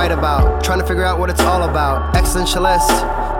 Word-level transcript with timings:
write 0.00 0.12
about. 0.12 0.64
Trying 0.64 0.80
to 0.80 0.86
figure 0.86 1.04
out 1.04 1.18
what 1.18 1.28
it's 1.28 1.42
all 1.42 1.68
about. 1.68 2.14
Existentialist. 2.14 2.88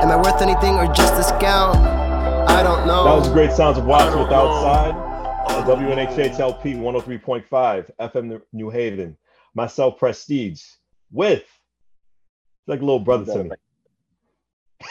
Am 0.02 0.10
I 0.10 0.16
worth 0.16 0.42
anything 0.42 0.74
or 0.74 0.92
just 0.92 1.14
a 1.14 1.22
scout? 1.22 1.74
I 1.76 2.62
don't 2.62 2.86
know. 2.86 3.04
That 3.04 3.14
was 3.14 3.30
great 3.30 3.52
sounds 3.52 3.78
of 3.78 3.86
Watts 3.86 4.14
with 4.14 4.30
Outside. 4.30 4.94
Uh, 5.48 5.64
WNHHLP 5.64 6.76
103.5 6.76 7.90
FM 7.98 8.42
New 8.52 8.68
Haven. 8.68 9.16
Myself, 9.54 9.98
Prestige, 9.98 10.62
with 11.10 11.44
like 12.66 12.80
a 12.80 12.84
little 12.84 13.00
brother 13.00 13.32
to 13.32 13.44
me. 13.44 13.50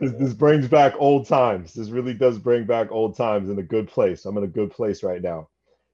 this, 0.00 0.12
this 0.12 0.34
brings 0.34 0.66
back 0.66 0.94
old 0.98 1.28
times. 1.28 1.72
This 1.72 1.90
really 1.90 2.14
does 2.14 2.36
bring 2.36 2.64
back 2.64 2.90
old 2.90 3.16
times 3.16 3.48
in 3.48 3.60
a 3.60 3.62
good 3.62 3.86
place. 3.86 4.24
I'm 4.24 4.36
in 4.36 4.44
a 4.44 4.48
good 4.48 4.72
place 4.72 5.04
right 5.04 5.22
now. 5.22 5.48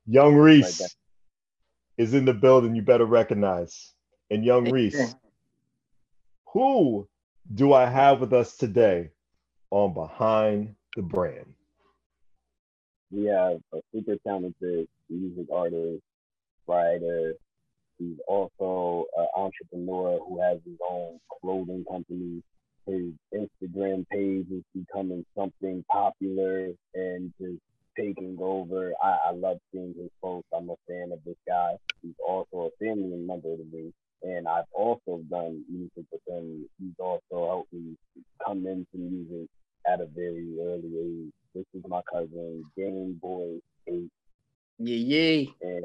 Young 0.07 0.37
Reese 0.37 0.97
is 1.99 2.15
in 2.15 2.25
the 2.25 2.35
building. 2.35 2.75
You 2.75 2.83
better 2.83 3.05
recognize. 3.05 3.93
And 4.31 4.45
Young 4.45 4.71
Reese, 4.71 5.15
who 6.53 7.09
do 7.55 7.73
I 7.73 7.87
have 7.87 8.21
with 8.21 8.33
us 8.33 8.57
today 8.57 9.11
on 9.71 9.95
Behind 9.95 10.75
the 10.97 11.03
Brand? 11.03 11.55
We 13.11 13.27
have 13.27 13.61
a 13.73 13.79
super 13.95 14.17
talented 14.27 14.89
music 15.09 15.47
artist, 15.53 16.03
writer. 16.67 17.35
He's 17.99 18.19
also 18.27 19.07
an 19.17 19.29
entrepreneur 19.37 20.19
who 20.27 20.41
has 20.41 20.59
his 20.65 20.79
own 20.91 21.19
clothing 21.41 21.85
company 21.91 22.43
his 22.87 23.13
Instagram 23.35 24.07
page 24.09 24.47
is 24.51 24.63
becoming 24.75 25.25
something 25.37 25.85
popular 25.91 26.69
and 26.95 27.33
just 27.41 27.61
taking 27.99 28.37
over. 28.41 28.93
I, 29.03 29.19
I 29.29 29.33
love 29.33 29.59
seeing 29.73 29.95
his 29.97 30.11
posts. 30.23 30.49
I'm 30.57 30.71
a 30.71 30.77
fan 30.89 31.11
of 31.13 31.21
this 31.25 31.37
guy. 31.47 31.77
He's 32.03 32.15
also 32.27 32.71
a 32.71 32.85
family 32.85 33.17
member 33.17 33.57
to 33.57 33.65
me. 33.73 33.93
And 34.23 34.49
I've 34.49 34.65
also 34.73 35.21
done 35.31 35.65
music 35.71 36.05
with 36.11 36.21
him. 36.27 36.69
He's 36.81 36.99
also 36.99 37.47
helped 37.47 37.73
me 37.73 37.97
come 38.45 38.67
into 38.67 38.87
music 38.95 39.49
at 39.87 40.01
a 40.01 40.07
very 40.07 40.47
early 40.61 40.93
age. 40.99 41.33
This 41.55 41.65
is 41.75 41.83
my 41.89 42.01
cousin, 42.13 42.65
Game 42.77 43.19
Boy 43.21 43.61
H. 43.87 44.11
Yeah, 44.79 44.97
yeah. 44.97 45.51
And 45.63 45.85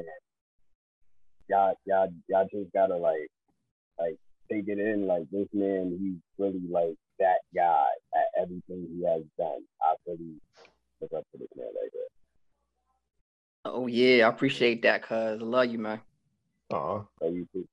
y'all, 1.49 1.73
y'all, 1.85 2.09
y'all 2.27 2.47
just 2.51 2.73
gotta 2.73 2.95
like, 2.95 3.29
like 3.99 4.17
take 4.51 4.67
it 4.67 4.79
in. 4.79 5.07
Like 5.07 5.29
this 5.31 5.47
man, 5.53 5.97
he's 5.99 6.21
really 6.43 6.61
like 6.69 6.95
that 7.19 7.39
guy 7.55 7.85
at 8.15 8.41
everything 8.41 8.87
he 8.95 9.05
has 9.05 9.23
done. 9.37 9.61
I 9.81 9.95
really 10.07 10.35
look 11.01 11.11
up 11.13 11.25
to 11.31 11.37
this 11.37 11.47
man 11.55 11.67
like 11.67 11.91
that. 11.91 12.07
Oh 13.65 13.87
yeah, 13.87 14.25
I 14.25 14.29
appreciate 14.29 14.81
that, 14.83 15.03
cuz 15.03 15.41
I 15.41 15.43
love 15.43 15.67
you, 15.71 15.79
man. 15.79 16.01
Uh, 16.71 16.93
Love 17.21 17.33
you 17.33 17.47
too. 17.53 17.67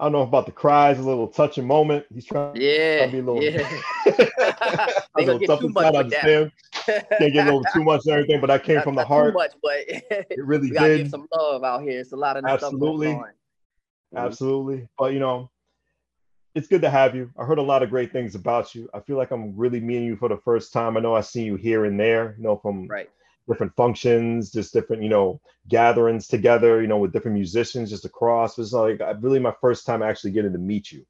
I 0.00 0.04
don't 0.06 0.12
know 0.12 0.22
about 0.22 0.46
the 0.46 0.52
cries, 0.52 0.98
a 0.98 1.02
little 1.02 1.28
touching 1.28 1.66
moment. 1.66 2.04
He's 2.12 2.24
trying 2.26 2.56
Yeah, 2.56 3.06
to 3.06 3.12
be 3.12 3.18
a 3.18 3.22
little, 3.22 3.42
yeah. 3.42 3.60
a 4.06 5.18
Ain't 5.18 5.26
little 5.26 5.26
gonna 5.26 5.38
get 5.38 5.46
tough 5.46 5.60
too 5.60 5.66
inside. 5.66 5.84
I 5.84 5.90
much 5.90 6.04
with 6.04 6.10
that. 6.10 6.24
understand. 6.24 6.52
Can't 7.18 7.32
get 7.32 7.42
a 7.42 7.44
little 7.46 7.64
too 7.72 7.84
much 7.84 8.00
and 8.06 8.12
everything, 8.16 8.40
but 8.40 8.48
that 8.48 8.64
came 8.64 8.76
Not- 8.76 8.84
from 8.84 8.94
the 8.96 9.02
not 9.02 9.08
heart. 9.08 9.32
Too 9.32 9.38
much, 9.38 9.52
but 9.62 9.72
It 10.30 10.44
really 10.44 10.70
we 10.70 10.76
did. 10.76 10.98
give 10.98 11.08
some 11.10 11.26
love 11.32 11.62
out 11.64 11.82
here. 11.82 12.00
It's 12.00 12.12
a 12.12 12.16
lot 12.16 12.36
of 12.36 12.44
Absolutely. 12.44 13.06
stuff 13.06 13.16
going 13.16 13.28
on. 14.16 14.26
Absolutely. 14.26 14.88
But 14.98 15.12
you 15.12 15.20
know, 15.20 15.50
it's 16.54 16.68
good 16.68 16.82
to 16.82 16.90
have 16.90 17.14
you. 17.16 17.30
I 17.38 17.44
heard 17.44 17.58
a 17.58 17.62
lot 17.62 17.82
of 17.82 17.90
great 17.90 18.12
things 18.12 18.34
about 18.34 18.74
you. 18.74 18.88
I 18.94 19.00
feel 19.00 19.16
like 19.16 19.30
I'm 19.30 19.56
really 19.56 19.80
meeting 19.80 20.04
you 20.06 20.16
for 20.16 20.28
the 20.28 20.36
first 20.36 20.72
time. 20.72 20.96
I 20.96 21.00
know 21.00 21.14
I've 21.14 21.26
seen 21.26 21.46
you 21.46 21.56
here 21.56 21.84
and 21.84 21.98
there, 21.98 22.34
you 22.38 22.44
know, 22.44 22.56
from 22.56 22.88
Right. 22.88 23.10
different 23.48 23.74
functions, 23.76 24.50
just 24.52 24.72
different, 24.72 25.02
you 25.02 25.08
know, 25.08 25.40
gatherings 25.68 26.28
together, 26.28 26.80
you 26.80 26.86
know, 26.86 26.98
with 26.98 27.12
different 27.12 27.34
musicians 27.34 27.90
just 27.90 28.04
across. 28.04 28.58
It's 28.58 28.72
like 28.72 29.00
really 29.20 29.38
my 29.40 29.54
first 29.60 29.84
time 29.86 30.02
actually 30.02 30.30
getting 30.32 30.52
to 30.52 30.58
meet 30.58 30.92
you. 30.92 31.04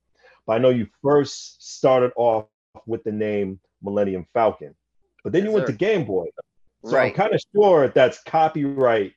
But 0.47 0.55
I 0.55 0.59
know 0.59 0.71
you 0.71 0.87
first 1.03 1.62
started 1.76 2.12
off 2.16 2.47
with 2.87 3.05
the 3.05 3.12
name 3.12 3.61
Millennium 3.82 4.26
Falcon, 4.34 4.75
but 5.22 5.32
then 5.32 5.43
Yes, 5.43 5.49
you 5.50 5.53
went 5.55 5.66
sir. 5.66 5.72
to 5.72 5.72
Game 5.72 6.05
Boy. 6.05 6.26
So 6.84 6.99
I'm 6.99 7.12
kind 7.12 7.34
of 7.34 7.41
sure 7.55 7.88
that's 7.88 8.22
copyright 8.25 9.12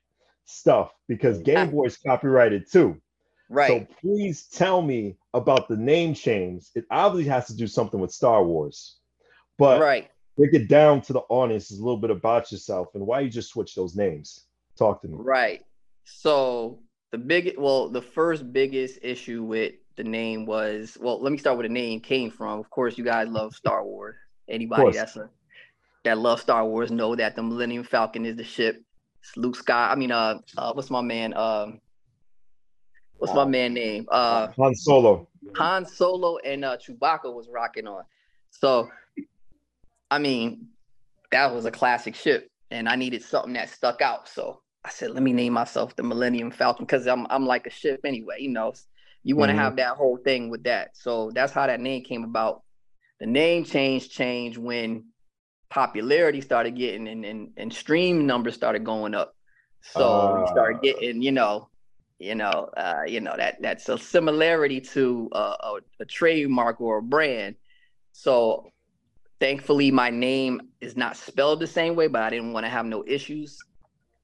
stuff 0.46 0.94
because 1.08 1.40
Game 1.40 1.72
Boy's 1.72 1.98
copyrighted 1.98 2.70
too. 2.72 3.02
Right. 3.50 3.88
So 3.88 3.96
please 4.02 4.48
tell 4.48 4.82
me 4.82 5.16
about 5.34 5.68
the 5.68 5.78
name 5.78 6.14
change. 6.14 6.66
It 6.76 6.86
obviously 6.92 7.30
has 7.30 7.48
to 7.48 7.56
do 7.56 7.68
something 7.68 8.00
with 8.00 8.12
Star 8.12 8.44
Wars, 8.44 8.98
but 9.58 9.82
right. 9.82 10.10
break 10.36 10.54
it 10.54 10.68
down 10.68 11.02
to 11.04 11.14
the 11.14 11.22
audience 11.30 11.72
a 11.72 11.76
little 11.76 11.98
bit 11.98 12.12
about 12.12 12.52
yourself 12.52 12.90
and 12.94 13.06
why 13.06 13.22
you 13.22 13.30
just 13.30 13.50
switch 13.50 13.76
those 13.76 13.96
names. 13.96 14.46
Talk 14.78 15.02
to 15.02 15.08
me. 15.08 15.16
Right. 15.18 15.64
So 16.04 16.80
the 17.12 17.18
big 17.18 17.56
well, 17.58 17.90
the 17.90 18.02
first 18.02 18.52
biggest 18.52 19.00
issue 19.02 19.44
with 19.44 19.76
the 19.96 20.04
name 20.04 20.46
was 20.46 20.98
well, 21.00 21.22
let 21.22 21.32
me 21.32 21.38
start 21.38 21.58
where 21.58 21.68
the 21.68 21.74
name 21.74 22.00
came 22.00 22.30
from. 22.30 22.60
Of 22.60 22.70
course, 22.70 22.98
you 22.98 23.04
guys 23.04 23.28
love 23.30 23.56
Star 23.56 23.84
Wars. 23.84 24.16
Anybody 24.50 24.92
that's 24.92 25.16
a 25.16 25.30
that 26.04 26.18
loves 26.18 26.42
Star 26.42 26.66
Wars 26.66 26.92
know 26.92 27.16
that 27.16 27.36
the 27.36 27.44
Millennium 27.44 27.84
Falcon 27.84 28.26
is 28.26 28.36
the 28.36 28.44
ship. 28.44 28.82
It's 29.22 29.36
Luke 29.36 29.56
Sky. 29.56 29.90
I 29.92 29.96
mean, 29.96 30.12
uh, 30.12 30.40
uh 30.58 30.74
what's 30.74 30.90
my 30.90 31.02
man? 31.02 31.36
Um, 31.36 31.82
what's 33.18 33.34
my 33.34 33.44
Uh, 33.44 33.46
man 33.46 33.74
name? 33.74 34.08
Uh, 34.10 34.48
Han 34.58 34.76
Solo. 34.76 35.28
Han 35.56 35.86
Solo 35.86 36.38
and 36.38 36.64
uh, 36.66 36.78
Chewbacca 36.78 37.34
was 37.34 37.48
rocking 37.50 37.88
on. 37.88 38.04
So, 38.52 38.90
I 40.10 40.20
mean, 40.20 40.70
that 41.32 41.54
was 41.54 41.66
a 41.66 41.72
classic 41.72 42.16
ship, 42.16 42.50
and 42.72 42.88
I 42.88 42.96
needed 42.96 43.22
something 43.24 43.54
that 43.54 43.70
stuck 43.70 44.02
out. 44.02 44.28
So 44.28 44.62
I 44.84 44.90
said, 44.90 45.12
let 45.12 45.24
me 45.24 45.34
name 45.34 45.54
myself 45.54 45.96
the 45.96 46.04
Millennium 46.04 46.52
Falcon 46.52 46.86
because 46.86 47.08
I'm 47.08 47.28
I'm 47.30 47.46
like 47.46 47.68
a 47.68 47.72
ship 47.72 48.02
anyway. 48.06 48.38
You 48.40 48.50
know, 48.50 48.74
you 49.24 49.36
want 49.36 49.50
to 49.50 49.56
Mhm. 49.56 49.60
have 49.60 49.76
that 49.78 49.98
whole 49.98 50.18
thing 50.18 50.50
with 50.50 50.64
that. 50.64 50.96
So 50.96 51.32
that's 51.34 51.54
how 51.54 51.68
that 51.68 51.80
name 51.82 52.04
came 52.04 52.24
about. 52.24 52.64
The 53.20 53.26
name 53.26 53.64
change 53.66 54.10
changed 54.10 54.58
when 54.58 55.06
popularity 55.70 56.40
started 56.42 56.76
getting 56.78 57.08
and 57.08 57.26
and, 57.26 57.50
and 57.58 57.74
stream 57.74 58.26
numbers 58.26 58.56
started 58.56 58.86
going 58.86 59.14
up. 59.16 59.34
So 59.82 60.34
we 60.34 60.48
started 60.48 60.78
Ah. 60.78 60.82
getting, 60.82 61.22
you 61.22 61.32
know, 61.32 61.70
you 62.20 62.36
know, 62.36 62.70
uh, 62.78 63.04
you 63.08 63.22
know 63.22 63.36
that 63.38 63.62
that's 63.62 63.90
a 63.90 63.98
similarity 63.98 64.82
to 64.82 65.30
uh, 65.34 65.56
a, 65.62 65.74
a 66.02 66.06
trademark 66.06 66.82
or 66.82 67.00
a 67.00 67.04
brand. 67.04 67.56
So 68.14 68.72
thankfully, 69.40 69.92
my 69.92 70.10
name 70.10 70.62
is 70.82 70.98
not 70.98 71.18
spelled 71.18 71.60
the 71.60 71.68
same 71.68 71.96
way, 71.96 72.08
but 72.08 72.24
I 72.24 72.30
didn't 72.30 72.54
want 72.54 72.66
to 72.66 72.70
have 72.70 72.86
no 72.86 73.04
issues, 73.08 73.66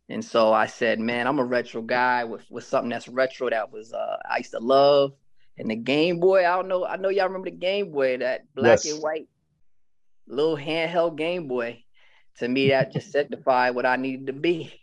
and 0.09 0.23
so 0.23 0.53
I 0.53 0.67
said, 0.67 0.99
"Man, 0.99 1.27
I'm 1.27 1.39
a 1.39 1.45
retro 1.45 1.81
guy 1.81 2.23
with 2.25 2.49
with 2.51 2.63
something 2.65 2.89
that's 2.89 3.07
retro 3.07 3.49
that 3.49 3.71
was 3.71 3.93
uh, 3.93 4.17
I 4.29 4.37
used 4.39 4.51
to 4.51 4.59
love." 4.59 5.13
And 5.57 5.69
the 5.69 5.75
Game 5.75 6.19
Boy, 6.19 6.39
I 6.47 6.55
don't 6.55 6.67
know, 6.67 6.85
I 6.85 6.97
know 6.97 7.09
y'all 7.09 7.27
remember 7.27 7.49
the 7.51 7.55
Game 7.57 7.91
Boy, 7.91 8.17
that 8.17 8.53
black 8.55 8.85
Yes. 8.85 8.85
and 8.85 9.01
white 9.01 9.27
little 10.27 10.57
handheld 10.57 11.17
Game 11.17 11.47
Boy. 11.47 11.83
To 12.37 12.47
me, 12.47 12.69
that 12.69 12.91
just 12.93 13.11
signified 13.11 13.75
what 13.75 13.85
I 13.85 13.95
needed 13.97 14.27
to 14.27 14.33
be. 14.33 14.73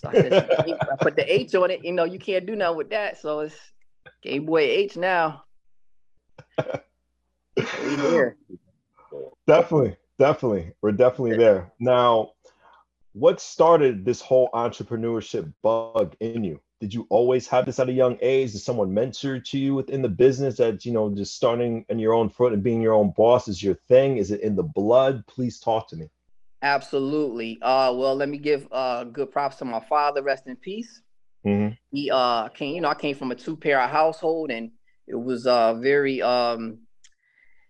So 0.00 0.08
I 0.08 0.12
said, 0.12 0.32
I 0.32 0.96
put 0.98 1.16
the 1.16 1.30
H 1.30 1.54
on 1.54 1.70
it. 1.70 1.84
You 1.84 1.92
know, 1.92 2.04
you 2.04 2.18
can't 2.18 2.46
do 2.46 2.56
nothing 2.56 2.78
with 2.78 2.90
that. 2.90 3.20
So 3.20 3.40
it's 3.40 3.54
Game 4.22 4.46
Boy 4.46 4.62
H 4.62 4.96
now. 4.96 5.44
We 6.56 7.96
here. 7.96 8.36
Definitely, 9.46 9.96
definitely. 10.18 10.72
We're 10.80 10.92
definitely 10.92 11.36
there. 11.36 11.70
Now, 11.78 12.32
what 13.12 13.40
started 13.40 14.04
this 14.04 14.22
whole 14.22 14.48
entrepreneurship 14.54 15.52
bug 15.62 16.16
in 16.20 16.44
you? 16.44 16.60
Did 16.80 16.94
you 16.94 17.06
always 17.10 17.46
have 17.48 17.66
this 17.66 17.78
at 17.78 17.90
a 17.90 17.92
young 17.92 18.16
age? 18.22 18.52
Did 18.52 18.60
someone 18.60 18.94
mentor 18.94 19.38
to 19.38 19.58
you 19.58 19.74
within 19.74 20.00
the 20.00 20.08
business 20.08 20.56
that, 20.56 20.86
you 20.86 20.92
know, 20.92 21.14
just 21.14 21.36
starting 21.36 21.84
on 21.90 21.98
your 21.98 22.14
own 22.14 22.30
foot 22.30 22.54
and 22.54 22.62
being 22.62 22.80
your 22.80 22.94
own 22.94 23.12
boss 23.14 23.48
is 23.48 23.62
your 23.62 23.74
thing? 23.74 24.16
Is 24.16 24.30
it 24.30 24.40
in 24.40 24.56
the 24.56 24.62
blood? 24.62 25.26
Please 25.26 25.60
talk 25.60 25.88
to 25.88 25.96
me. 25.96 26.08
Absolutely. 26.62 27.58
Uh, 27.62 27.92
well, 27.94 28.14
let 28.14 28.28
me 28.28 28.38
give 28.38 28.66
uh 28.70 29.04
good 29.04 29.30
props 29.30 29.56
to 29.56 29.64
my 29.64 29.80
father. 29.80 30.22
Rest 30.22 30.46
in 30.46 30.56
peace. 30.56 31.00
Mhm. 31.46 31.76
He 31.90 32.10
uh 32.10 32.48
came, 32.48 32.74
you 32.74 32.80
know, 32.82 32.88
I 32.88 32.94
came 32.94 33.16
from 33.16 33.30
a 33.30 33.34
two 33.34 33.56
parent 33.56 33.90
household, 33.90 34.50
and 34.50 34.70
it 35.06 35.14
was 35.14 35.46
uh 35.46 35.74
very 35.74 36.20
um, 36.22 36.80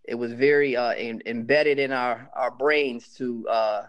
it 0.05 0.17
was 0.17 0.33
very 0.33 0.77
uh 0.77 0.91
em- 0.93 1.23
embedded 1.27 1.79
in 1.79 1.93
our 1.93 2.31
our 2.35 2.51
brains 2.51 3.15
to 3.19 3.47
uh 3.49 3.83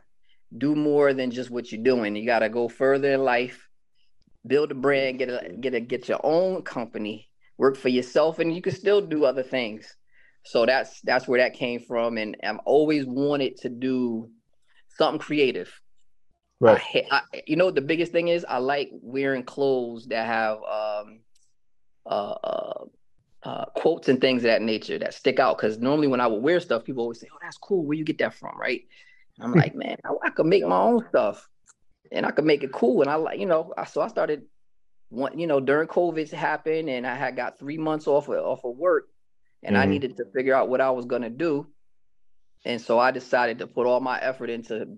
do 0.57 0.75
more 0.75 1.13
than 1.13 1.31
just 1.31 1.49
what 1.49 1.71
you're 1.71 1.83
doing. 1.83 2.15
You 2.15 2.25
got 2.25 2.39
to 2.39 2.49
go 2.49 2.67
further 2.67 3.13
in 3.13 3.23
life, 3.23 3.67
build 4.45 4.71
a 4.71 4.75
brand, 4.75 5.17
get 5.17 5.29
a 5.29 5.51
get 5.59 5.73
a 5.73 5.79
get 5.79 6.09
your 6.09 6.19
own 6.23 6.61
company, 6.61 7.27
work 7.57 7.75
for 7.75 7.89
yourself, 7.89 8.37
and 8.39 8.53
you 8.55 8.61
can 8.61 8.73
still 8.73 9.01
do 9.01 9.25
other 9.25 9.43
things. 9.43 9.95
So 10.45 10.65
that's 10.65 11.01
that's 11.01 11.27
where 11.27 11.39
that 11.41 11.53
came 11.55 11.79
from, 11.79 12.17
and 12.17 12.37
I've 12.43 12.59
always 12.65 13.05
wanted 13.05 13.57
to 13.57 13.69
do 13.69 14.29
something 14.97 15.19
creative. 15.19 15.81
I, 16.61 16.65
Right. 16.65 16.79
ha- 16.79 17.07
I, 17.33 17.41
you 17.47 17.55
know, 17.55 17.71
the 17.71 17.81
biggest 17.81 18.11
thing 18.11 18.27
is 18.27 18.45
I 18.47 18.59
like 18.59 18.91
wearing 18.91 19.43
clothes 19.43 20.05
that 20.07 20.27
have 20.27 20.57
um, 20.57 21.21
uh, 22.05 22.35
uh, 22.43 22.85
uh, 23.43 23.65
quotes 23.75 24.09
and 24.09 24.21
things 24.21 24.43
of 24.43 24.47
that 24.47 24.61
nature 24.61 24.99
that 24.99 25.15
stick 25.15 25.39
out. 25.39 25.57
Because 25.57 25.79
normally 25.79 26.07
when 26.07 26.21
I 26.21 26.27
would 26.27 26.43
wear 26.43 26.59
stuff, 26.59 26.83
people 26.83 27.01
always 27.01 27.19
say, 27.19 27.27
"Oh, 27.33 27.39
that's 27.41 27.57
cool. 27.57 27.83
Where 27.83 27.97
you 27.97 28.03
get 28.03 28.19
that 28.19 28.35
from?" 28.35 28.59
Right? 28.59 28.83
And 29.37 29.45
I'm 29.45 29.53
like, 29.53 29.73
man, 29.75 29.97
I, 30.05 30.13
I 30.23 30.29
could 30.29 30.45
make 30.45 30.63
my 30.63 30.77
own 30.77 31.03
stuff, 31.09 31.47
and 32.11 32.25
I 32.25 32.31
could 32.31 32.45
make 32.45 32.63
it 32.63 32.71
cool. 32.71 33.01
And 33.01 33.09
I 33.09 33.15
like, 33.15 33.39
you 33.39 33.47
know, 33.47 33.73
I, 33.75 33.85
so 33.85 34.01
I 34.01 34.07
started 34.07 34.43
one, 35.09 35.39
you 35.39 35.47
know, 35.47 35.59
during 35.59 35.87
COVID 35.87 36.31
happened, 36.31 36.89
and 36.89 37.07
I 37.07 37.15
had 37.15 37.35
got 37.35 37.57
three 37.57 37.77
months 37.77 38.07
off 38.07 38.29
of, 38.29 38.37
off 38.37 38.63
of 38.63 38.77
work, 38.77 39.07
and 39.63 39.75
mm-hmm. 39.75 39.81
I 39.81 39.85
needed 39.85 40.17
to 40.17 40.25
figure 40.25 40.53
out 40.53 40.69
what 40.69 40.81
I 40.81 40.91
was 40.91 41.05
gonna 41.05 41.29
do. 41.31 41.67
And 42.65 42.79
so 42.79 42.99
I 42.99 43.11
decided 43.11 43.59
to 43.59 43.67
put 43.67 43.87
all 43.87 43.99
my 43.99 44.19
effort 44.19 44.49
into 44.49 44.97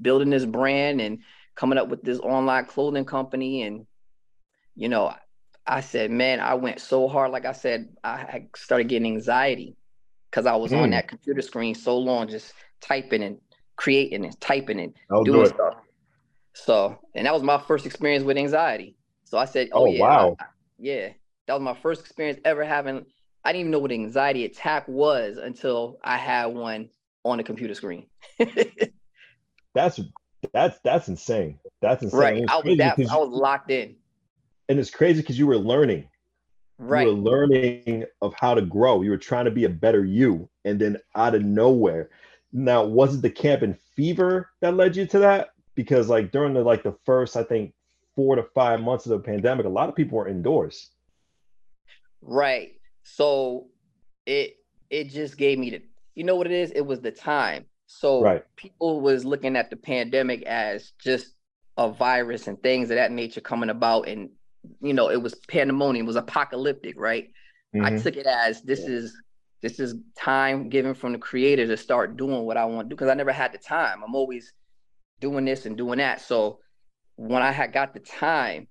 building 0.00 0.30
this 0.30 0.44
brand 0.44 1.00
and 1.00 1.20
coming 1.54 1.78
up 1.78 1.88
with 1.88 2.02
this 2.02 2.18
online 2.18 2.66
clothing 2.66 3.04
company. 3.04 3.62
And, 3.62 3.86
you 4.74 4.88
know, 4.88 5.14
I 5.66 5.80
said, 5.80 6.10
man, 6.10 6.40
I 6.40 6.54
went 6.54 6.80
so 6.80 7.08
hard. 7.08 7.30
Like 7.30 7.46
I 7.46 7.52
said, 7.52 7.88
I 8.04 8.46
started 8.56 8.88
getting 8.88 9.12
anxiety 9.12 9.76
because 10.30 10.46
I 10.46 10.56
was 10.56 10.72
mm. 10.72 10.82
on 10.82 10.90
that 10.90 11.08
computer 11.08 11.42
screen 11.42 11.74
so 11.74 11.96
long, 11.96 12.28
just 12.28 12.52
typing 12.80 13.22
and 13.22 13.38
creating 13.76 14.24
and 14.24 14.40
typing 14.40 14.80
and 14.80 14.94
I'll 15.10 15.24
doing 15.24 15.44
do 15.44 15.48
stuff. 15.48 15.76
So, 16.54 16.98
and 17.14 17.26
that 17.26 17.34
was 17.34 17.42
my 17.42 17.58
first 17.58 17.86
experience 17.86 18.24
with 18.24 18.36
anxiety. 18.36 18.96
So 19.24 19.38
I 19.38 19.46
said, 19.46 19.70
"Oh, 19.72 19.82
oh 19.82 19.86
yeah, 19.86 20.00
wow, 20.00 20.36
I, 20.38 20.44
yeah." 20.78 21.08
That 21.46 21.54
was 21.54 21.62
my 21.62 21.74
first 21.74 22.02
experience 22.02 22.38
ever 22.44 22.64
having. 22.64 23.06
I 23.44 23.52
didn't 23.52 23.60
even 23.60 23.70
know 23.72 23.78
what 23.80 23.90
an 23.90 24.00
anxiety 24.00 24.44
attack 24.44 24.86
was 24.86 25.36
until 25.36 25.98
I 26.02 26.16
had 26.16 26.46
one 26.46 26.90
on 27.24 27.40
a 27.40 27.44
computer 27.44 27.74
screen. 27.74 28.06
that's 29.74 30.00
that's 30.52 30.78
that's 30.84 31.08
insane. 31.08 31.58
That's 31.80 32.02
insane. 32.02 32.20
Right, 32.20 32.44
I 32.48 32.60
was 32.64 32.78
that, 32.78 32.98
I 32.98 33.16
was 33.16 33.30
locked 33.30 33.70
in. 33.70 33.96
And 34.68 34.78
it's 34.78 34.90
crazy 34.90 35.20
because 35.20 35.38
you 35.38 35.46
were 35.46 35.58
learning. 35.58 36.08
Right. 36.78 37.06
You 37.06 37.14
were 37.14 37.20
learning 37.20 38.04
of 38.22 38.34
how 38.34 38.54
to 38.54 38.62
grow. 38.62 39.02
You 39.02 39.10
were 39.10 39.18
trying 39.18 39.44
to 39.44 39.50
be 39.50 39.64
a 39.64 39.68
better 39.68 40.04
you, 40.04 40.48
and 40.64 40.80
then 40.80 40.98
out 41.14 41.34
of 41.34 41.42
nowhere. 41.42 42.10
Now, 42.52 42.84
was 42.84 43.16
it 43.16 43.22
the 43.22 43.30
camp 43.30 43.62
and 43.62 43.78
fever 43.96 44.50
that 44.60 44.76
led 44.76 44.96
you 44.96 45.06
to 45.06 45.18
that? 45.20 45.50
Because 45.74 46.08
like 46.08 46.32
during 46.32 46.54
the 46.54 46.62
like 46.62 46.82
the 46.82 46.96
first, 47.04 47.36
I 47.36 47.42
think 47.42 47.72
four 48.14 48.36
to 48.36 48.42
five 48.54 48.80
months 48.80 49.06
of 49.06 49.10
the 49.10 49.18
pandemic, 49.18 49.66
a 49.66 49.70
lot 49.70 49.88
of 49.88 49.94
people 49.94 50.18
were 50.18 50.28
indoors. 50.28 50.90
Right. 52.20 52.74
So 53.02 53.68
it 54.26 54.56
it 54.90 55.10
just 55.10 55.36
gave 55.36 55.58
me 55.58 55.70
the 55.70 55.82
you 56.14 56.24
know 56.24 56.36
what 56.36 56.46
it 56.46 56.52
is? 56.52 56.70
It 56.70 56.82
was 56.82 57.00
the 57.00 57.10
time. 57.10 57.66
So 57.86 58.22
right. 58.22 58.44
people 58.56 59.00
was 59.00 59.24
looking 59.24 59.56
at 59.56 59.70
the 59.70 59.76
pandemic 59.76 60.42
as 60.42 60.92
just 61.02 61.34
a 61.76 61.90
virus 61.90 62.48
and 62.48 62.62
things 62.62 62.90
of 62.90 62.96
that 62.96 63.12
nature 63.12 63.40
coming 63.40 63.70
about 63.70 64.08
and 64.08 64.30
you 64.80 64.92
know 64.92 65.10
it 65.10 65.20
was 65.20 65.34
pandemonium, 65.48 66.04
it 66.04 66.06
was 66.06 66.16
apocalyptic, 66.16 66.98
right? 66.98 67.30
Mm-hmm. 67.74 67.84
I 67.84 67.98
took 67.98 68.16
it 68.16 68.26
as 68.26 68.62
this 68.62 68.80
is 68.80 69.14
this 69.62 69.78
is 69.78 69.94
time 70.16 70.68
given 70.68 70.94
from 70.94 71.12
the 71.12 71.18
creator 71.18 71.66
to 71.66 71.76
start 71.76 72.16
doing 72.16 72.42
what 72.44 72.56
I 72.56 72.64
want 72.64 72.86
to 72.86 72.90
do 72.90 72.96
because 72.96 73.08
I 73.08 73.14
never 73.14 73.32
had 73.32 73.52
the 73.52 73.58
time. 73.58 74.02
I'm 74.04 74.14
always 74.14 74.52
doing 75.20 75.44
this 75.44 75.66
and 75.66 75.76
doing 75.76 75.98
that. 75.98 76.20
So 76.20 76.58
when 77.16 77.42
I 77.42 77.52
had 77.52 77.72
got 77.72 77.94
the 77.94 78.00
time, 78.00 78.66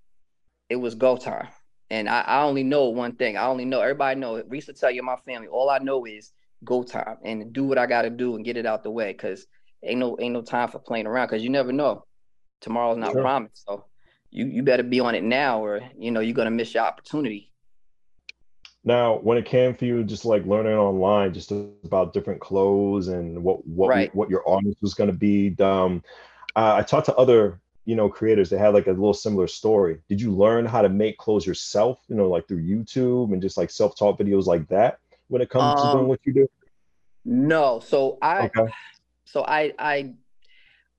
it 0.70 0.76
was 0.76 0.96
go 0.96 1.16
time. 1.16 1.48
And 1.92 2.08
I, 2.08 2.22
I 2.22 2.44
only 2.44 2.64
know 2.64 2.86
one 2.86 3.18
thing. 3.18 3.36
I 3.36 3.48
only 3.48 3.66
know 3.66 3.82
everybody 3.82 4.18
know. 4.18 4.42
Risa 4.44 4.80
tell 4.80 4.90
you 4.90 5.04
my 5.04 5.18
family. 5.26 5.50
All 5.50 5.70
I 5.70 5.78
know 5.80 6.06
is 6.06 6.32
go 6.64 6.84
time 6.84 7.18
and 7.26 7.52
do 7.52 7.66
what 7.66 7.78
I 7.78 7.86
got 7.86 8.04
to 8.04 8.10
do 8.10 8.36
and 8.36 8.46
get 8.46 8.56
it 8.56 8.66
out 8.66 8.84
the 8.84 8.90
way. 8.90 9.14
Cause 9.14 9.46
ain't 9.84 10.00
no 10.00 10.16
ain't 10.18 10.32
no 10.32 10.42
time 10.42 10.70
for 10.70 10.80
playing 10.80 11.06
around. 11.06 11.28
Cause 11.28 11.42
you 11.42 11.50
never 11.50 11.74
know. 11.74 12.06
Tomorrow's 12.62 12.98
not 12.98 13.12
sure. 13.12 13.22
promised. 13.22 13.66
So 13.68 13.84
you 14.30 14.46
you 14.46 14.64
better 14.64 14.84
be 14.84 15.02
on 15.02 15.16
it 15.16 15.24
now, 15.24 15.62
or 15.62 15.82
you 16.00 16.12
know 16.12 16.22
you're 16.22 16.34
gonna 16.34 16.50
miss 16.50 16.74
your 16.74 16.86
opportunity. 16.86 17.52
Now, 18.86 19.18
when 19.18 19.38
it 19.38 19.46
came 19.46 19.74
for 19.74 19.84
you, 19.84 20.02
just 20.06 20.24
like 20.24 20.46
learning 20.46 20.74
online, 20.74 21.34
just 21.34 21.52
about 21.52 22.14
different 22.14 22.40
clothes 22.40 23.10
and 23.10 23.44
what 23.44 23.68
what 23.68 23.90
right. 23.90 24.16
what 24.16 24.30
your 24.30 24.48
audience 24.48 24.78
was 24.82 24.94
going 24.94 25.12
to 25.12 25.18
be. 25.18 25.54
Um, 25.60 26.04
uh, 26.56 26.76
I 26.76 26.84
talked 26.84 27.08
to 27.08 27.16
other 27.16 27.60
you 27.86 27.96
know 27.96 28.10
creators 28.10 28.50
that 28.50 28.60
had 28.60 28.74
like 28.74 28.88
a 28.88 28.92
little 28.92 29.14
similar 29.14 29.48
story 29.48 30.00
did 30.08 30.22
you 30.22 30.32
learn 30.32 30.66
how 30.66 30.82
to 30.82 30.90
make 30.90 31.18
clothes 31.18 31.46
yourself 31.46 32.00
you 32.08 32.16
know 32.16 32.30
like 32.30 32.48
through 32.48 32.62
youtube 32.62 33.34
and 33.34 33.42
just 33.42 33.58
like 33.58 33.70
self-taught 33.70 34.20
videos 34.20 34.46
like 34.46 34.68
that 34.68 35.00
when 35.28 35.42
it 35.42 35.50
comes 35.50 35.80
um, 35.80 35.88
to 35.88 35.92
doing 35.94 36.04
um, 36.04 36.08
what 36.08 36.20
you 36.24 36.34
do 36.34 36.48
no 37.26 37.80
so 37.80 38.18
i 38.22 38.46
okay. 38.46 38.72
so 39.26 39.44
i 39.46 39.74
i 39.80 40.14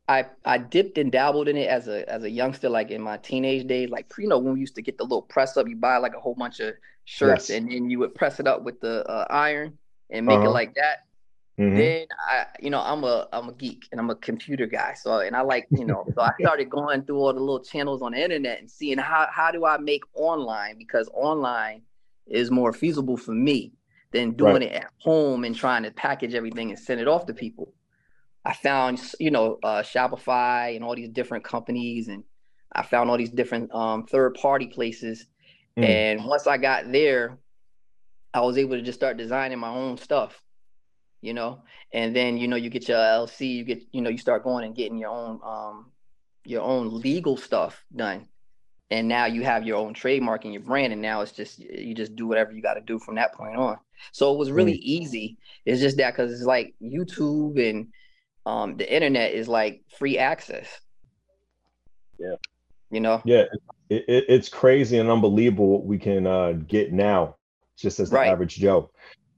I, 0.09 0.27
I 0.45 0.59
dipped 0.59 0.99
and 0.99 1.13
dabbled 1.13 1.49
in 1.49 1.57
it 1.57 1.69
as 1.69 1.87
a 1.87 2.07
as 2.11 2.25
a 2.25 2.31
youngster, 2.31 2.69
like 2.69 2.91
in 2.91 3.01
my 3.01 3.19
teenage 3.19 3.67
days. 3.69 3.89
Like 3.89 4.13
you 4.19 4.29
know, 4.29 4.37
when 4.37 4.55
we 4.55 4.61
used 4.61 4.75
to 4.75 4.83
get 4.83 4.99
the 4.99 5.05
little 5.05 5.23
press 5.23 5.57
up, 5.57 5.69
you 5.69 5.77
buy 5.77 5.97
like 5.99 6.15
a 6.15 6.21
whole 6.21 6.35
bunch 6.35 6.59
of 6.59 6.75
shirts, 7.05 7.49
yes. 7.49 7.57
and 7.57 7.71
then 7.71 7.89
you 7.89 8.01
would 8.01 8.15
press 8.15 8.41
it 8.41 8.49
up 8.49 8.63
with 8.63 8.81
the 8.81 9.09
uh, 9.09 9.27
iron 9.31 9.79
and 10.11 10.27
make 10.27 10.39
uh-huh. 10.39 10.49
it 10.49 10.53
like 10.53 10.75
that. 10.75 11.07
Mm-hmm. 11.59 11.77
Then 11.77 12.07
I, 12.19 12.47
you 12.61 12.71
know, 12.71 12.81
I'm 12.81 13.05
a 13.05 13.29
I'm 13.33 13.49
a 13.49 13.53
geek 13.53 13.87
and 13.93 14.01
I'm 14.01 14.09
a 14.09 14.15
computer 14.17 14.67
guy. 14.67 14.95
So 14.95 15.21
and 15.21 15.37
I 15.37 15.43
like, 15.43 15.67
you 15.71 15.85
know, 15.85 16.07
so 16.15 16.23
I 16.23 16.31
started 16.41 16.71
going 16.71 17.03
through 17.05 17.19
all 17.19 17.33
the 17.33 17.41
little 17.41 17.63
channels 17.63 18.01
on 18.01 18.13
the 18.13 18.23
internet 18.23 18.61
and 18.61 18.71
seeing 18.71 18.99
how 18.99 19.27
how 19.31 19.51
do 19.51 19.67
I 19.67 19.77
make 19.77 20.03
online 20.15 20.79
because 20.79 21.11
online 21.13 21.83
is 22.27 22.51
more 22.51 22.73
feasible 22.73 23.19
for 23.19 23.33
me 23.33 23.73
than 24.13 24.33
doing 24.33 24.55
right. 24.55 24.63
it 24.63 24.73
at 24.73 24.91
home 24.99 25.45
and 25.45 25.55
trying 25.55 25.83
to 25.83 25.91
package 25.91 26.35
everything 26.35 26.71
and 26.71 26.79
send 26.79 27.01
it 27.01 27.09
off 27.09 27.27
to 27.27 27.35
people. 27.35 27.73
I 28.45 28.55
found, 28.55 29.01
you 29.21 29.31
know, 29.31 29.59
uh, 29.63 29.83
Shopify 29.83 30.75
and 30.75 30.85
all 30.85 30.97
these 30.97 31.09
different 31.09 31.45
companies, 31.45 32.09
and 32.09 32.25
I 32.73 32.83
found 32.83 33.09
all 33.09 33.17
these 33.17 33.31
different 33.31 33.73
um, 33.75 34.05
third 34.07 34.35
party 34.35 34.67
places. 34.67 35.27
Mm. 35.79 35.85
And 35.85 36.25
once 36.25 36.47
I 36.47 36.57
got 36.57 36.91
there, 36.91 37.39
I 38.35 38.41
was 38.41 38.59
able 38.59 38.77
to 38.77 38.83
just 38.83 38.99
start 38.99 39.17
designing 39.17 39.59
my 39.59 39.69
own 39.69 39.97
stuff 39.97 40.43
you 41.23 41.33
know? 41.33 41.63
And 41.93 42.15
then 42.15 42.37
you 42.37 42.49
know 42.49 42.57
you 42.57 42.69
get 42.69 42.89
your 42.89 42.99
llc 42.99 43.41
you 43.41 43.65
get 43.65 43.83
you 43.93 44.03
know 44.03 44.11
you 44.11 44.19
start 44.19 44.45
going 44.45 44.65
and 44.65 44.75
getting 44.75 44.99
your 44.99 45.11
own 45.11 45.41
um 45.45 45.91
your 46.45 46.63
own 46.63 47.01
legal 47.01 47.37
stuff 47.37 47.85
done. 47.95 48.29
And 48.91 49.09
now 49.09 49.25
you 49.25 49.43
have 49.43 49.65
your 49.65 49.79
own 49.79 49.95
trademark 49.95 50.45
and 50.45 50.53
your 50.53 50.63
brand 50.63 50.93
and 50.93 51.01
now 51.01 51.23
it's 51.23 51.33
just 51.33 51.59
you 51.59 51.95
just 51.95 52.15
do 52.15 52.27
whatever 52.27 52.53
you 52.53 52.61
got 52.61 52.75
to 52.75 52.83
do 52.83 52.99
from 52.99 53.15
that 53.15 53.33
point 53.35 53.57
on. 53.57 53.79
So 54.13 54.35
it 54.35 54.39
was 54.39 54.51
really 54.51 54.75
mm. 54.75 54.83
easy. 54.83 55.39
It's 55.65 55.81
just 55.81 55.97
that 55.97 56.11
because 56.11 56.33
it's 56.33 56.43
like 56.43 56.75
youtube 56.83 57.59
and 57.59 57.89
um 58.45 58.77
the 58.77 58.93
internet 58.93 59.33
is 59.33 59.49
like 59.49 59.83
free 59.99 60.19
access. 60.19 60.69
Yeah. 62.19 62.35
You 62.91 63.01
know? 63.01 63.23
Yeah 63.25 63.45
it, 63.93 64.05
it, 64.09 64.25
it's 64.29 64.49
crazy 64.49 64.99
and 64.99 65.11
unbelievable 65.11 65.69
what 65.69 65.85
we 65.85 65.99
can 65.99 66.27
uh 66.27 66.53
get 66.67 66.93
now 66.93 67.37
just 67.77 68.01
as 68.01 68.11
the 68.11 68.17
right. 68.17 68.29
average 68.29 68.57
joe 68.57 68.91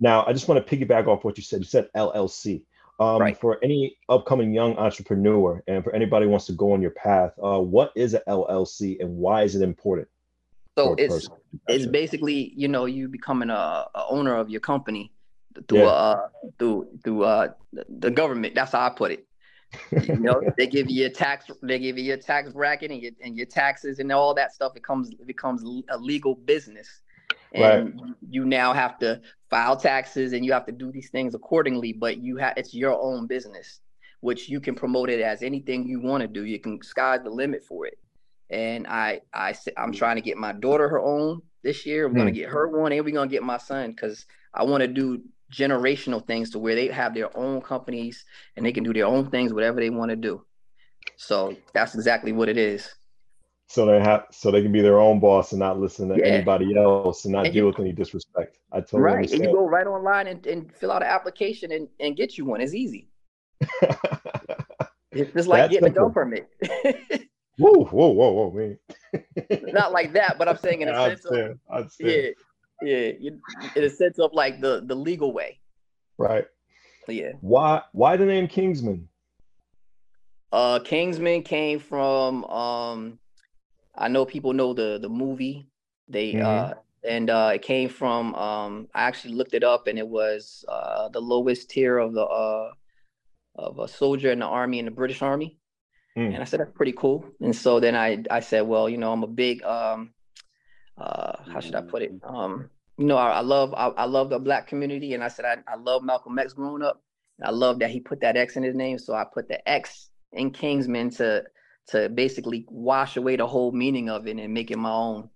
now, 0.05 0.23
I 0.27 0.35
just 0.35 0.49
want 0.49 0.65
to 0.65 0.77
piggyback 0.77 1.07
off 1.07 1.25
what 1.25 1.39
you 1.39 1.43
said. 1.43 1.61
You 1.61 1.65
said 1.65 1.89
LLC. 1.97 2.63
Um, 3.01 3.23
right. 3.23 3.37
For 3.37 3.59
any 3.65 3.97
upcoming 4.11 4.53
young 4.53 4.77
entrepreneur 4.77 5.65
and 5.67 5.83
for 5.83 5.95
anybody 5.95 6.27
who 6.27 6.31
wants 6.31 6.45
to 6.47 6.53
go 6.53 6.73
on 6.73 6.83
your 6.83 6.91
path, 6.91 7.33
uh, 7.43 7.59
what 7.59 7.91
is 7.97 8.13
an 8.13 8.21
LLC 8.29 9.01
and 9.01 9.17
why 9.17 9.45
is 9.45 9.57
it 9.57 9.63
important? 9.63 10.07
So 10.77 10.95
it's 10.99 11.27
it's 11.69 11.87
basically 11.87 12.53
you 12.55 12.69
know 12.69 12.85
you 12.85 13.09
becoming 13.09 13.49
a, 13.49 13.87
a 13.95 14.07
owner 14.11 14.37
of 14.37 14.51
your 14.51 14.61
company 14.61 15.11
through 15.69 15.79
yeah. 15.79 15.87
uh 15.87 16.29
through 16.59 16.89
through 17.03 17.25
uh 17.25 17.49
the 17.73 18.11
government. 18.11 18.55
That's 18.55 18.73
how 18.73 18.87
I 18.87 18.91
put 18.91 19.13
it. 19.13 19.27
you 20.07 20.17
know 20.17 20.43
they 20.59 20.67
give 20.67 20.91
you 20.91 21.07
a 21.07 21.11
tax 21.11 21.47
they 21.63 21.79
give 21.79 21.97
you 21.97 22.05
your 22.05 22.17
tax 22.17 22.53
bracket 22.53 22.91
and 22.91 23.01
your, 23.01 23.13
and 23.23 23.37
your 23.37 23.47
taxes 23.47 24.01
and 24.01 24.13
all 24.13 24.35
that 24.35 24.53
stuff. 24.53 24.77
It 24.77 24.85
comes 24.85 25.11
it 25.11 25.27
becomes 25.27 25.63
a 25.89 25.97
legal 25.97 26.35
business 26.35 27.01
and 27.55 28.01
right. 28.01 28.11
you 28.29 28.45
now 28.45 28.73
have 28.73 28.99
to 28.99 29.21
file 29.49 29.77
taxes 29.77 30.33
and 30.33 30.45
you 30.45 30.53
have 30.53 30.67
to 30.67 30.73
do 30.73 30.91
these 30.93 31.11
things 31.11 31.35
accordingly 31.35 31.93
but 31.93 32.19
you 32.19 32.37
have 32.37 32.55
it's 32.57 32.75
your 32.75 33.01
own 33.01 33.27
business 33.27 33.81
which 34.25 34.49
you 34.49 34.59
can 34.59 34.75
promote 34.75 35.11
it 35.11 35.21
as 35.21 35.43
anything 35.43 35.87
you 35.87 36.01
want 36.01 36.23
to 36.23 36.27
do. 36.27 36.47
You 36.47 36.59
can 36.59 36.83
sky's 36.83 37.23
the 37.23 37.29
limit 37.29 37.63
for 37.63 37.87
it. 37.87 37.99
And 38.49 38.87
i 38.87 39.21
i 39.35 39.55
i'm 39.77 39.93
trying 39.93 40.17
to 40.17 40.23
get 40.23 40.39
my 40.39 40.53
daughter 40.53 40.89
her 40.89 40.99
own 40.99 41.43
this 41.63 41.85
year. 41.85 42.07
I'm 42.07 42.15
going 42.15 42.27
to 42.27 42.33
hmm. 42.33 42.39
get 42.39 42.49
her 42.49 42.69
one 42.69 42.93
and 42.93 43.05
we're 43.05 43.13
going 43.13 43.29
to 43.29 43.33
get 43.33 43.43
my 43.43 43.59
son 43.59 43.91
because 43.91 44.25
i 44.55 44.63
want 44.63 44.81
to 44.81 44.89
do 44.89 45.23
generational 45.53 46.27
things 46.27 46.51
to 46.51 46.59
where 46.59 46.75
they 46.75 46.89
have 46.89 47.13
their 47.13 47.37
own 47.37 47.61
companies 47.61 48.25
and 48.57 48.65
they 48.65 48.73
can 48.73 48.83
do 48.83 48.95
their 48.95 49.07
own 49.07 49.31
things 49.31 49.53
whatever 49.53 49.79
they 49.79 49.91
want 49.91 50.09
to 50.09 50.17
do. 50.17 50.43
So 51.17 51.55
that's 51.75 51.95
exactly 51.95 52.33
what 52.33 52.49
it 52.49 52.57
is 52.57 52.95
so 53.75 53.87
they 53.87 53.99
have 53.99 54.27
so 54.31 54.53
they 54.53 54.63
can 54.63 54.71
be 54.71 54.81
their 54.81 55.01
own 55.01 55.19
boss 55.19 55.51
and 55.51 55.59
not 55.59 55.81
listen 55.81 56.09
to 56.09 56.17
yeah. 56.17 56.27
anybody 56.27 56.77
else 56.77 57.25
and 57.25 57.33
not 57.33 57.47
and 57.47 57.53
deal 57.53 57.65
you, 57.65 57.67
with 57.67 57.81
any 57.81 57.93
disrespect. 57.93 58.59
I 58.71 58.81
totally 58.81 59.03
right. 59.03 59.17
Understand. 59.17 59.43
And 59.43 59.51
you 59.51 59.57
go 59.57 59.67
right 59.67 59.87
online 59.87 60.29
and, 60.29 60.47
and 60.47 60.73
fill 60.73 60.93
out 60.93 61.03
an 61.03 61.09
application 61.09 61.73
and, 61.73 61.89
and 61.99 62.17
get 62.17 62.39
you 62.39 62.45
one. 62.45 62.61
It's 62.61 62.73
easy. 62.73 63.09
it's 65.11 65.33
just 65.33 65.49
like 65.49 65.63
That's 65.63 65.73
getting 65.73 65.87
simple. 65.87 66.03
a 66.03 66.07
gun 66.07 66.13
permit. 66.13 66.49
whoa, 67.59 67.85
whoa, 67.85 68.09
whoa, 68.09 68.31
whoa, 68.31 68.51
man. 68.53 68.79
not 69.73 69.91
like 69.93 70.13
that, 70.13 70.39
but 70.39 70.49
I'm 70.49 70.59
saying 70.59 70.83
in 70.83 70.89
a 70.89 70.93
I'd 70.95 71.09
sense 71.09 71.23
stand. 71.23 71.59
of 71.69 71.93
yeah, 72.01 72.31
yeah, 72.83 73.31
in 73.75 73.85
a 73.85 73.91
sense 73.91 74.21
of 74.21 74.33
like 74.33 74.61
the 74.61 74.85
the 74.87 74.95
legal 74.95 75.33
way. 75.33 75.59
Right. 76.17 76.47
Yeah. 77.09 77.33
Why 77.41 77.83
why 77.91 78.17
the 78.17 78.25
name 78.25 78.47
Kingsman? 78.47 79.09
Uh 80.53 80.79
Kingsman 80.79 81.43
came 81.43 81.81
from 81.81 82.45
um 82.45 83.19
I 83.97 84.09
know 84.09 84.25
people 84.25 84.53
know 84.53 84.75
the 84.75 84.99
the 85.01 85.09
movie. 85.09 85.69
They 86.09 86.35
mm-hmm. 86.35 86.47
uh 86.47 86.75
and 87.09 87.31
uh 87.31 87.53
it 87.55 87.63
came 87.63 87.89
from 87.89 88.35
um 88.35 88.89
I 88.95 89.03
actually 89.05 89.35
looked 89.35 89.55
it 89.55 89.65
up 89.65 89.87
and 89.87 89.99
it 89.99 90.09
was 90.09 90.65
uh 90.69 91.09
the 91.09 91.21
lowest 91.21 91.71
tier 91.71 91.99
of 91.99 92.15
the 92.15 92.25
uh 92.25 92.71
of 93.57 93.79
a 93.79 93.89
soldier 93.89 94.33
in 94.33 94.41
the 94.41 94.47
army 94.47 94.79
in 94.79 94.85
the 94.85 94.91
British 94.91 95.23
Army. 95.23 95.59
Mm. 96.17 96.35
And 96.35 96.43
I 96.43 96.45
said 96.45 96.61
that's 96.61 96.73
pretty 96.73 96.93
cool. 96.93 97.25
And 97.41 97.55
so 97.55 97.81
then 97.81 97.95
I 97.95 98.25
I 98.31 98.41
said, 98.41 98.63
well, 98.63 98.89
you 98.89 98.99
know, 98.99 99.13
I'm 99.13 99.23
a 99.23 99.29
big 99.29 99.63
um 99.63 100.15
uh, 100.97 101.37
how 101.53 101.61
should 101.61 101.75
I 101.75 101.83
put 101.83 102.03
it? 102.03 102.13
Um, 102.23 102.71
you 102.99 103.07
know, 103.07 103.17
I, 103.17 103.31
I 103.31 103.41
love 103.41 103.75
I, 103.75 103.89
I, 103.89 104.05
love 104.05 104.31
the 104.31 104.39
black 104.39 104.69
community, 104.69 105.15
and 105.15 105.25
I 105.25 105.29
said 105.29 105.45
I, 105.45 105.57
I 105.67 105.77
love 105.77 106.05
Malcolm 106.05 106.39
X 106.39 106.53
growing 106.53 106.83
up. 106.83 107.03
I 107.43 107.51
love 107.51 107.81
that 107.81 107.91
he 107.91 107.99
put 108.01 108.21
that 108.21 108.37
X 108.37 108.57
in 108.57 108.63
his 108.63 108.77
name, 108.77 108.99
so 108.99 109.15
I 109.15 109.25
put 109.25 109.49
the 109.49 109.69
X 109.69 110.11
in 110.33 110.53
Kingsman 110.53 111.11
to 111.11 111.43
to 111.89 112.09
basically 112.09 112.65
wash 112.69 113.17
away 113.17 113.37
the 113.37 113.47
whole 113.47 113.73
meaning 113.73 114.09
of 114.09 114.27
it 114.27 114.39
and 114.39 114.55
make 114.55 114.71
it 114.71 114.79
my 114.79 114.93
own. 114.93 115.29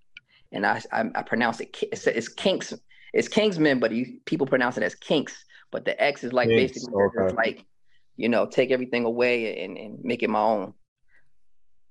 And 0.53 0.67
I 0.67 0.83
I, 0.93 1.11
I 1.15 1.23
pronounce 1.23 1.61
it 1.61 1.77
it's, 1.91 2.07
it's 2.07 2.29
Kinks 2.29 2.73
it's 3.13 3.29
Kingsman, 3.29 3.79
but 3.79 3.93
you, 3.93 4.21
people 4.25 4.47
pronounce 4.47 4.77
it 4.77 4.83
as 4.83 4.95
Kinks. 4.95 5.45
But 5.71 5.85
the 5.85 6.01
X 6.03 6.25
is 6.25 6.33
like 6.33 6.49
Kinks, 6.49 6.73
basically 6.73 6.95
okay. 6.95 7.35
like 7.35 7.65
you 8.17 8.29
know 8.29 8.47
take 8.47 8.71
everything 8.71 9.05
away 9.05 9.65
and, 9.65 9.77
and 9.77 9.99
make 10.03 10.23
it 10.23 10.31
my 10.31 10.41
own. 10.41 10.75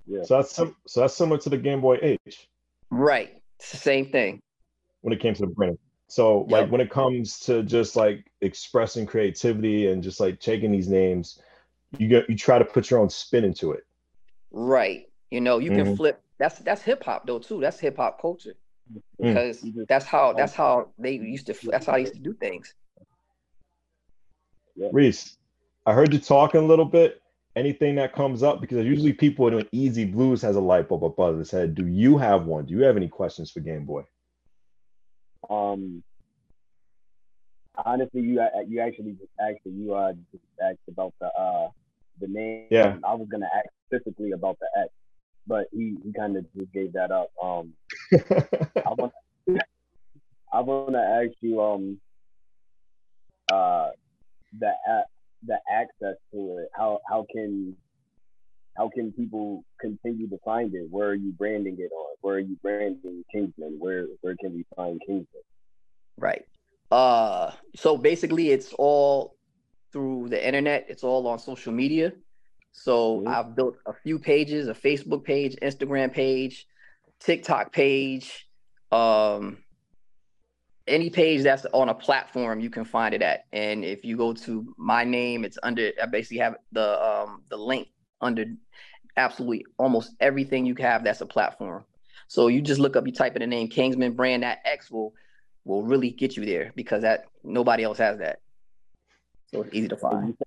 Yeah. 0.08 0.24
So 0.24 0.38
that's 0.38 0.56
sim- 0.56 0.76
so 0.88 1.02
that's 1.02 1.14
similar 1.14 1.40
to 1.40 1.50
the 1.50 1.58
Game 1.58 1.82
Boy 1.82 2.00
H. 2.02 2.48
Right. 2.90 3.42
It's 3.60 3.72
the 3.72 3.78
same 3.78 4.10
thing. 4.12 4.42
When 5.02 5.14
it 5.14 5.20
came 5.20 5.34
to 5.36 5.42
the 5.42 5.48
brand. 5.48 5.78
So 6.08 6.42
yep. 6.42 6.52
like 6.52 6.72
when 6.72 6.82
it 6.82 6.90
comes 6.90 7.40
to 7.42 7.64
just 7.64 7.96
like 7.96 8.32
expressing 8.42 9.06
creativity 9.06 9.88
and 9.88 10.02
just 10.02 10.20
like 10.20 10.40
taking 10.40 10.72
these 10.72 10.88
names, 10.88 11.42
you 11.98 12.08
get 12.08 12.30
you 12.30 12.38
try 12.38 12.58
to 12.58 12.66
put 12.66 12.90
your 12.90 13.00
own 13.00 13.10
spin 13.10 13.44
into 13.44 13.72
it. 13.72 13.86
Right. 14.52 15.10
You 15.32 15.42
know, 15.42 15.60
you 15.60 15.72
mm-hmm. 15.72 15.84
can 15.84 15.98
flip 15.98 16.22
that's 16.38 16.60
that's 16.60 16.82
hip 16.82 17.04
hop 17.04 17.26
though 17.26 17.40
too. 17.40 17.60
That's 17.60 17.80
hip 17.80 17.98
hop 17.98 18.22
culture. 18.22 18.56
Mm. 18.92 19.02
Because 19.20 19.62
mm. 19.62 19.88
that's 19.88 20.06
how 20.06 20.34
that's 20.34 20.54
how 20.54 20.90
they 20.98 21.14
used 21.14 21.48
to 21.48 21.56
that's 21.64 21.86
how 21.86 21.94
they 21.94 22.02
used 22.02 22.14
to 22.14 22.20
do 22.20 22.34
things. 22.34 22.74
Reese, 24.92 25.38
I 25.86 25.94
heard 25.94 26.14
you 26.14 26.20
talking 26.20 26.62
a 26.62 26.66
little 26.66 26.86
bit 26.86 27.22
anything 27.56 27.96
that 27.96 28.14
comes 28.14 28.44
up 28.44 28.62
because 28.62 28.86
usually 28.86 29.14
people 29.14 29.48
in 29.48 29.56
an 29.56 29.68
EZ 29.74 29.98
BlueZ 29.98 30.42
has 30.44 30.56
a 30.56 30.62
light 30.62 30.88
bulb 30.88 31.04
above 31.04 31.40
his 31.40 31.50
head. 31.50 31.74
Do 31.74 31.88
you 31.88 32.18
have 32.18 32.46
one? 32.46 32.66
Do 32.66 32.76
you 32.76 32.84
have 32.84 32.96
any 32.96 33.08
questions 33.08 33.50
for 33.50 33.60
Game 33.62 33.86
Boy? 33.86 34.04
Um, 35.50 36.04
honestly, 37.76 38.22
you 38.22 38.40
uh, 38.40 38.62
you 38.68 38.80
actually 38.80 39.14
just 39.14 39.32
actually 39.40 39.72
you 39.72 39.94
uh 39.96 40.14
just 40.32 40.44
asked 40.64 40.88
about 40.88 41.14
the 41.20 41.28
uh 41.28 41.70
the 42.22 42.28
name. 42.28 42.68
Yeah, 42.70 42.98
I 43.04 43.16
was 43.16 43.28
gonna 43.30 43.50
ask 43.54 43.70
specifically 43.88 44.32
about 44.32 44.58
the 44.60 44.68
X, 44.82 44.90
but 45.46 45.68
he, 45.72 45.96
he 46.04 46.14
kind 46.14 46.38
of 46.38 46.46
just 46.56 46.72
gave 46.74 46.94
that 46.94 47.12
up. 47.12 47.30
Um, 47.44 47.74
I 48.14 48.94
want 48.94 49.14
I 50.54 50.62
want 50.62 50.94
to 50.94 51.00
ask 51.00 51.36
you 51.42 51.62
um 51.62 52.00
uh 53.52 53.90
the 54.60 54.72
the 55.46 55.58
access 55.72 56.16
to 56.34 56.58
it? 56.58 56.70
How 56.74 57.00
how 57.08 57.26
can 57.32 57.76
how 58.76 58.90
can 58.94 59.12
people 59.12 59.64
continue 59.80 60.30
to 60.30 60.38
find 60.46 60.74
it? 60.74 60.88
Where 60.90 61.10
are 61.10 61.16
you 61.16 61.32
branding 61.32 61.78
it 61.80 61.92
on? 61.92 62.16
Where 62.22 62.36
are 62.36 62.40
you 62.40 62.58
branding 62.62 63.24
Kingsman? 63.32 63.78
Where 63.80 64.08
where 64.22 64.36
can 64.40 64.54
we 64.54 64.66
find 64.76 65.00
Kingsman? 65.06 65.44
Right. 66.18 66.46
Uh 66.92 67.52
so 67.76 67.98
basically 67.98 68.52
it's 68.52 68.74
all 68.74 69.36
through 69.92 70.30
the 70.30 70.46
internet, 70.46 70.86
it's 70.90 71.04
all 71.04 71.28
on 71.28 71.40
social 71.40 71.74
media. 71.74 72.14
So 72.78 73.18
mm-hmm. 73.18 73.28
I've 73.28 73.56
built 73.56 73.78
a 73.88 73.94
few 73.94 74.20
pages, 74.20 74.68
a 74.68 74.74
Facebook 74.74 75.24
page, 75.24 75.56
Instagram 75.64 76.14
page, 76.14 76.68
TikTok 77.20 77.74
page, 77.74 78.48
um 78.92 79.58
any 80.88 81.10
page 81.10 81.44
that's 81.44 81.66
on 81.74 81.90
a 81.90 81.94
platform 81.94 82.62
you 82.62 82.70
can 82.70 82.86
find 82.86 83.14
it 83.14 83.22
at. 83.22 83.46
And 83.52 83.84
if 83.84 84.06
you 84.06 84.16
go 84.16 84.32
to 84.32 84.74
my 84.78 85.04
name 85.04 85.44
it's 85.44 85.58
under 85.64 85.92
i 86.02 86.06
basically 86.06 86.38
have 86.38 86.56
the 86.72 87.04
um 87.04 87.42
the 87.50 87.58
link 87.58 87.90
under 88.22 88.46
absolutely 89.18 89.66
almost 89.78 90.12
everything 90.22 90.66
you 90.66 90.76
have 90.76 91.04
that's 91.04 91.20
a 91.20 91.26
platform. 91.26 91.84
So 92.30 92.48
you 92.48 92.62
just 92.62 92.80
look 92.80 92.96
up 92.96 93.06
you 93.06 93.12
type 93.12 93.36
in 93.36 93.42
the 93.42 93.48
name 93.48 93.68
kingsman 93.68 94.14
brand 94.14 94.44
that 94.44 94.60
x 94.64 94.90
will 94.90 95.14
will 95.66 95.84
really 95.84 96.12
get 96.12 96.38
you 96.38 96.46
there 96.46 96.72
because 96.76 97.02
that 97.02 97.26
nobody 97.44 97.84
else 97.84 97.98
has 97.98 98.20
that. 98.20 98.40
So 99.52 99.64
it's 99.64 99.74
easy 99.74 99.90
to 99.90 99.98
find 99.98 100.38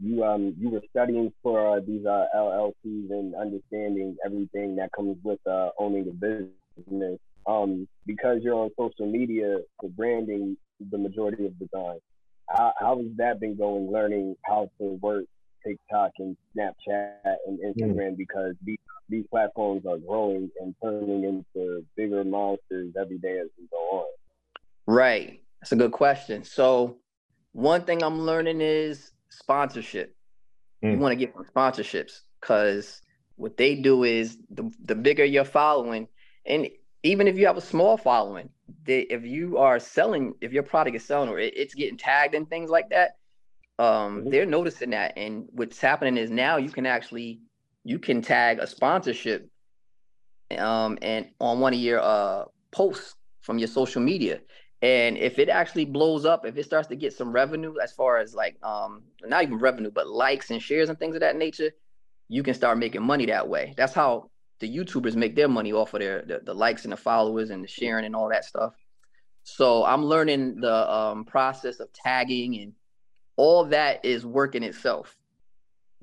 you, 0.00 0.10
said, 0.10 0.16
you 0.16 0.24
um 0.24 0.54
you 0.58 0.70
were 0.70 0.82
studying 0.90 1.32
for 1.42 1.76
uh, 1.76 1.80
these 1.86 2.04
uh, 2.06 2.24
llcs 2.34 2.74
and 3.10 3.34
understanding 3.34 4.16
everything 4.24 4.76
that 4.76 4.90
comes 4.92 5.16
with 5.22 5.40
uh, 5.46 5.70
owning 5.78 6.08
a 6.08 6.12
business 6.12 7.18
um, 7.48 7.88
because 8.06 8.38
you're 8.42 8.54
on 8.54 8.70
social 8.78 9.10
media 9.10 9.58
for 9.80 9.88
branding 9.90 10.56
the 10.90 10.98
majority 10.98 11.46
of 11.46 11.52
the 11.58 11.66
time. 11.74 11.98
How, 12.48 12.72
how 12.78 12.98
has 12.98 13.06
that 13.16 13.40
been 13.40 13.56
going, 13.56 13.90
learning 13.90 14.36
how 14.44 14.70
to 14.80 14.98
work 15.02 15.24
TikTok 15.66 16.12
and 16.18 16.36
Snapchat 16.56 17.34
and 17.46 17.58
hmm. 17.58 17.66
Instagram 17.66 18.12
mm. 18.12 18.16
because 18.16 18.54
these, 18.62 18.78
these 19.08 19.24
platforms 19.30 19.84
are 19.86 19.98
growing 19.98 20.50
and 20.60 20.74
turning 20.82 21.24
into 21.24 21.84
bigger 21.96 22.24
monsters 22.24 22.92
every 22.98 23.18
day 23.18 23.38
as 23.38 23.48
we 23.58 23.66
go 23.70 23.76
on? 23.76 24.06
Right. 24.86 25.42
That's 25.60 25.72
a 25.72 25.76
good 25.76 25.92
question. 25.92 26.44
So, 26.44 26.98
one 27.52 27.82
thing 27.82 28.02
I'm 28.02 28.20
learning 28.20 28.60
is 28.60 29.10
sponsorship. 29.38 30.14
Mm. 30.84 30.92
You 30.92 30.98
want 30.98 31.12
to 31.12 31.16
get 31.16 31.34
from 31.34 31.44
sponsorships 31.44 32.20
because 32.40 33.00
what 33.36 33.56
they 33.56 33.74
do 33.74 34.04
is 34.04 34.38
the, 34.50 34.70
the 34.84 34.94
bigger 34.94 35.24
your 35.24 35.44
following, 35.44 36.08
and 36.46 36.68
even 37.02 37.28
if 37.28 37.36
you 37.38 37.46
have 37.46 37.56
a 37.56 37.62
small 37.62 37.96
following, 37.96 38.48
they, 38.84 39.00
if 39.00 39.24
you 39.24 39.58
are 39.58 39.78
selling, 39.78 40.34
if 40.40 40.52
your 40.52 40.62
product 40.62 40.96
is 40.96 41.04
selling 41.04 41.28
or 41.28 41.38
it, 41.38 41.56
it's 41.56 41.74
getting 41.74 41.96
tagged 41.96 42.34
and 42.34 42.48
things 42.48 42.70
like 42.70 42.90
that, 42.90 43.16
um, 43.78 44.20
mm-hmm. 44.20 44.30
they're 44.30 44.46
noticing 44.46 44.90
that. 44.90 45.16
And 45.16 45.46
what's 45.52 45.80
happening 45.80 46.16
is 46.16 46.30
now 46.30 46.56
you 46.56 46.70
can 46.70 46.86
actually 46.86 47.40
you 47.84 47.98
can 47.98 48.20
tag 48.20 48.58
a 48.58 48.66
sponsorship 48.66 49.48
um, 50.58 50.98
and 51.00 51.30
on 51.40 51.60
one 51.60 51.72
of 51.72 51.78
your 51.78 52.00
uh, 52.00 52.44
posts 52.70 53.14
from 53.40 53.58
your 53.58 53.68
social 53.68 54.02
media. 54.02 54.40
And 54.80 55.18
if 55.18 55.38
it 55.38 55.48
actually 55.48 55.86
blows 55.86 56.24
up, 56.24 56.46
if 56.46 56.56
it 56.56 56.64
starts 56.64 56.88
to 56.88 56.96
get 56.96 57.12
some 57.12 57.32
revenue 57.32 57.74
as 57.82 57.92
far 57.92 58.18
as 58.18 58.34
like 58.34 58.56
um, 58.62 59.02
not 59.24 59.42
even 59.42 59.58
revenue, 59.58 59.90
but 59.90 60.06
likes 60.06 60.50
and 60.50 60.62
shares 60.62 60.88
and 60.88 60.98
things 60.98 61.16
of 61.16 61.20
that 61.20 61.36
nature, 61.36 61.72
you 62.28 62.42
can 62.42 62.54
start 62.54 62.78
making 62.78 63.02
money 63.02 63.26
that 63.26 63.48
way. 63.48 63.74
That's 63.76 63.94
how 63.94 64.30
the 64.60 64.68
YouTubers 64.68 65.16
make 65.16 65.34
their 65.34 65.48
money 65.48 65.72
off 65.72 65.94
of 65.94 66.00
their 66.00 66.22
the, 66.22 66.40
the, 66.44 66.54
likes 66.54 66.84
and 66.84 66.92
the 66.92 66.96
followers 66.96 67.50
and 67.50 67.62
the 67.62 67.68
sharing 67.68 68.04
and 68.04 68.14
all 68.14 68.28
that 68.28 68.44
stuff. 68.44 68.74
So 69.42 69.84
I'm 69.84 70.04
learning 70.04 70.60
the 70.60 70.92
um, 70.92 71.24
process 71.24 71.80
of 71.80 71.92
tagging 71.92 72.60
and 72.60 72.72
all 73.36 73.64
that 73.66 74.04
is 74.04 74.26
working 74.26 74.62
itself. 74.62 75.16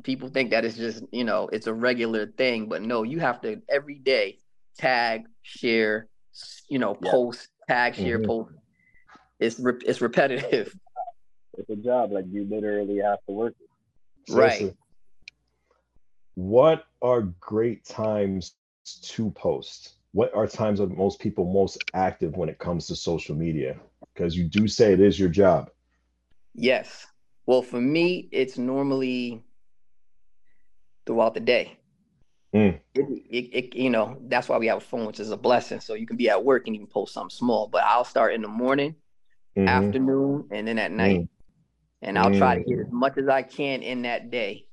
People 0.04 0.30
think 0.30 0.50
that 0.50 0.66
it's 0.66 0.76
just 0.76 1.04
you 1.12 1.24
know 1.24 1.48
it's 1.54 1.68
a 1.68 1.74
regular 1.74 2.28
thing, 2.28 2.68
but 2.68 2.82
no, 2.82 3.04
you 3.04 3.20
have 3.20 3.40
to 3.42 3.62
every 3.70 4.00
day 4.00 4.40
tag, 4.78 5.24
share, 5.42 6.08
you 6.70 6.80
know, 6.80 6.98
yeah. 7.02 7.12
post, 7.12 7.48
tag, 7.68 7.96
share, 7.96 8.18
mm-hmm. 8.18 8.28
post. 8.28 8.52
It's 9.40 9.60
re- 9.60 9.82
it's 9.86 10.02
repetitive. 10.02 10.76
It's 11.58 11.70
a 11.70 11.78
job 11.78 12.12
like 12.12 12.26
you 12.30 12.46
literally 12.50 12.98
have 12.98 13.20
to 13.30 13.34
work 13.34 13.56
it. 13.58 14.34
Right 14.34 14.76
what 16.36 16.86
are 17.02 17.22
great 17.40 17.86
times 17.86 18.56
to 19.02 19.32
post? 19.32 19.94
What 20.12 20.34
are 20.34 20.48
times 20.48 20.80
of 20.80 20.92
most 20.92 21.20
people 21.20 21.52
most 21.52 21.84
active 21.94 22.38
when 22.38 22.50
it 22.50 22.60
comes 22.60 22.88
to 22.88 22.96
social 22.96 23.36
media? 23.36 23.78
Because 24.14 24.38
you 24.38 24.44
do 24.46 24.68
say 24.68 24.94
it 24.94 25.00
is 25.00 25.20
your 25.20 25.30
job. 25.30 25.70
Yes. 26.54 27.08
Well, 27.46 27.62
for 27.62 27.82
me, 27.82 28.30
it's 28.32 28.58
normally 28.58 29.44
throughout 31.06 31.34
the 31.34 31.40
day. 31.40 31.78
Mm. 32.56 32.80
It, 32.94 33.06
it, 33.30 33.38
it, 33.54 33.76
you 33.76 33.90
know, 33.90 34.18
that's 34.28 34.48
why 34.48 34.58
we 34.58 34.68
have 34.68 34.78
a 34.78 34.82
phone, 34.82 35.06
which 35.06 35.20
is 35.20 35.32
a 35.32 35.38
blessing. 35.38 35.82
So 35.82 35.96
you 35.96 36.08
can 36.08 36.16
be 36.16 36.30
at 36.30 36.44
work 36.44 36.68
and 36.68 36.76
you 36.76 36.82
can 36.82 36.92
post 36.92 37.14
something 37.14 37.30
small. 37.30 37.68
But 37.68 37.84
I'll 37.84 38.06
start 38.06 38.34
in 38.34 38.42
the 38.42 38.48
morning, 38.48 38.96
mm-hmm. 39.58 39.68
afternoon, 39.68 40.48
and 40.52 40.68
then 40.68 40.80
at 40.80 40.92
night. 40.92 41.22
Mm. 41.22 41.30
And 42.02 42.20
I'll 42.20 42.30
mm. 42.30 42.38
try 42.38 42.58
to 42.58 42.64
get 42.64 42.80
as 42.80 42.92
much 42.92 43.18
as 43.18 43.28
I 43.28 43.42
can 43.42 43.82
in 43.82 44.04
that 44.04 44.30
day 44.30 44.66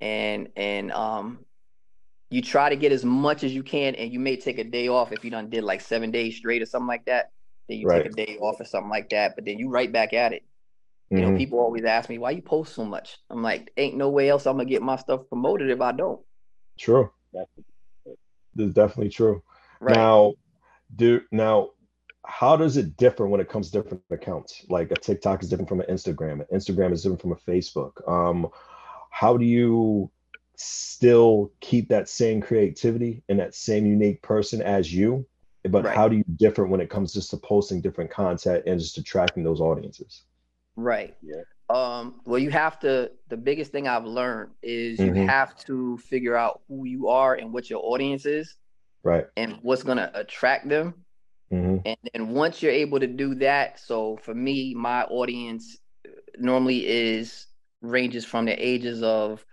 and 0.00 0.48
and 0.56 0.92
um 0.92 1.38
you 2.30 2.42
try 2.42 2.68
to 2.68 2.76
get 2.76 2.92
as 2.92 3.04
much 3.04 3.42
as 3.42 3.54
you 3.54 3.62
can 3.62 3.94
and 3.94 4.12
you 4.12 4.20
may 4.20 4.36
take 4.36 4.58
a 4.58 4.64
day 4.64 4.88
off 4.88 5.12
if 5.12 5.24
you 5.24 5.30
done 5.30 5.48
did 5.48 5.64
like 5.64 5.80
seven 5.80 6.10
days 6.10 6.36
straight 6.36 6.62
or 6.62 6.66
something 6.66 6.86
like 6.86 7.04
that 7.06 7.32
then 7.68 7.78
you 7.78 7.86
right. 7.86 8.04
take 8.04 8.12
a 8.12 8.14
day 8.14 8.38
off 8.40 8.60
or 8.60 8.64
something 8.64 8.90
like 8.90 9.08
that 9.10 9.34
but 9.34 9.44
then 9.44 9.58
you 9.58 9.68
right 9.68 9.92
back 9.92 10.12
at 10.12 10.32
it 10.32 10.44
you 11.10 11.18
mm-hmm. 11.18 11.32
know 11.32 11.38
people 11.38 11.58
always 11.58 11.84
ask 11.84 12.08
me 12.08 12.18
why 12.18 12.30
you 12.30 12.42
post 12.42 12.74
so 12.74 12.84
much 12.84 13.18
i'm 13.30 13.42
like 13.42 13.72
ain't 13.76 13.96
no 13.96 14.10
way 14.10 14.28
else 14.28 14.46
i'm 14.46 14.56
gonna 14.56 14.68
get 14.68 14.82
my 14.82 14.96
stuff 14.96 15.22
promoted 15.28 15.70
if 15.70 15.80
i 15.80 15.90
don't 15.90 16.20
true 16.78 17.10
this 18.54 18.68
is 18.68 18.72
definitely 18.72 19.08
true 19.08 19.42
right. 19.80 19.96
now 19.96 20.32
do 20.94 21.20
now 21.32 21.70
how 22.28 22.56
does 22.56 22.76
it 22.76 22.96
differ 22.98 23.26
when 23.26 23.40
it 23.40 23.48
comes 23.48 23.70
to 23.70 23.80
different 23.80 24.02
accounts 24.10 24.64
like 24.68 24.90
a 24.90 24.94
tiktok 24.94 25.42
is 25.42 25.48
different 25.48 25.68
from 25.68 25.80
an 25.80 25.86
instagram 25.88 26.34
an 26.34 26.46
instagram 26.52 26.92
is 26.92 27.02
different 27.02 27.20
from 27.20 27.32
a 27.32 27.36
facebook 27.36 27.92
um 28.08 28.46
how 29.10 29.36
do 29.36 29.44
you 29.44 30.10
still 30.56 31.50
keep 31.60 31.88
that 31.88 32.08
same 32.08 32.40
creativity 32.40 33.22
and 33.28 33.38
that 33.38 33.54
same 33.54 33.86
unique 33.86 34.20
person 34.22 34.60
as 34.60 34.92
you 34.92 35.26
but 35.70 35.84
right. 35.84 35.96
how 35.96 36.06
do 36.08 36.16
you 36.16 36.24
differ 36.36 36.66
when 36.66 36.80
it 36.80 36.90
comes 36.90 37.12
just 37.12 37.30
to 37.30 37.36
posting 37.36 37.80
different 37.80 38.10
content 38.10 38.62
and 38.66 38.78
just 38.78 38.98
attracting 38.98 39.42
those 39.42 39.60
audiences 39.60 40.24
right 40.76 41.16
yeah 41.22 41.42
um 41.70 42.20
well 42.24 42.38
you 42.38 42.50
have 42.50 42.78
to 42.78 43.10
the 43.28 43.36
biggest 43.36 43.72
thing 43.72 43.88
i've 43.88 44.04
learned 44.04 44.50
is 44.62 44.98
mm-hmm. 44.98 45.16
you 45.16 45.26
have 45.26 45.56
to 45.56 45.96
figure 45.98 46.36
out 46.36 46.60
who 46.68 46.84
you 46.84 47.08
are 47.08 47.34
and 47.34 47.52
what 47.52 47.70
your 47.70 47.80
audience 47.82 48.26
is 48.26 48.56
Right. 49.02 49.26
And 49.36 49.58
what's 49.62 49.82
gonna 49.82 50.10
attract 50.14 50.68
them. 50.68 50.94
Mm-hmm. 51.52 51.76
And 51.84 51.96
then 52.12 52.28
once 52.30 52.62
you're 52.62 52.72
able 52.72 53.00
to 53.00 53.06
do 53.06 53.34
that, 53.36 53.78
so 53.78 54.18
for 54.22 54.34
me, 54.34 54.74
my 54.74 55.04
audience 55.04 55.78
normally 56.38 56.86
is 56.86 57.46
ranges 57.80 58.24
from 58.24 58.44
the 58.44 58.52
ages 58.52 59.02
of 59.02 59.44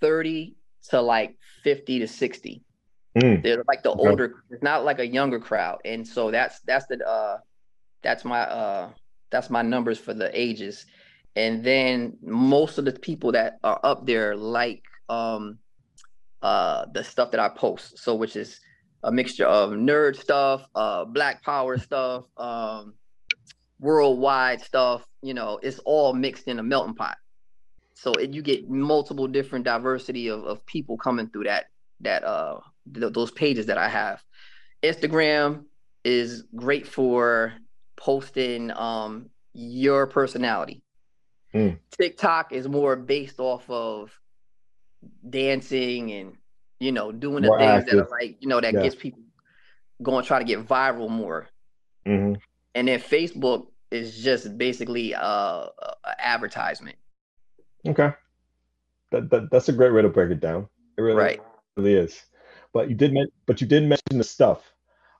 30 0.00 0.56
to 0.90 1.00
like 1.00 1.36
50 1.62 2.00
to 2.00 2.08
60. 2.08 2.62
Mm. 3.16 3.42
They're 3.42 3.64
like 3.68 3.82
the 3.82 3.90
Okay. 3.90 4.00
older, 4.00 4.42
it's 4.50 4.62
not 4.62 4.84
like 4.84 4.98
a 4.98 5.06
younger 5.06 5.38
crowd. 5.40 5.78
And 5.84 6.06
so 6.06 6.30
that's 6.30 6.60
that's 6.60 6.86
the 6.86 7.06
uh 7.06 7.38
that's 8.02 8.24
my 8.24 8.40
uh 8.40 8.90
that's 9.30 9.50
my 9.50 9.62
numbers 9.62 9.98
for 9.98 10.14
the 10.14 10.30
ages. 10.38 10.86
And 11.36 11.62
then 11.62 12.16
most 12.22 12.78
of 12.78 12.84
the 12.84 12.92
people 12.92 13.32
that 13.32 13.58
are 13.62 13.78
up 13.84 14.06
there 14.06 14.36
like 14.36 14.82
um 15.08 15.58
uh 16.42 16.86
the 16.92 17.04
stuff 17.04 17.30
that 17.32 17.40
I 17.40 17.48
post. 17.48 17.98
So 17.98 18.14
which 18.14 18.36
is 18.36 18.60
a 19.02 19.12
mixture 19.12 19.46
of 19.46 19.70
nerd 19.70 20.16
stuff, 20.16 20.66
uh 20.74 21.04
black 21.04 21.42
power 21.42 21.78
stuff, 21.78 22.24
um 22.36 22.94
worldwide 23.80 24.60
stuff, 24.60 25.06
you 25.22 25.34
know, 25.34 25.58
it's 25.62 25.78
all 25.80 26.12
mixed 26.12 26.48
in 26.48 26.58
a 26.58 26.62
melting 26.62 26.94
pot. 26.94 27.16
So 27.94 28.12
it, 28.12 28.30
you 28.30 28.42
get 28.42 28.68
multiple 28.68 29.26
different 29.26 29.64
diversity 29.64 30.28
of, 30.28 30.44
of 30.44 30.64
people 30.66 30.96
coming 30.96 31.28
through 31.28 31.44
that 31.44 31.66
that 32.00 32.24
uh 32.24 32.60
th- 32.92 33.12
those 33.12 33.30
pages 33.30 33.66
that 33.66 33.78
I 33.78 33.88
have. 33.88 34.22
Instagram 34.82 35.64
is 36.04 36.44
great 36.54 36.86
for 36.86 37.54
posting 37.96 38.70
um 38.72 39.30
your 39.52 40.06
personality. 40.06 40.82
Mm. 41.54 41.78
TikTok 41.98 42.52
is 42.52 42.68
more 42.68 42.94
based 42.94 43.40
off 43.40 43.68
of 43.70 44.12
dancing 45.28 46.12
and 46.12 46.36
you 46.80 46.92
know 46.92 47.12
doing 47.12 47.42
the 47.42 47.48
More 47.48 47.58
things 47.58 47.84
that 47.86 47.94
are 47.98 48.08
like 48.10 48.36
you 48.40 48.48
know 48.48 48.60
that 48.60 48.74
Yeah. 48.74 48.82
gets 48.82 48.94
people 48.94 49.20
going 50.02 50.24
try 50.24 50.38
to 50.38 50.44
get 50.44 50.66
viral 50.66 51.08
more. 51.10 51.48
Mm-hmm. 52.06 52.34
And 52.74 52.88
then 52.88 53.00
Facebook 53.00 53.66
is 53.90 54.22
just 54.22 54.56
basically 54.58 55.14
uh, 55.14 55.20
a 55.22 55.70
a 56.04 56.14
advertisement. 56.18 56.96
Okay. 57.86 58.12
That, 59.10 59.30
that 59.30 59.50
that's 59.50 59.68
a 59.68 59.72
great 59.72 59.92
way 59.92 60.02
to 60.02 60.08
break 60.08 60.30
it 60.30 60.40
down. 60.40 60.68
It 60.96 61.02
really, 61.02 61.16
Right. 61.16 61.42
really 61.76 61.94
is. 61.94 62.20
But 62.72 62.88
you 62.88 62.94
did 62.94 63.12
men- 63.12 63.28
but 63.46 63.60
you 63.60 63.66
did 63.66 63.82
mention 63.84 64.18
the 64.18 64.24
stuff. 64.24 64.62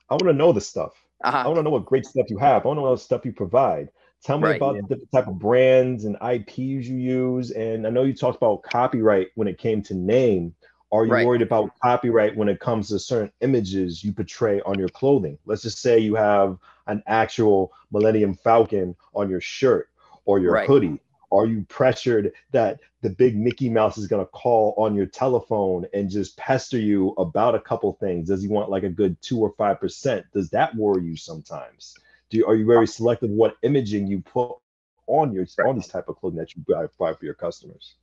I 0.09 0.13
want 0.13 0.27
to 0.27 0.33
know 0.33 0.51
the 0.51 0.61
stuff. 0.61 0.93
I 1.23 1.29
Uh-huh. 1.29 1.43
want 1.49 1.57
to 1.57 1.63
know 1.63 1.71
what 1.71 1.85
great 1.85 2.05
stuff 2.05 2.27
you 2.29 2.37
have. 2.37 2.63
I 2.63 2.67
want 2.67 2.77
to 2.77 2.81
know 2.83 2.91
what 2.91 3.01
stuff 3.01 3.25
you 3.25 3.33
provide. 3.33 3.89
Tell 4.23 4.37
me 4.37 4.49
Right, 4.49 4.57
about 4.57 4.75
the 4.75 4.81
different 4.83 5.11
type 5.11 5.27
of 5.27 5.39
brands 5.39 6.05
and 6.05 6.15
IPs 6.21 6.87
you 6.87 6.97
use. 6.97 7.51
And 7.51 7.87
I 7.87 7.89
know 7.89 8.03
you 8.03 8.13
talked 8.13 8.37
about 8.37 8.63
copyright 8.63 9.29
when 9.35 9.47
it 9.47 9.57
came 9.57 9.81
to 9.83 9.93
name. 9.93 10.55
Are 10.91 11.05
you 11.05 11.11
Right. 11.11 11.25
worried 11.25 11.43
about 11.43 11.77
copyright 11.81 12.35
when 12.35 12.49
it 12.49 12.59
comes 12.59 12.89
to 12.89 12.99
certain 12.99 13.31
images 13.41 14.03
you 14.03 14.11
portray 14.11 14.59
on 14.61 14.79
your 14.79 14.89
clothing? 14.89 15.37
Let's 15.45 15.61
just 15.61 15.81
say 15.81 15.99
you 15.99 16.15
have 16.15 16.57
an 16.87 17.03
actual 17.05 17.71
Millennium 17.91 18.33
Falcon 18.33 18.95
on 19.13 19.29
your 19.29 19.41
shirt 19.41 19.89
or 20.25 20.39
your 20.39 20.53
Right. 20.53 20.67
hoodie. 20.67 20.99
Are 21.31 21.45
you 21.45 21.63
pressured 21.69 22.33
that 22.51 22.79
the 23.01 23.11
big 23.11 23.37
Mickey 23.37 23.69
Mouse 23.69 23.99
is 23.99 24.07
going 24.07 24.25
to 24.25 24.31
call 24.31 24.73
on 24.77 24.95
your 24.95 25.05
telephone 25.05 25.85
and 25.93 26.09
just 26.09 26.35
pester 26.37 26.79
you 26.79 27.09
about 27.19 27.53
a 27.53 27.59
couple 27.59 27.93
things? 27.93 28.29
Does 28.29 28.41
he 28.41 28.47
want 28.47 28.71
like 28.71 28.83
a 28.83 28.89
good 28.89 29.21
two 29.21 29.39
or 29.39 29.51
five 29.51 29.79
percent? 29.79 30.25
Does 30.33 30.49
that 30.49 30.75
worry 30.75 31.05
you 31.05 31.15
sometimes? 31.15 31.95
Do 32.31 32.37
you, 32.37 32.47
are 32.47 32.55
you 32.55 32.65
very 32.65 32.83
uh, 32.83 32.87
selective 32.87 33.29
what 33.29 33.57
imaging 33.61 34.07
you 34.07 34.21
put 34.21 34.57
on 35.05 35.33
your 35.33 35.45
on 35.67 35.75
this 35.75 35.87
type 35.87 36.09
of 36.09 36.15
clothing 36.15 36.39
that 36.39 36.55
you 36.55 36.63
buy 36.67 37.13
for 37.13 37.25
your 37.25 37.35
customers? 37.35 37.93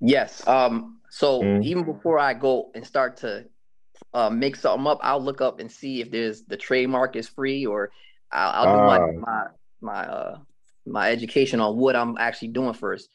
Yes. 0.00 0.46
Um. 0.46 1.00
So 1.10 1.42
Mhm. 1.44 1.62
even 1.62 1.84
before 1.84 2.18
I 2.18 2.34
go 2.34 2.70
and 2.74 2.86
start 2.86 3.18
to 3.18 3.46
uh, 4.14 4.30
make 4.30 4.56
something 4.56 4.86
up, 4.86 4.98
I'll 5.02 5.22
look 5.22 5.40
up 5.40 5.60
and 5.60 5.70
see 5.70 6.00
if 6.00 6.10
there's 6.10 6.44
the 6.44 6.56
trademark 6.56 7.16
is 7.16 7.28
free, 7.28 7.66
or 7.66 7.90
I'll, 8.32 8.50
I'll 8.68 8.72
do 8.72 8.80
Ah. 8.80 8.86
my 8.86 8.98
my 9.16 9.44
my 9.80 10.06
uh 10.06 10.38
my 10.86 11.10
education 11.10 11.60
on 11.60 11.76
what 11.76 11.96
I'm 11.96 12.16
actually 12.18 12.48
doing 12.48 12.74
first. 12.74 13.10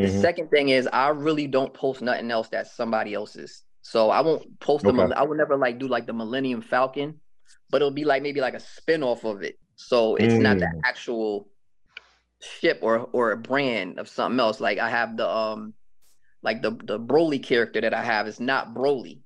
The 0.00 0.08
Mhm. 0.08 0.20
second 0.20 0.48
thing 0.50 0.70
is 0.70 0.88
I 0.92 1.08
really 1.08 1.46
don't 1.46 1.74
post 1.74 2.02
nothing 2.02 2.30
else 2.30 2.48
that's 2.48 2.72
somebody 2.74 3.14
else's. 3.14 3.62
So 3.82 4.10
I 4.10 4.20
won't 4.20 4.58
post 4.60 4.86
them. 4.86 5.00
Okay. 5.00 5.14
I 5.14 5.22
would 5.22 5.38
never 5.38 5.56
like 5.56 5.78
do 5.78 5.88
like 5.88 6.06
the 6.06 6.12
Millennium 6.12 6.62
Falcon, 6.62 7.20
but 7.70 7.78
it'll 7.82 7.90
be 7.90 8.04
like 8.04 8.22
maybe 8.22 8.40
like 8.40 8.54
a 8.54 8.60
spin 8.60 9.02
off 9.02 9.24
of 9.24 9.42
it. 9.42 9.58
So 9.76 10.16
it's 10.16 10.40
not 10.40 10.58
the 10.58 10.68
Mm. 10.68 10.80
actual 10.84 11.48
ship 12.40 12.78
or 12.82 12.98
or 13.12 13.32
a 13.32 13.36
brand 13.36 13.98
of 13.98 14.08
something 14.08 14.40
else. 14.40 14.60
Like 14.60 14.78
I 14.78 14.88
have 14.90 15.16
the 15.16 15.28
um 15.28 15.74
like 16.42 16.62
the 16.62 16.70
the 16.70 16.98
Broly 16.98 17.42
character 17.42 17.80
that 17.80 17.94
I 17.94 18.02
have 18.02 18.26
is 18.28 18.40
not 18.40 18.74
Broly, 18.74 19.20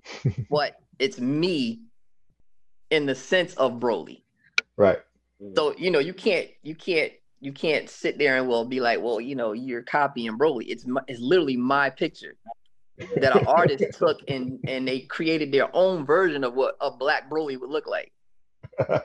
but 0.50 0.74
it's 0.98 1.18
me 1.20 1.80
in 2.90 3.06
the 3.06 3.14
sense 3.14 3.54
of 3.54 3.72
Broly. 3.74 4.22
Right. 4.76 4.98
So 5.56 5.74
you 5.76 5.90
know 5.90 5.98
you 5.98 6.14
can't 6.14 6.48
you 6.62 6.74
can't 6.74 7.12
you 7.40 7.52
can't 7.52 7.88
sit 7.88 8.18
there 8.18 8.36
and 8.36 8.48
well 8.48 8.64
be 8.64 8.80
like 8.80 9.00
well 9.00 9.20
you 9.20 9.34
know 9.36 9.52
you're 9.52 9.82
copying 9.82 10.38
Broly. 10.38 10.64
It's 10.68 10.86
my, 10.86 11.02
it's 11.08 11.20
literally 11.20 11.56
my 11.56 11.90
picture 11.90 12.36
that 13.20 13.32
an 13.32 13.40
artist 13.46 13.92
took 13.98 14.20
and 14.28 14.60
and 14.66 14.86
they 14.86 15.00
created 15.00 15.52
their 15.52 15.74
own 15.74 16.04
version 16.04 16.44
of 16.44 16.54
what 16.54 16.76
a 16.80 16.90
black 16.90 17.30
Broly 17.30 17.58
would 17.58 17.70
look 17.70 17.86
like. 17.86 18.12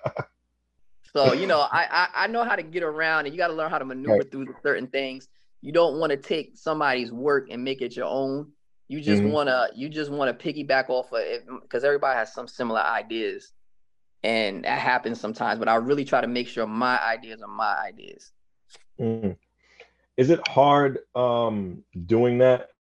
So 1.13 1.33
you 1.33 1.45
know 1.47 1.59
I 1.59 1.87
I, 1.91 2.07
I 2.23 2.27
know 2.27 2.43
how 2.43 2.55
to 2.55 2.63
get 2.63 2.83
around 2.83 3.25
and 3.25 3.33
you 3.33 3.37
got 3.37 3.49
to 3.49 3.53
learn 3.53 3.69
how 3.69 3.77
to 3.77 3.85
maneuver 3.85 4.23
Right. 4.23 4.31
through 4.31 4.47
certain 4.63 4.87
things. 4.87 5.27
You 5.63 5.71
don't 5.71 5.97
want 5.97 6.11
to 6.11 6.17
take 6.17 6.57
somebody's 6.57 7.13
work 7.13 7.47
and 7.49 7.63
make 7.63 7.81
it 7.81 7.95
your 7.95 8.05
own. 8.05 8.51
You 8.89 8.99
just 8.99 9.23
Mhm. 9.23 9.31
wanna 9.31 9.69
you 9.73 9.87
just 9.87 10.11
wanna 10.11 10.33
piggyback 10.33 10.89
off 10.89 11.13
of 11.13 11.21
it 11.21 11.45
because 11.61 11.85
everybody 11.85 12.17
has 12.17 12.33
some 12.33 12.49
similar 12.49 12.81
ideas, 12.81 13.53
and 14.23 14.65
that 14.65 14.77
happens 14.77 15.21
sometimes. 15.21 15.59
But 15.59 15.69
I 15.69 15.75
really 15.75 16.03
try 16.03 16.19
to 16.19 16.27
make 16.27 16.49
sure 16.49 16.67
my 16.67 17.01
ideas 17.01 17.41
are 17.41 17.47
my 17.47 17.77
ideas. 17.77 18.33
Mm. 18.99 19.37
Is 20.17 20.29
it 20.31 20.45
hard 20.49 20.99
um, 21.15 21.81
doing 22.07 22.39
that, 22.39 22.71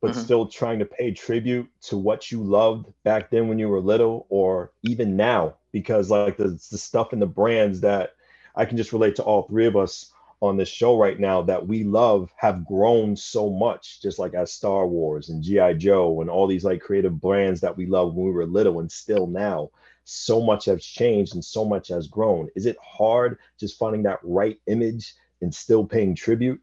but 0.00 0.12
Mhm. 0.12 0.14
still 0.14 0.46
trying 0.46 0.78
to 0.78 0.86
pay 0.86 1.10
tribute 1.10 1.68
to 1.88 1.98
what 1.98 2.30
you 2.30 2.40
loved 2.40 2.86
back 3.02 3.30
then 3.30 3.48
when 3.48 3.58
you 3.58 3.68
were 3.68 3.80
little, 3.80 4.26
or 4.28 4.70
even 4.82 5.16
now? 5.16 5.56
Because 5.72 6.08
like 6.08 6.36
the, 6.36 6.50
the 6.70 6.78
stuff 6.78 7.12
in 7.12 7.18
the 7.18 7.26
brands 7.26 7.80
that 7.80 8.12
I 8.54 8.64
can 8.64 8.76
just 8.76 8.92
relate 8.92 9.16
to 9.16 9.24
all 9.24 9.42
three 9.42 9.66
of 9.66 9.76
us 9.76 10.11
on 10.42 10.56
this 10.56 10.68
show 10.68 10.98
right 10.98 11.20
now 11.20 11.40
that 11.40 11.64
we 11.64 11.84
love 11.84 12.28
have 12.36 12.66
grown 12.66 13.14
so 13.14 13.48
much, 13.48 14.02
just 14.02 14.18
like 14.18 14.34
as 14.34 14.52
Star 14.52 14.88
Wars 14.88 15.28
and 15.28 15.40
GI 15.40 15.74
Joe 15.74 16.20
and 16.20 16.28
all 16.28 16.48
these 16.48 16.64
like 16.64 16.82
creative 16.82 17.20
brands 17.20 17.60
that 17.60 17.76
we 17.76 17.86
love 17.86 18.14
when 18.14 18.26
we 18.26 18.32
were 18.32 18.44
little, 18.44 18.80
and 18.80 18.90
still 18.90 19.28
now. 19.28 19.70
So 20.04 20.42
much 20.42 20.64
has 20.64 20.84
changed 20.84 21.34
and 21.34 21.44
so 21.44 21.64
much 21.64 21.86
has 21.88 22.08
grown. 22.08 22.48
Is 22.56 22.66
it 22.66 22.76
hard 22.82 23.38
just 23.58 23.78
finding 23.78 24.02
that 24.02 24.18
right 24.24 24.58
image 24.66 25.14
and 25.42 25.54
still 25.54 25.86
paying 25.86 26.16
tribute? 26.16 26.60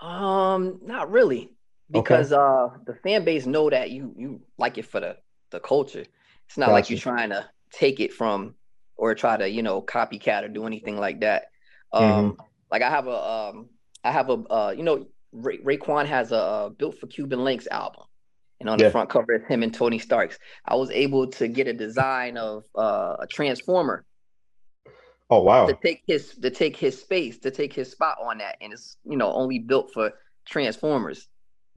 Um, 0.00 0.80
not 0.82 1.08
really, 1.08 1.50
because 1.88 2.32
uh, 2.32 2.70
the 2.84 2.96
fan 2.96 3.24
base 3.24 3.46
know 3.46 3.70
that 3.70 3.92
you 3.92 4.12
you 4.16 4.40
like 4.58 4.76
it 4.76 4.86
for 4.86 4.98
the 4.98 5.16
the 5.50 5.60
culture. 5.60 6.04
It's 6.48 6.58
not 6.58 6.72
like 6.72 6.90
you're 6.90 6.98
trying 6.98 7.30
to 7.30 7.48
take 7.72 8.00
it 8.00 8.12
from 8.12 8.56
or 8.96 9.14
try 9.14 9.36
to 9.36 9.48
you 9.48 9.62
know 9.62 9.80
copycat 9.80 10.42
or 10.42 10.48
do 10.48 10.66
anything 10.66 10.98
like 10.98 11.20
that. 11.20 11.44
Um, 11.92 12.36
Mm-hmm. 12.36 12.42
like 12.70 12.82
I 12.82 12.90
have 12.90 13.06
a 13.06 13.16
um, 13.16 13.68
I 14.04 14.12
have 14.12 14.30
a 14.30 14.34
uh, 14.34 14.74
you 14.76 14.82
know, 14.82 15.06
Ray- 15.32 15.58
Raekwon 15.58 16.06
has 16.06 16.32
a 16.32 16.36
uh, 16.38 16.68
built 16.70 16.98
for 16.98 17.06
Cuban 17.06 17.40
Linx 17.40 17.66
album, 17.68 18.04
and 18.60 18.68
on 18.68 18.78
Yeah. 18.78 18.86
the 18.86 18.90
front 18.92 19.10
cover 19.10 19.34
is 19.34 19.42
him 19.48 19.62
and 19.62 19.74
Tony 19.74 19.98
Starks. 19.98 20.38
I 20.64 20.76
was 20.76 20.90
able 20.90 21.28
to 21.32 21.48
get 21.48 21.66
a 21.68 21.72
design 21.72 22.36
of 22.36 22.64
uh, 22.76 23.16
a 23.20 23.26
transformer 23.26 24.04
Oh 25.30 25.42
wow. 25.42 25.66
to 25.66 25.74
take 25.82 26.02
his 26.06 26.36
to 26.38 26.50
take 26.50 26.76
his 26.76 27.00
space 27.00 27.38
to 27.40 27.50
take 27.50 27.72
his 27.72 27.90
spot 27.90 28.18
on 28.22 28.38
that, 28.38 28.56
and 28.60 28.72
it's 28.72 28.96
you 29.04 29.16
know 29.16 29.32
only 29.32 29.58
built 29.58 29.90
for 29.92 30.12
transformers. 30.46 31.28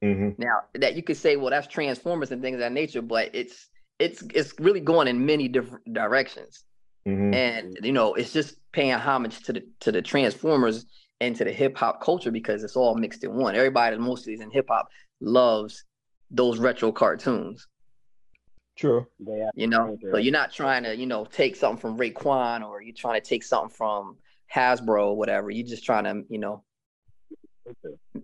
hmm 0.02 0.30
Now 0.38 0.62
that 0.74 0.96
you 0.96 1.02
could 1.02 1.16
say, 1.16 1.36
well, 1.36 1.50
that's 1.50 1.66
transformers 1.68 2.30
and 2.32 2.42
things 2.42 2.54
of 2.54 2.60
that 2.60 2.72
nature, 2.72 3.02
but 3.02 3.34
it's 3.34 3.68
it's 3.98 4.22
it's 4.34 4.54
really 4.58 4.80
going 4.80 5.08
in 5.08 5.26
many 5.26 5.48
different 5.48 5.92
directions, 5.92 6.64
hmm 7.04 7.34
and 7.34 7.78
you 7.82 7.92
know 7.92 8.14
it's 8.14 8.32
just 8.32 8.56
paying 8.72 8.92
homage 8.92 9.42
to 9.42 9.52
the 9.52 9.66
to 9.80 9.92
the 9.92 10.00
transformers 10.00 10.86
and 11.20 11.36
to 11.36 11.44
the 11.44 11.52
hip 11.52 11.76
hop 11.76 12.00
culture 12.00 12.30
because 12.30 12.64
it's 12.64 12.76
all 12.76 12.94
mixed 12.94 13.24
in 13.24 13.34
one. 13.34 13.54
Everybody 13.54 13.96
that 13.96 14.02
mostly 14.02 14.34
is 14.34 14.40
in 14.40 14.50
hip 14.50 14.66
hop 14.68 14.88
loves 15.20 15.84
those 16.30 16.58
retro 16.58 16.90
cartoons, 16.90 17.66
True. 18.76 19.06
They 19.20 19.48
You 19.54 19.68
know, 19.68 19.96
so 20.10 20.16
you're 20.16 20.32
not 20.32 20.52
trying 20.52 20.82
to 20.82 20.96
you 20.96 21.06
know 21.06 21.24
take 21.24 21.54
something 21.56 21.80
from 21.80 21.96
Raekwon 21.96 22.66
or 22.66 22.82
you're 22.82 22.94
trying 22.94 23.20
to 23.20 23.26
take 23.26 23.44
something 23.44 23.70
from 23.70 24.16
Hasbro 24.52 25.06
or 25.06 25.16
whatever. 25.16 25.50
You're 25.50 25.66
just 25.66 25.84
trying 25.84 26.04
to 26.04 26.24
you 26.28 26.38
know 26.38 26.64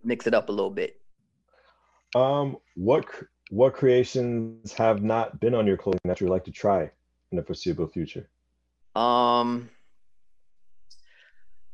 mix 0.03 0.27
it 0.27 0.35
up 0.35 0.49
a 0.49 0.53
little 0.53 0.71
bit. 0.71 1.01
Um, 2.17 2.57
what 2.75 3.07
what 3.51 3.75
creations 3.75 4.73
have 4.73 5.03
not 5.03 5.39
been 5.39 5.55
on 5.55 5.67
your 5.67 5.77
clothing 5.77 6.01
that 6.05 6.21
you'd 6.21 6.31
like 6.31 6.45
to 6.45 6.53
try 6.53 6.91
in 7.31 7.37
the 7.37 7.43
foreseeable 7.45 7.87
future? 7.87 8.29
Um. 8.95 9.71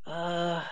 Uh. 0.06 0.62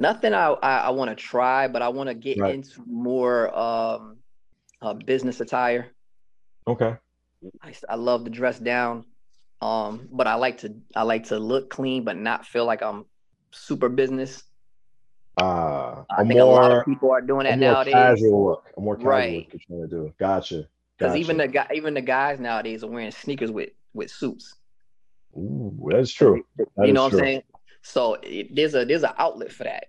Nothing 0.00 0.32
I 0.32 0.50
I, 0.50 0.76
I 0.78 0.90
want 0.90 1.10
to 1.10 1.16
try, 1.16 1.66
but 1.66 1.82
I 1.82 1.88
want 1.88 2.08
to 2.08 2.14
get 2.14 2.38
Right. 2.38 2.54
into 2.54 2.82
more 2.86 3.56
um, 3.58 4.18
uh, 4.80 4.94
business 4.94 5.40
attire. 5.40 5.88
Okay. 6.68 6.96
I, 7.62 7.74
I 7.88 7.94
love 7.96 8.24
to 8.24 8.30
dress 8.30 8.58
down, 8.58 9.04
um, 9.60 10.08
but 10.12 10.26
I 10.26 10.34
like 10.34 10.58
to 10.58 10.74
I 10.94 11.02
like 11.02 11.24
to 11.24 11.38
look 11.38 11.70
clean, 11.70 12.04
but 12.04 12.16
not 12.16 12.46
feel 12.46 12.64
like 12.64 12.82
I'm 12.82 13.06
super 13.50 13.88
business. 13.88 14.42
Uh, 15.36 16.04
I 16.10 16.18
think 16.24 16.34
more, 16.34 16.42
a 16.42 16.44
lot 16.44 16.72
of 16.72 16.84
people 16.84 17.10
are 17.10 17.20
doing 17.20 17.44
that 17.44 17.58
nowadays. 17.58 17.92
Casual 17.94 18.44
look, 18.44 18.64
a 18.76 18.80
more 18.80 18.96
casual 18.96 19.10
Right. 19.10 19.36
look 19.36 19.46
you're 19.52 19.60
trying 19.66 19.82
to 19.82 19.88
do. 19.88 20.14
Gotcha. 20.18 20.68
Because 20.96 21.12
Gotcha. 21.12 21.20
even 21.20 21.36
the 21.38 21.48
guy, 21.48 21.66
even 21.74 21.94
the 21.94 22.00
guys 22.02 22.40
nowadays 22.40 22.82
are 22.84 22.88
wearing 22.88 23.10
sneakers 23.12 23.50
with 23.50 23.70
with 23.94 24.10
suits. 24.10 24.56
Ooh, 25.36 25.88
that's 25.90 26.12
true. 26.12 26.44
That 26.76 26.86
you 26.86 26.92
know 26.92 27.04
what 27.04 27.10
true. 27.10 27.18
I'm 27.20 27.24
saying? 27.24 27.42
So 27.82 28.14
it, 28.22 28.54
there's 28.54 28.74
a 28.74 28.84
there's 28.84 29.02
an 29.02 29.12
outlet 29.18 29.52
for 29.52 29.64
that. 29.64 29.86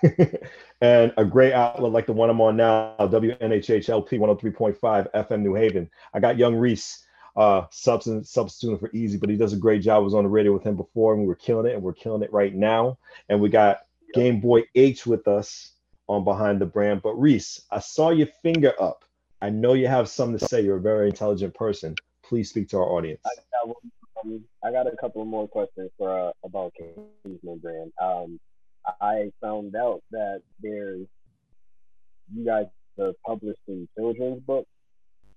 and 0.80 1.12
a 1.16 1.24
great 1.24 1.52
outlet 1.52 1.92
like 1.92 2.06
the 2.06 2.12
one 2.12 2.30
I'm 2.30 2.40
on 2.40 2.56
now, 2.56 2.94
WNHHLP 3.00 4.10
103.5 4.10 5.12
FM 5.12 5.40
New 5.40 5.54
Haven. 5.54 5.90
I 6.14 6.20
got 6.20 6.38
young 6.38 6.54
Reese, 6.54 7.04
uh, 7.36 7.62
substitute, 7.70 8.26
substituting 8.26 8.78
for 8.78 8.90
EZ, 8.94 9.16
but 9.16 9.30
he 9.30 9.36
does 9.36 9.52
a 9.52 9.56
great 9.56 9.82
job. 9.82 9.96
I 9.96 10.04
was 10.04 10.14
on 10.14 10.24
the 10.24 10.30
radio 10.30 10.52
with 10.52 10.64
him 10.64 10.76
before 10.76 11.14
and 11.14 11.22
we 11.22 11.28
were 11.28 11.34
killing 11.34 11.66
it, 11.66 11.74
and 11.74 11.82
we're 11.82 11.94
killing 11.94 12.22
it 12.22 12.32
right 12.32 12.54
now. 12.54 12.98
And 13.28 13.40
we 13.40 13.48
got 13.48 13.80
Game 14.14 14.40
Boy 14.40 14.64
H 14.74 15.06
with 15.06 15.26
us 15.28 15.72
on 16.08 16.24
Behind 16.24 16.60
the 16.60 16.66
Brand. 16.66 17.02
But 17.02 17.14
Reese, 17.14 17.62
I 17.70 17.80
saw 17.80 18.10
your 18.10 18.28
finger 18.42 18.72
up. 18.80 19.04
I 19.40 19.50
know 19.50 19.74
you 19.74 19.86
have 19.86 20.08
something 20.08 20.38
to 20.38 20.46
say. 20.46 20.62
You're 20.62 20.78
a 20.78 20.80
very 20.80 21.08
intelligent 21.08 21.54
person. 21.54 21.94
Please 22.28 22.50
speak 22.50 22.68
to 22.68 22.76
our 22.76 22.84
audience. 22.84 23.20
I 23.24 23.30
got, 23.66 23.74
um, 24.22 24.44
I 24.62 24.70
got 24.70 24.86
a 24.86 24.94
couple 24.96 25.24
more 25.24 25.48
questions 25.48 25.90
for 25.96 26.28
uh, 26.28 26.32
about 26.44 26.72
Kingsman 26.78 27.58
brand. 27.58 27.90
Um, 28.02 28.38
I 29.00 29.30
found 29.40 29.74
out 29.74 30.02
that 30.10 30.42
there's 30.60 31.06
you 32.34 32.44
guys 32.44 32.66
are 33.00 33.12
publishing 33.26 33.88
children's 33.96 34.40
books 34.42 34.68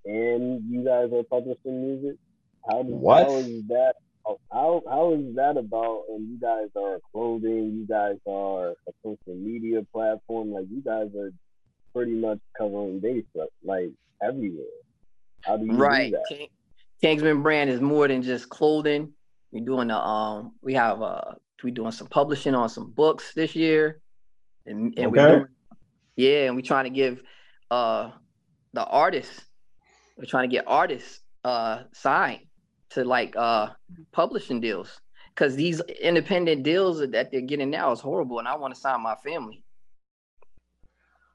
and 0.04 0.62
you 0.70 0.84
guys 0.84 1.10
are 1.12 1.22
publishing 1.24 1.82
music. 2.02 2.18
How 2.68 2.82
does 2.82 2.92
What? 2.92 3.24
how 3.26 3.36
is 3.38 3.62
that? 3.68 3.94
How 4.52 4.82
how 4.88 5.14
is 5.14 5.34
that 5.36 5.56
about? 5.56 6.02
And 6.10 6.28
you 6.28 6.38
guys 6.38 6.68
are 6.76 6.98
clothing. 7.12 7.72
You 7.74 7.86
guys 7.88 8.16
are 8.28 8.70
a 8.70 8.92
social 9.02 9.34
media 9.34 9.80
platform. 9.94 10.52
Like 10.52 10.66
you 10.70 10.82
guys 10.82 11.08
are 11.18 11.30
pretty 11.94 12.12
much 12.12 12.38
covering 12.58 13.00
base 13.00 13.24
like, 13.34 13.48
like 13.64 13.90
everywhere. 14.22 14.66
How 15.42 15.56
do 15.56 15.66
you 15.66 15.72
Right. 15.72 16.12
do 16.12 16.18
that? 16.36 16.48
King, 17.02 17.16
Kingsman 17.18 17.42
brand 17.42 17.68
is 17.68 17.80
more 17.80 18.06
than 18.06 18.22
just 18.22 18.48
clothing. 18.48 19.12
We're 19.50 19.64
doing 19.64 19.88
the 19.88 19.98
um 19.98 20.52
we 20.62 20.74
have 20.74 21.02
uh 21.02 21.32
We're 21.62 21.74
doing 21.74 21.92
some 21.92 22.06
publishing 22.06 22.54
on 22.54 22.68
some 22.68 22.90
books 22.92 23.34
this 23.34 23.56
year. 23.56 24.00
And, 24.66 24.94
and 24.96 25.10
we're 25.10 25.28
doing 25.28 25.46
yeah, 26.16 26.46
and 26.46 26.54
we're 26.56 26.62
trying 26.62 26.84
to 26.84 26.90
give 26.90 27.22
uh 27.70 28.12
the 28.72 28.84
artists 28.84 29.42
we're 30.16 30.26
trying 30.26 30.48
to 30.48 30.56
get 30.56 30.64
artists 30.68 31.20
uh 31.44 31.82
signed 31.92 32.46
to 32.90 33.04
like 33.04 33.34
uh 33.36 33.70
publishing 34.12 34.60
deals. 34.60 35.00
Cause 35.34 35.56
these 35.56 35.80
independent 36.00 36.62
deals 36.62 37.00
that 37.00 37.32
they're 37.32 37.40
getting 37.40 37.70
now 37.70 37.90
is 37.90 38.00
horrible 38.00 38.38
and 38.38 38.46
I 38.46 38.54
want 38.56 38.74
to 38.74 38.80
sign 38.80 39.02
my 39.02 39.16
family. 39.16 39.64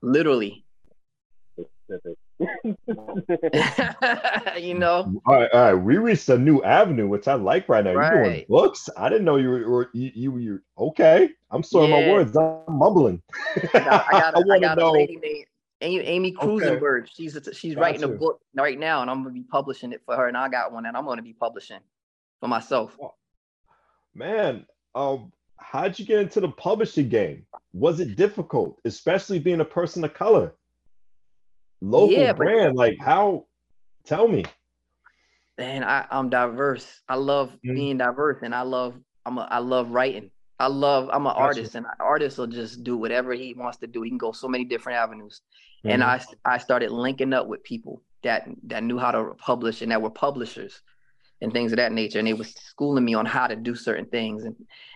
Literally. 0.02 0.64
Specific. 1.54 2.18
you 4.58 4.76
know? 4.76 5.12
All 5.26 5.34
right, 5.34 5.50
all 5.52 5.62
right. 5.62 5.74
We 5.74 5.98
reached 5.98 6.30
a 6.30 6.38
new 6.38 6.62
avenue, 6.64 7.08
which 7.08 7.28
I 7.28 7.34
like 7.34 7.68
right 7.68 7.84
now. 7.84 7.92
You're 7.92 8.10
doing 8.10 8.24
Right. 8.24 8.48
books. 8.48 8.90
I 8.96 9.10
didn't 9.10 9.26
know 9.26 9.38
you 9.38 9.50
were 9.50 9.90
you, 9.94 10.12
you 10.14 10.32
were 10.32 10.64
okay. 10.78 11.30
I'm 11.52 11.64
sorry, 11.64 11.88
my 11.88 12.00
words. 12.00 12.36
I'm 12.38 12.62
mumbling. 12.70 13.22
I 13.74 13.80
got, 13.80 14.06
I 14.08 14.12
got, 14.20 14.36
a, 14.36 14.38
I 14.38 14.44
wanna 14.46 14.74
a 14.74 14.76
know. 14.76 14.92
lady 14.92 15.16
named 15.16 15.46
Amy, 15.82 16.06
Amy 16.06 16.32
Cruisenberg. 16.34 17.08
She's 17.12 17.36
a, 17.36 17.54
she's 17.54 17.76
writing 17.76 18.04
a 18.04 18.08
book 18.08 18.42
right 18.56 18.78
now, 18.78 19.02
and 19.02 19.10
I'm 19.10 19.24
gonna 19.24 19.34
be 19.34 19.44
publishing 19.44 19.92
it 19.92 20.02
for 20.06 20.16
her. 20.16 20.28
And 20.28 20.38
I 20.38 20.48
got 20.50 20.72
one 20.72 20.84
that 20.84 20.96
I'm 20.96 21.06
gonna 21.06 21.22
be 21.22 21.34
publishing 21.34 21.80
for 22.40 22.48
myself. 22.48 22.98
Man, 24.14 24.66
um, 24.96 25.32
how'd 25.58 25.98
you 25.98 26.06
get 26.06 26.20
into 26.20 26.40
the 26.40 26.50
publishing 26.50 27.10
game? 27.10 27.46
Was 27.74 28.00
it 28.00 28.16
difficult, 28.16 28.80
especially 28.86 29.40
being 29.40 29.62
a 29.62 29.66
person 29.66 30.04
of 30.04 30.14
color? 30.14 30.54
Local 31.82 32.12
Yeah, 32.12 32.34
but- 32.34 32.38
brand, 32.46 32.76
like 32.76 32.98
how? 33.00 33.46
Tell 34.06 34.28
me. 34.28 34.46
And 35.58 35.84
I, 35.84 36.06
I'm 36.12 36.30
diverse. 36.30 37.02
I 37.10 37.16
love 37.16 37.52
Mhm. 37.66 37.74
being 37.76 37.98
diverse, 37.98 38.38
and 38.44 38.54
I 38.54 38.62
love 38.62 38.96
I'm 39.26 39.38
a, 39.38 39.42
I 39.52 39.58
love 39.60 39.90
writing. 39.92 40.32
I 40.60 40.68
love 40.68 41.10
I'm 41.12 41.26
an 41.28 41.34
Gotcha. 41.34 41.40
artist, 41.42 41.76
and 41.76 41.86
an 41.86 41.92
artist 42.00 42.38
will 42.38 42.48
just 42.48 42.84
do 42.84 42.96
whatever 42.98 43.34
he 43.34 43.54
wants 43.54 43.78
to 43.80 43.88
do. 43.88 44.02
He 44.04 44.10
can 44.10 44.18
go 44.18 44.32
so 44.32 44.48
many 44.48 44.64
different 44.66 44.98
avenues. 44.98 45.42
And 45.84 46.02
Mhm. 46.02 46.36
I 46.46 46.54
I 46.54 46.58
started 46.60 46.92
linking 46.92 47.34
up 47.34 47.48
with 47.48 47.64
people 47.64 48.02
that 48.24 48.48
that 48.64 48.84
knew 48.84 48.98
how 48.98 49.12
to 49.12 49.34
publish 49.38 49.82
and 49.82 49.92
that 49.92 50.02
were 50.02 50.10
publishers 50.10 50.82
and 51.42 51.52
things 51.52 51.72
of 51.72 51.78
that 51.78 51.92
nature. 51.92 52.20
And 52.20 52.28
they 52.28 52.34
was 52.34 52.54
schooling 52.56 53.06
me 53.06 53.14
on 53.16 53.26
how 53.26 53.48
to 53.48 53.56
do 53.56 53.76
certain 53.76 54.06
things, 54.06 54.44
and 54.46 54.56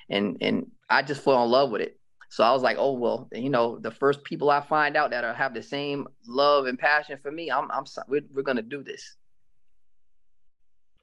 and 0.09 0.37
and 0.41 0.71
I 0.89 1.01
just 1.01 1.23
fell 1.23 1.43
in 1.43 1.49
love 1.51 1.71
with 1.71 1.81
it. 1.81 1.99
So 2.31 2.45
I 2.45 2.53
was 2.53 2.63
like, 2.63 2.77
oh 2.79 2.93
well, 2.93 3.27
you 3.33 3.49
know, 3.49 3.77
the 3.77 3.91
first 3.91 4.23
people 4.23 4.49
I 4.49 4.61
find 4.61 4.95
out 4.95 5.11
that 5.11 5.25
are, 5.25 5.33
have 5.33 5.53
the 5.53 5.61
same 5.61 6.07
love 6.25 6.65
and 6.65 6.79
passion 6.79 7.19
for 7.21 7.29
me, 7.29 7.51
I'm 7.51 7.69
I'm 7.69 7.83
we're, 8.07 8.21
we're 8.33 8.41
gonna 8.41 8.61
do 8.61 8.81
this. 8.81 9.17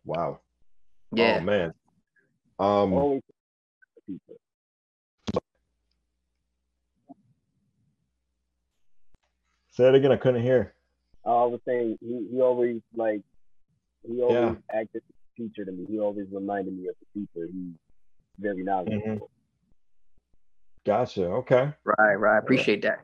wow. 0.06 0.40
Yeah. 1.12 1.38
Oh 1.38 1.44
man. 1.44 1.74
Um. 2.58 2.92
Always 2.94 3.22
people. 4.06 4.36
Say 9.72 9.86
it 9.86 9.94
again. 9.94 10.12
I 10.12 10.16
couldn't 10.16 10.42
hear. 10.42 10.72
I 11.26 11.44
was 11.44 11.60
saying 11.68 11.98
he, 12.00 12.26
he 12.32 12.40
always 12.40 12.80
like 12.96 13.20
he 14.02 14.22
always 14.22 14.56
acted 14.72 15.02
teacher 15.36 15.66
to 15.66 15.72
me. 15.72 15.84
He 15.90 16.00
always 16.00 16.26
reminded 16.32 16.72
me 16.72 16.88
of 16.88 16.94
the 17.00 17.20
teacher. 17.20 17.46
He's 17.52 17.74
very 18.38 18.62
knowledgeable. 18.62 19.28
Gotcha. 20.84 21.24
Okay. 21.26 21.72
Right, 21.84 22.14
right. 22.14 22.38
Appreciate 22.38 22.82
that. 22.82 23.00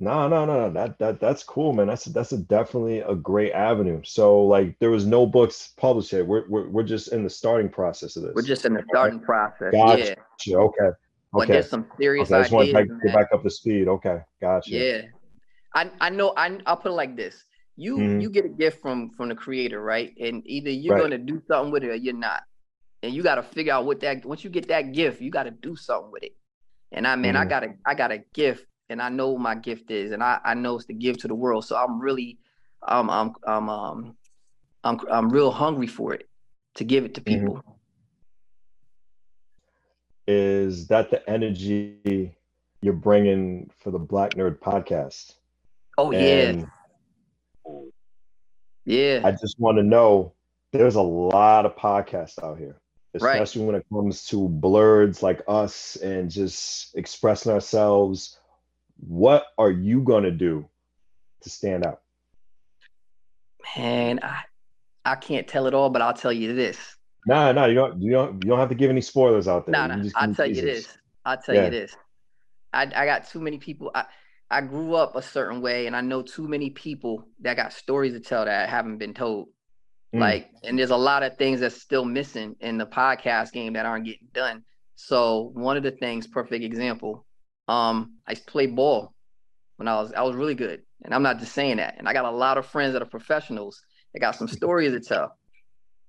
No, 0.00 0.26
no, 0.26 0.44
no, 0.44 0.68
no. 0.68 0.70
That 0.72 0.98
that 0.98 1.20
that's 1.20 1.44
cool, 1.44 1.72
man. 1.72 1.86
That's 1.86 2.06
that's 2.06 2.32
a 2.32 2.38
definitely 2.38 3.00
a 3.00 3.14
great 3.14 3.52
avenue. 3.52 4.02
So 4.04 4.42
like 4.42 4.76
there 4.80 4.90
was 4.90 5.06
no 5.06 5.24
books 5.24 5.72
published 5.76 6.12
yet. 6.12 6.26
We're 6.26 6.48
we're, 6.48 6.68
we're 6.68 6.82
just 6.82 7.12
in 7.12 7.22
the 7.22 7.30
starting 7.30 7.70
process 7.70 8.16
of 8.16 8.24
this. 8.24 8.32
We're 8.34 8.42
just 8.42 8.64
in 8.64 8.74
the 8.74 8.82
starting 8.88 9.20
process. 9.20 9.72
Gotcha. 9.72 10.16
Yeah. 10.46 10.56
Okay. 10.56 10.90
But 11.32 11.42
Okay. 11.42 11.52
there's 11.54 11.70
some 11.70 11.86
serious 11.98 12.30
Okay. 12.30 12.38
I 12.38 12.42
just 12.42 12.52
want 12.52 12.68
to 12.70 12.84
get 13.04 13.14
back 13.14 13.28
up 13.32 13.42
to 13.44 13.50
speed. 13.50 13.86
Okay. 13.86 14.18
Gotcha. 14.40 14.70
Yeah. 14.70 15.02
I 15.74 15.90
I 16.00 16.10
know 16.10 16.32
I 16.36 16.58
I'll 16.66 16.76
put 16.76 16.90
it 16.90 16.94
like 16.94 17.16
this. 17.16 17.44
You 17.76 17.98
Mhm. 17.98 18.20
you 18.22 18.30
get 18.30 18.44
a 18.44 18.48
gift 18.48 18.80
from 18.82 19.10
from 19.10 19.28
the 19.28 19.34
creator, 19.36 19.80
right? 19.80 20.12
And 20.18 20.42
either 20.46 20.70
you're 20.70 20.94
Right. 20.94 21.02
gonna 21.02 21.18
do 21.18 21.40
something 21.46 21.72
with 21.72 21.84
it 21.84 21.90
or 21.90 21.94
you're 21.94 22.14
not. 22.14 22.42
And 23.04 23.12
you 23.14 23.22
gotta 23.22 23.42
figure 23.42 23.72
out 23.72 23.84
what 23.84 24.00
that 24.00 24.24
once 24.24 24.42
you 24.42 24.50
get 24.50 24.66
that 24.68 24.92
gift, 24.92 25.20
you 25.20 25.30
gotta 25.30 25.50
do 25.52 25.76
something 25.76 26.10
with 26.10 26.24
it. 26.24 26.32
And 26.94 27.06
I 27.06 27.16
mean, 27.16 27.36
I 27.36 27.44
Mhm. 27.44 27.48
got 27.50 27.64
a 27.64 27.74
I 27.84 27.94
got 27.94 28.12
a 28.12 28.18
gift 28.32 28.66
and 28.88 29.02
I 29.02 29.08
know 29.08 29.30
what 29.30 29.40
my 29.40 29.54
gift 29.56 29.90
is 29.90 30.12
and 30.12 30.22
I, 30.22 30.38
I 30.44 30.54
know 30.54 30.76
it's 30.76 30.86
to 30.86 30.94
give 30.94 31.18
to 31.18 31.28
the 31.28 31.34
world. 31.34 31.64
So 31.66 31.76
I'm 31.76 32.00
really 32.00 32.38
um 32.86 33.10
I'm 33.10 33.32
I'm 33.46 33.68
um 33.68 34.16
I'm 34.84 35.00
I'm 35.10 35.28
real 35.28 35.50
hungry 35.50 35.86
for 35.88 36.14
it 36.14 36.28
to 36.76 36.84
give 36.84 37.04
it 37.04 37.14
to 37.14 37.20
Mhm. 37.20 37.40
people. 37.40 37.64
Is 40.26 40.86
that 40.88 41.10
the 41.10 41.28
energy 41.28 42.34
you're 42.80 42.94
bringing 42.94 43.70
for 43.78 43.90
the 43.90 43.98
Black 43.98 44.34
Nerd 44.34 44.58
podcast? 44.60 45.34
Oh 45.98 46.10
yeah. 46.12 46.64
Yeah. 48.86 49.20
I 49.24 49.30
just 49.32 49.58
want 49.58 49.78
to 49.78 49.82
know 49.82 50.32
there's 50.72 50.94
a 50.96 51.02
lot 51.02 51.66
of 51.66 51.76
podcasts 51.76 52.42
out 52.42 52.58
here, 52.58 52.76
Right. 53.20 53.36
especially 53.40 53.64
when 53.66 53.76
it 53.76 53.86
comes 53.92 54.24
to 54.26 54.48
blurs 54.48 55.22
like 55.22 55.42
us 55.46 55.96
and 55.96 56.30
just 56.30 56.96
expressing 56.96 57.52
ourselves. 57.52 58.38
What 58.98 59.46
are 59.58 59.70
you 59.70 60.00
going 60.00 60.24
to 60.24 60.30
do 60.30 60.68
to 61.42 61.50
stand 61.50 61.84
out? 61.84 62.00
Man, 63.76 64.20
I 64.22 64.44
I 65.04 65.16
can't 65.16 65.46
tell 65.46 65.66
it 65.66 65.74
all, 65.74 65.90
but 65.90 66.02
I'll 66.02 66.14
tell 66.14 66.32
you 66.32 66.54
this. 66.54 66.78
Nah, 67.26 67.52
nah, 67.52 67.66
you 67.66 67.74
don't, 67.74 68.00
you 68.00 68.10
don't, 68.12 68.42
you 68.42 68.48
don't 68.48 68.58
have 68.58 68.68
to 68.68 68.74
give 68.74 68.90
any 68.90 69.00
spoilers 69.00 69.48
out 69.48 69.66
there. 69.66 69.74
No, 69.88 69.94
You 69.94 70.02
no, 70.02 70.10
I'll 70.16 70.34
tell 70.34 70.46
you 70.46 70.60
this. 70.60 70.88
I'll 71.24 71.38
tell 71.38 71.54
Yeah. 71.54 71.64
you 71.66 71.70
this. 71.70 71.96
I 72.72 72.82
I 72.82 73.06
got 73.06 73.28
too 73.28 73.40
many 73.40 73.58
people. 73.58 73.90
I 73.94 74.06
I 74.50 74.60
grew 74.60 74.94
up 74.94 75.16
a 75.16 75.22
certain 75.22 75.60
way, 75.62 75.86
and 75.86 75.96
I 75.96 76.00
know 76.00 76.22
too 76.22 76.46
many 76.46 76.70
people 76.70 77.26
that 77.40 77.56
got 77.56 77.72
stories 77.72 78.12
to 78.12 78.20
tell 78.20 78.44
that 78.44 78.68
haven't 78.68 78.98
been 78.98 79.14
told. 79.14 79.48
Mm. 80.14 80.20
Like, 80.20 80.50
and 80.62 80.78
there's 80.78 80.90
a 80.90 80.96
lot 80.96 81.22
of 81.22 81.36
things 81.36 81.60
that's 81.60 81.80
still 81.80 82.04
missing 82.04 82.54
in 82.60 82.78
the 82.78 82.86
podcast 82.86 83.52
game 83.52 83.72
that 83.72 83.84
aren't 83.84 84.06
getting 84.06 84.28
done. 84.32 84.62
So 84.94 85.50
one 85.54 85.76
of 85.76 85.82
the 85.82 85.90
things, 85.90 86.26
perfect 86.26 86.64
example. 86.64 87.26
Um, 87.66 88.18
I 88.26 88.32
used 88.32 88.46
to 88.46 88.52
play 88.52 88.66
ball 88.66 89.12
when 89.76 89.88
I 89.88 90.00
was 90.00 90.12
I 90.12 90.22
was 90.22 90.36
really 90.36 90.54
good, 90.54 90.82
and 91.04 91.12
I'm 91.12 91.22
not 91.22 91.40
just 91.40 91.52
saying 91.52 91.78
that. 91.78 91.96
And 91.98 92.08
I 92.08 92.12
got 92.12 92.26
a 92.26 92.30
lot 92.30 92.58
of 92.58 92.66
friends 92.66 92.92
that 92.92 93.02
are 93.02 93.06
professionals. 93.06 93.82
They 94.12 94.20
got 94.20 94.36
some 94.36 94.48
stories 94.48 94.92
to 94.92 95.00
tell. 95.00 95.36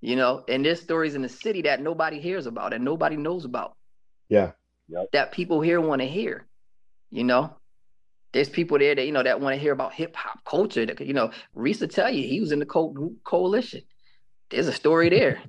You 0.02 0.15
know, 0.15 0.44
and 0.48 0.63
there's 0.63 0.82
stories 0.82 1.15
in 1.15 1.24
the 1.24 1.30
city 1.30 1.63
that 1.63 1.82
nobody 1.82 2.20
hears 2.20 2.46
about 2.46 2.74
and 2.74 2.86
nobody 2.86 3.15
knows 3.18 3.44
about 3.44 3.76
Yeah. 4.30 4.52
that 5.13 5.32
people 5.32 5.62
here 5.62 5.82
want 5.82 6.02
to 6.02 6.08
hear, 6.08 6.48
you 7.10 7.24
know? 7.24 7.56
there's 8.36 8.50
people 8.50 8.78
there 8.78 8.94
that 8.94 9.06
you 9.06 9.13
know 9.13 9.24
that 9.24 9.39
want 9.39 9.54
to 9.56 9.60
hear 9.60 9.72
about 9.72 9.94
hip 9.94 10.13
hop 10.13 10.44
culture. 10.44 10.86
That, 10.86 11.00
you 11.00 11.13
know, 11.13 11.32
Reese 11.54 11.80
will 11.80 11.88
tell 11.88 12.10
you 12.12 12.28
he 12.28 12.41
was 12.41 12.52
in 12.52 12.60
the 12.60 12.65
co- 12.65 13.13
coalition. 13.24 13.82
There's 14.56 14.68
a 14.68 14.74
story 14.74 15.10
there. 15.10 15.41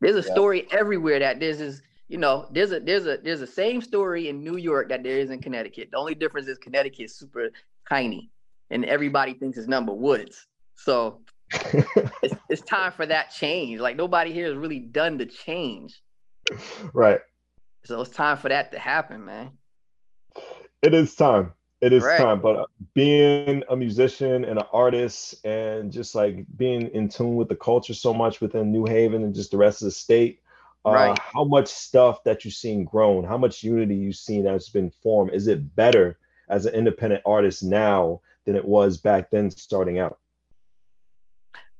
There's 0.00 0.16
a 0.16 0.22
story 0.22 0.66
everywhere 0.72 1.18
that 1.18 1.38
there's 1.38 1.58
this, 1.58 1.82
you 2.08 2.16
know, 2.16 2.48
there's 2.50 2.72
a 2.72 2.80
there's 2.80 3.06
a 3.06 3.18
there's 3.18 3.42
a 3.42 3.46
same 3.46 3.82
story 3.82 4.30
in 4.30 4.42
New 4.42 4.56
York 4.56 4.88
that 4.88 5.02
there 5.02 5.18
is 5.18 5.28
in 5.28 5.42
Connecticut. 5.42 5.90
The 5.92 5.98
only 5.98 6.14
difference 6.14 6.48
is 6.48 6.56
Connecticut 6.56 7.04
is 7.04 7.14
super 7.14 7.50
tiny, 7.86 8.30
and 8.70 8.86
everybody 8.86 9.34
thinks 9.34 9.58
it's 9.58 9.68
number 9.68 9.92
woods. 9.92 10.46
So 10.76 11.20
it's, 12.22 12.34
it's 12.48 12.62
time 12.62 12.92
for 12.92 13.04
that 13.04 13.30
change. 13.32 13.80
Like 13.80 13.96
nobody 13.96 14.32
here 14.32 14.46
has 14.46 14.56
really 14.56 14.80
done 14.80 15.18
the 15.18 15.26
change. 15.26 16.00
Right. 16.94 17.20
So 17.84 18.00
it's 18.00 18.10
time 18.10 18.38
for 18.38 18.48
that 18.48 18.72
to 18.72 18.78
happen, 18.78 19.26
man. 19.26 19.50
It 20.80 20.94
is 20.94 21.14
time. 21.14 21.52
It 21.82 21.92
is 21.92 22.04
Right. 22.04 22.18
time. 22.18 22.40
But 22.40 22.56
uh, 22.56 22.66
being 22.94 23.64
a 23.68 23.76
musician 23.76 24.44
and 24.44 24.58
an 24.58 24.66
artist 24.72 25.44
and 25.44 25.92
just 25.92 26.14
like 26.14 26.46
being 26.56 26.88
in 26.94 27.08
tune 27.08 27.36
with 27.36 27.48
the 27.48 27.56
culture 27.56 27.94
so 27.94 28.14
much 28.14 28.40
within 28.40 28.72
New 28.72 28.86
Haven 28.86 29.24
and 29.24 29.34
just 29.34 29.50
the 29.50 29.58
rest 29.58 29.82
of 29.82 29.86
the 29.86 29.92
state, 29.92 30.40
uh, 30.84 30.90
Right. 30.92 31.18
how 31.34 31.44
much 31.44 31.68
stuff 31.68 32.22
that 32.24 32.44
you've 32.44 32.54
seen 32.54 32.84
grown, 32.84 33.24
how 33.24 33.36
much 33.36 33.64
unity 33.64 33.96
you've 33.96 34.16
seen 34.16 34.44
that's 34.44 34.70
been 34.70 34.90
formed. 35.02 35.32
Is 35.34 35.48
it 35.48 35.74
better 35.76 36.18
as 36.48 36.66
an 36.66 36.74
independent 36.74 37.22
artist 37.26 37.64
now 37.64 38.20
than 38.46 38.56
it 38.56 38.64
was 38.64 38.98
back 38.98 39.30
then 39.30 39.50
starting 39.50 39.98
out? 39.98 40.18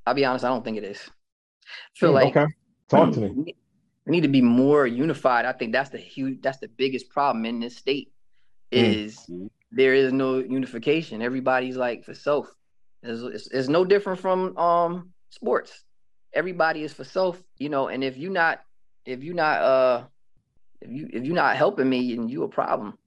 I'll 0.05 0.13
be 0.13 0.25
honest, 0.25 0.45
I 0.45 0.49
don't 0.49 0.63
think 0.65 0.77
it 0.77 0.83
is. 0.83 0.99
I 1.09 1.97
feel 1.97 2.11
Hmm, 2.11 2.15
like 2.15 2.35
okay. 2.37 2.45
Talk 2.89 3.13
to 3.13 3.21
me. 3.21 3.29
we 3.35 3.55
need 4.07 4.21
to 4.21 4.27
be 4.29 4.41
more 4.41 4.85
unified. 4.87 5.45
I 5.45 5.53
think 5.53 5.73
that's 5.73 5.89
the 5.91 5.97
huge 5.97 6.41
that's 6.41 6.59
the 6.59 6.67
biggest 6.69 7.09
problem 7.09 7.45
in 7.45 7.59
this 7.61 7.77
state 7.77 8.12
Mm. 8.73 9.05
is 9.05 9.29
there 9.71 9.93
is 9.93 10.13
no 10.13 10.39
unification. 10.39 11.21
Everybody's 11.21 11.77
like 11.77 12.03
for 12.05 12.13
self. 12.13 12.47
It's, 13.01 13.21
it's, 13.21 13.47
it's 13.51 13.69
no 13.69 13.85
different 13.85 14.19
from 14.19 14.57
um 14.57 15.11
sports. 15.29 15.83
Everybody 16.33 16.83
is 16.83 16.93
for 16.93 17.03
self, 17.03 17.41
you 17.57 17.69
know, 17.69 17.87
and 17.87 18.03
if 18.03 18.17
you 18.17 18.29
not 18.29 18.61
if 19.05 19.23
you 19.23 19.33
not 19.33 19.61
uh 19.61 20.03
if 20.81 20.91
you 20.91 21.09
if 21.11 21.23
you're 21.23 21.35
not 21.35 21.55
helping 21.57 21.89
me 21.89 22.13
and 22.15 22.29
you 22.29 22.43
a 22.43 22.47
problem 22.47 22.97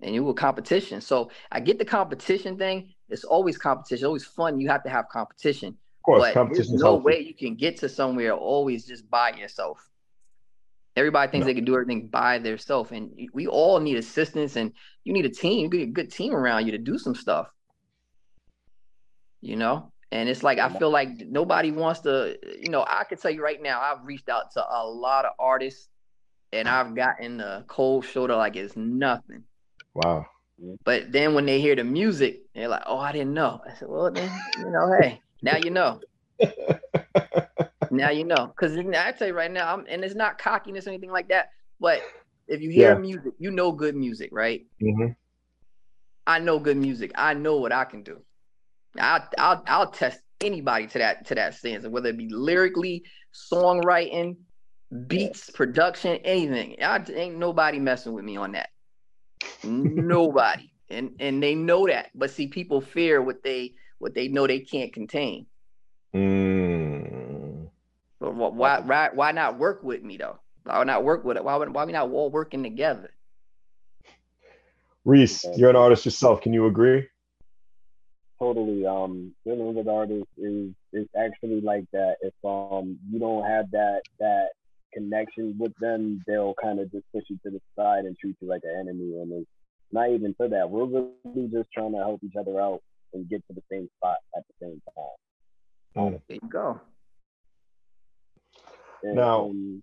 and 0.00 0.14
you 0.14 0.28
a 0.28 0.34
competition. 0.34 1.00
So 1.00 1.30
I 1.50 1.60
get 1.60 1.78
the 1.78 1.84
competition 1.84 2.56
thing. 2.58 2.94
It's 3.08 3.24
always 3.24 3.58
competition, 3.58 4.06
always 4.06 4.24
fun. 4.24 4.60
You 4.60 4.68
have 4.68 4.82
to 4.84 4.90
have 4.90 5.08
competition. 5.08 5.68
Of 5.68 6.02
course, 6.04 6.24
but 6.24 6.34
competition 6.34 6.72
there's 6.72 6.82
no 6.82 6.90
healthy. 6.92 7.04
way 7.04 7.20
you 7.20 7.34
can 7.34 7.54
get 7.54 7.78
to 7.78 7.88
somewhere 7.88 8.32
always 8.32 8.86
just 8.86 9.08
by 9.10 9.32
yourself. 9.32 9.78
Everybody 10.98 11.30
thinks 11.30 11.44
No. 11.44 11.46
they 11.46 11.54
can 11.54 11.64
do 11.64 11.74
everything 11.74 12.08
by 12.08 12.38
themselves, 12.38 12.90
and 12.90 13.12
we 13.32 13.46
all 13.46 13.78
need 13.78 13.96
assistance. 13.96 14.56
And 14.56 14.72
you 15.04 15.12
need 15.12 15.24
a 15.26 15.30
team, 15.30 15.72
you 15.72 15.78
need 15.78 15.88
a 15.88 15.92
good 15.92 16.10
team 16.10 16.34
around 16.34 16.66
you 16.66 16.72
to 16.72 16.78
do 16.78 16.98
some 16.98 17.14
stuff. 17.14 17.48
You 19.40 19.54
know, 19.54 19.92
and 20.10 20.28
it's 20.28 20.42
like 20.42 20.58
I 20.58 20.68
feel 20.68 20.90
like 20.90 21.10
nobody 21.20 21.70
wants 21.70 22.00
to. 22.00 22.36
You 22.60 22.70
know, 22.70 22.84
I 22.86 23.04
can 23.04 23.16
tell 23.18 23.30
you 23.30 23.42
right 23.42 23.62
now, 23.62 23.80
I've 23.80 24.04
reached 24.04 24.28
out 24.28 24.50
to 24.54 24.64
a 24.68 24.84
lot 24.84 25.24
of 25.24 25.32
artists, 25.38 25.88
and 26.52 26.68
I've 26.68 26.96
gotten 26.96 27.36
the 27.36 27.64
cold 27.68 28.04
shoulder 28.04 28.34
like 28.34 28.56
it's 28.56 28.76
nothing. 28.76 29.44
Wow. 29.94 30.26
But 30.84 31.12
then 31.12 31.34
when 31.34 31.46
they 31.46 31.60
hear 31.60 31.76
the 31.76 31.84
music, 31.84 32.42
they're 32.52 32.66
like, 32.66 32.82
"Oh, 32.86 32.98
I 32.98 33.12
didn't 33.12 33.34
know." 33.34 33.60
I 33.64 33.74
said, 33.74 33.88
"Well, 33.88 34.10
then 34.10 34.28
you 34.58 34.70
know, 34.70 34.92
hey, 35.00 35.20
now 35.40 35.56
you 35.56 35.70
know." 35.70 36.00
now 37.92 38.10
you 38.10 38.24
know, 38.24 38.46
because 38.46 38.76
I 38.76 39.12
tell 39.12 39.28
you 39.28 39.34
right 39.34 39.50
now, 39.50 39.74
I'm, 39.74 39.84
and 39.88 40.04
it's 40.04 40.14
not 40.14 40.38
cockiness 40.38 40.86
or 40.86 40.90
anything 40.90 41.10
like 41.10 41.28
that. 41.28 41.50
But 41.80 42.02
if 42.46 42.60
you 42.60 42.70
hear 42.70 42.94
Yeah. 42.94 42.98
music, 42.98 43.32
you 43.38 43.50
know 43.50 43.72
good 43.72 43.94
music, 43.96 44.30
right? 44.32 44.66
Mhm. 44.82 45.16
I 46.26 46.38
know 46.40 46.58
good 46.58 46.76
music. 46.76 47.12
I 47.14 47.34
know 47.34 47.56
what 47.56 47.72
I 47.72 47.84
can 47.84 48.02
do. 48.02 48.22
I'll 48.98 49.26
I'll, 49.38 49.62
I'll 49.66 49.90
test 49.90 50.20
anybody 50.40 50.86
to 50.88 50.98
that 50.98 51.26
to 51.26 51.34
that 51.34 51.54
sense, 51.54 51.86
whether 51.86 52.10
it 52.10 52.18
be 52.18 52.28
lyrically, 52.30 53.04
songwriting, 53.52 54.36
beats, 55.06 55.50
production, 55.50 56.16
anything. 56.24 56.76
I 56.82 57.02
ain't 57.14 57.38
nobody 57.38 57.78
messing 57.78 58.12
with 58.12 58.24
me 58.24 58.36
on 58.36 58.52
that. 58.52 58.68
nobody, 59.62 60.70
and 60.90 61.12
and 61.20 61.42
they 61.42 61.54
know 61.54 61.86
that. 61.86 62.10
But 62.14 62.30
see, 62.30 62.48
people 62.48 62.80
fear 62.80 63.22
what 63.22 63.42
they 63.42 63.74
what 63.98 64.14
they 64.14 64.28
know 64.28 64.46
they 64.46 64.60
can't 64.60 64.92
contain. 64.92 65.46
Mm. 66.14 66.67
But 68.20 68.34
why 68.34 68.80
why 68.80 69.10
why 69.14 69.32
not 69.32 69.58
work 69.58 69.82
with 69.82 70.02
me 70.02 70.16
though? 70.16 70.38
Why 70.64 70.82
not 70.84 71.04
work 71.04 71.24
with 71.24 71.36
it? 71.36 71.44
Why 71.44 71.56
would 71.56 71.72
why 71.72 71.84
we 71.84 71.92
not 71.92 72.10
all 72.10 72.30
working 72.30 72.62
together? 72.62 73.10
Reese, 75.04 75.46
you're 75.56 75.70
an 75.70 75.76
artist 75.76 76.04
yourself. 76.04 76.40
Can 76.40 76.52
you 76.52 76.66
agree? 76.66 77.06
totally 78.38 78.86
um 78.86 79.34
dealing 79.44 79.74
with 79.74 79.88
artists 79.88 80.30
is 80.36 80.70
is 80.92 81.06
actually 81.18 81.60
like 81.60 81.84
that 81.92 82.16
if 82.22 82.32
um 82.44 82.98
you 83.10 83.18
don't 83.18 83.44
have 83.44 83.70
that 83.70 84.00
that 84.18 84.48
connection 84.94 85.54
with 85.58 85.72
them 85.80 86.22
they'll 86.26 86.54
kind 86.62 86.78
of 86.78 86.90
just 86.92 87.04
push 87.12 87.24
you 87.28 87.38
to 87.44 87.50
the 87.50 87.60
side 87.76 88.04
and 88.04 88.16
treat 88.18 88.36
you 88.40 88.48
like 88.48 88.62
an 88.64 88.76
enemy 88.80 89.20
and 89.20 89.32
it's 89.32 89.50
not 89.92 90.10
even 90.10 90.34
for 90.34 90.48
that 90.48 90.68
we're 90.68 90.84
really 90.84 91.48
just 91.48 91.68
trying 91.72 91.92
to 91.92 91.98
help 91.98 92.20
each 92.24 92.36
other 92.38 92.60
out 92.60 92.80
and 93.12 93.28
get 93.28 93.42
to 93.46 93.54
the 93.54 93.62
same 93.70 93.88
spot 93.98 94.16
at 94.36 94.42
the 94.46 94.66
same 94.66 94.80
time 94.94 95.04
There 96.28 96.38
you 96.42 96.48
go. 96.48 96.80
And, 99.02 99.14
Now- 99.14 99.46
and 99.50 99.82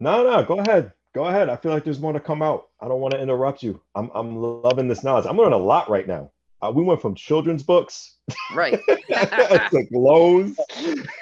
No, 0.00 0.22
no, 0.24 0.44
go 0.44 0.58
ahead. 0.58 0.92
Go 1.14 1.24
ahead. 1.24 1.48
I 1.48 1.56
feel 1.56 1.72
like 1.72 1.82
there's 1.84 1.98
more 2.00 2.12
to 2.12 2.20
come 2.20 2.40
out. 2.40 2.68
I 2.80 2.86
don't 2.86 3.00
want 3.00 3.14
to 3.14 3.20
interrupt 3.20 3.62
you. 3.62 3.80
I'm 3.94 4.10
I'm 4.14 4.36
loving 4.36 4.86
this 4.88 5.02
knowledge. 5.02 5.26
I'm 5.26 5.36
learning 5.36 5.54
a 5.54 5.62
lot 5.62 5.90
right 5.90 6.06
now. 6.06 6.30
Uh, 6.62 6.70
we 6.74 6.82
went 6.84 7.00
from 7.00 7.14
children's 7.14 7.62
books 7.62 8.16
Right. 8.54 8.78
It's 8.88 9.70
to 9.70 9.82
glows 9.84 10.56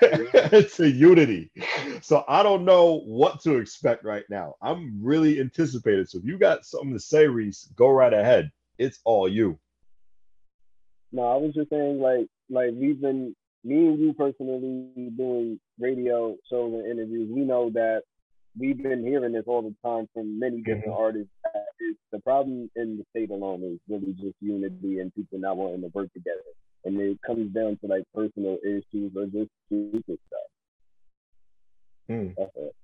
to 0.76 0.88
unity. 0.88 1.50
So 2.02 2.24
I 2.28 2.42
don't 2.42 2.64
know 2.64 3.00
what 3.06 3.40
to 3.42 3.56
expect 3.58 4.04
right 4.04 4.24
now. 4.28 4.54
I'm 4.62 4.98
really 5.02 5.40
anticipated. 5.40 6.08
So 6.10 6.18
if 6.18 6.24
you 6.24 6.38
got 6.38 6.64
something 6.64 6.92
to 6.92 7.00
say, 7.00 7.26
Reese, 7.26 7.70
go 7.76 7.88
right 7.90 8.12
ahead. 8.12 8.50
It's 8.78 9.00
all 9.04 9.28
you. 9.28 9.58
No, 11.12 11.22
I 11.22 11.36
was 11.36 11.54
just 11.54 11.70
saying 11.70 12.00
like 12.00 12.26
like 12.50 12.70
we've 12.74 13.00
been 13.00 13.34
me 13.64 13.86
and 13.86 13.98
you 13.98 14.12
personally 14.12 15.10
doing 15.16 15.60
radio 15.78 16.36
shows 16.50 16.74
and 16.74 16.86
interviews. 16.86 17.28
We 17.30 17.42
know 17.42 17.70
that 17.70 18.02
we've 18.58 18.80
been 18.80 19.04
hearing 19.04 19.32
this 19.32 19.44
all 19.46 19.62
the 19.62 19.74
time 19.84 20.08
from 20.12 20.38
many 20.38 20.58
mm-hmm. 20.58 20.72
different 20.72 20.98
artists. 20.98 21.30
that 21.44 21.66
it's- 21.80 21.96
the 22.10 22.20
problem 22.20 22.70
in 22.76 22.96
the 22.96 23.04
state 23.10 23.30
alone 23.30 23.62
is 23.62 23.78
really 23.88 24.12
just 24.14 24.34
unity 24.40 25.00
and 25.00 25.14
people 25.14 25.38
not 25.38 25.56
wanting 25.56 25.82
to 25.82 25.88
work 25.88 26.12
together. 26.12 26.40
And 26.84 26.98
it 27.00 27.18
comes 27.26 27.52
down 27.52 27.78
to 27.78 27.86
like 27.86 28.04
personal 28.14 28.58
issues 28.64 29.12
or 29.16 29.26
just 29.26 29.50
stupid 29.66 30.18
stuff. 30.26 30.40
Hmm. 32.08 32.28
It. 32.36 32.74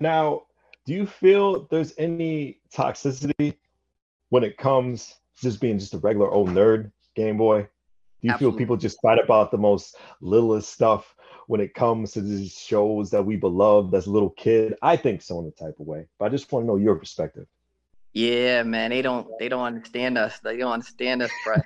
Now, 0.00 0.42
do 0.84 0.92
you 0.92 1.06
feel 1.06 1.66
there's 1.70 1.94
any 1.96 2.58
toxicity 2.72 3.54
when 4.28 4.44
it 4.44 4.58
comes 4.58 5.14
to 5.36 5.42
just 5.42 5.60
being 5.60 5.78
just 5.78 5.94
a 5.94 5.98
regular 5.98 6.30
old 6.30 6.50
nerd 6.50 6.92
Game 7.14 7.38
Boy? 7.38 7.66
Do 8.24 8.30
you 8.30 8.38
feel 8.38 8.52
people 8.52 8.78
just 8.78 9.02
fight 9.02 9.18
about 9.22 9.50
the 9.50 9.58
most 9.58 9.98
littlest 10.22 10.72
stuff 10.72 11.14
when 11.46 11.60
it 11.60 11.74
comes 11.74 12.12
to 12.12 12.22
these 12.22 12.52
shows 12.52 13.10
that 13.10 13.22
we 13.22 13.36
beloved 13.36 13.94
as 13.94 14.06
a 14.06 14.10
little 14.10 14.30
kid? 14.30 14.74
I 14.80 14.96
think 14.96 15.20
so 15.20 15.40
in 15.40 15.46
a 15.46 15.50
type 15.50 15.78
of 15.78 15.86
way, 15.86 16.06
but 16.18 16.24
I 16.24 16.28
just 16.30 16.50
want 16.50 16.62
to 16.62 16.66
know 16.66 16.76
your 16.76 16.94
perspective. 16.94 17.44
Yeah, 18.14 18.62
man, 18.62 18.88
they 18.88 19.02
don't 19.02 19.28
they 19.38 19.50
don't 19.50 19.64
understand 19.64 20.16
us. 20.16 20.38
They 20.38 20.56
don't 20.56 20.72
understand 20.72 21.20
us, 21.20 21.30
bro. 21.44 21.56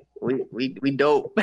we 0.22 0.44
we 0.50 0.78
we 0.80 0.90
dope. 0.92 1.32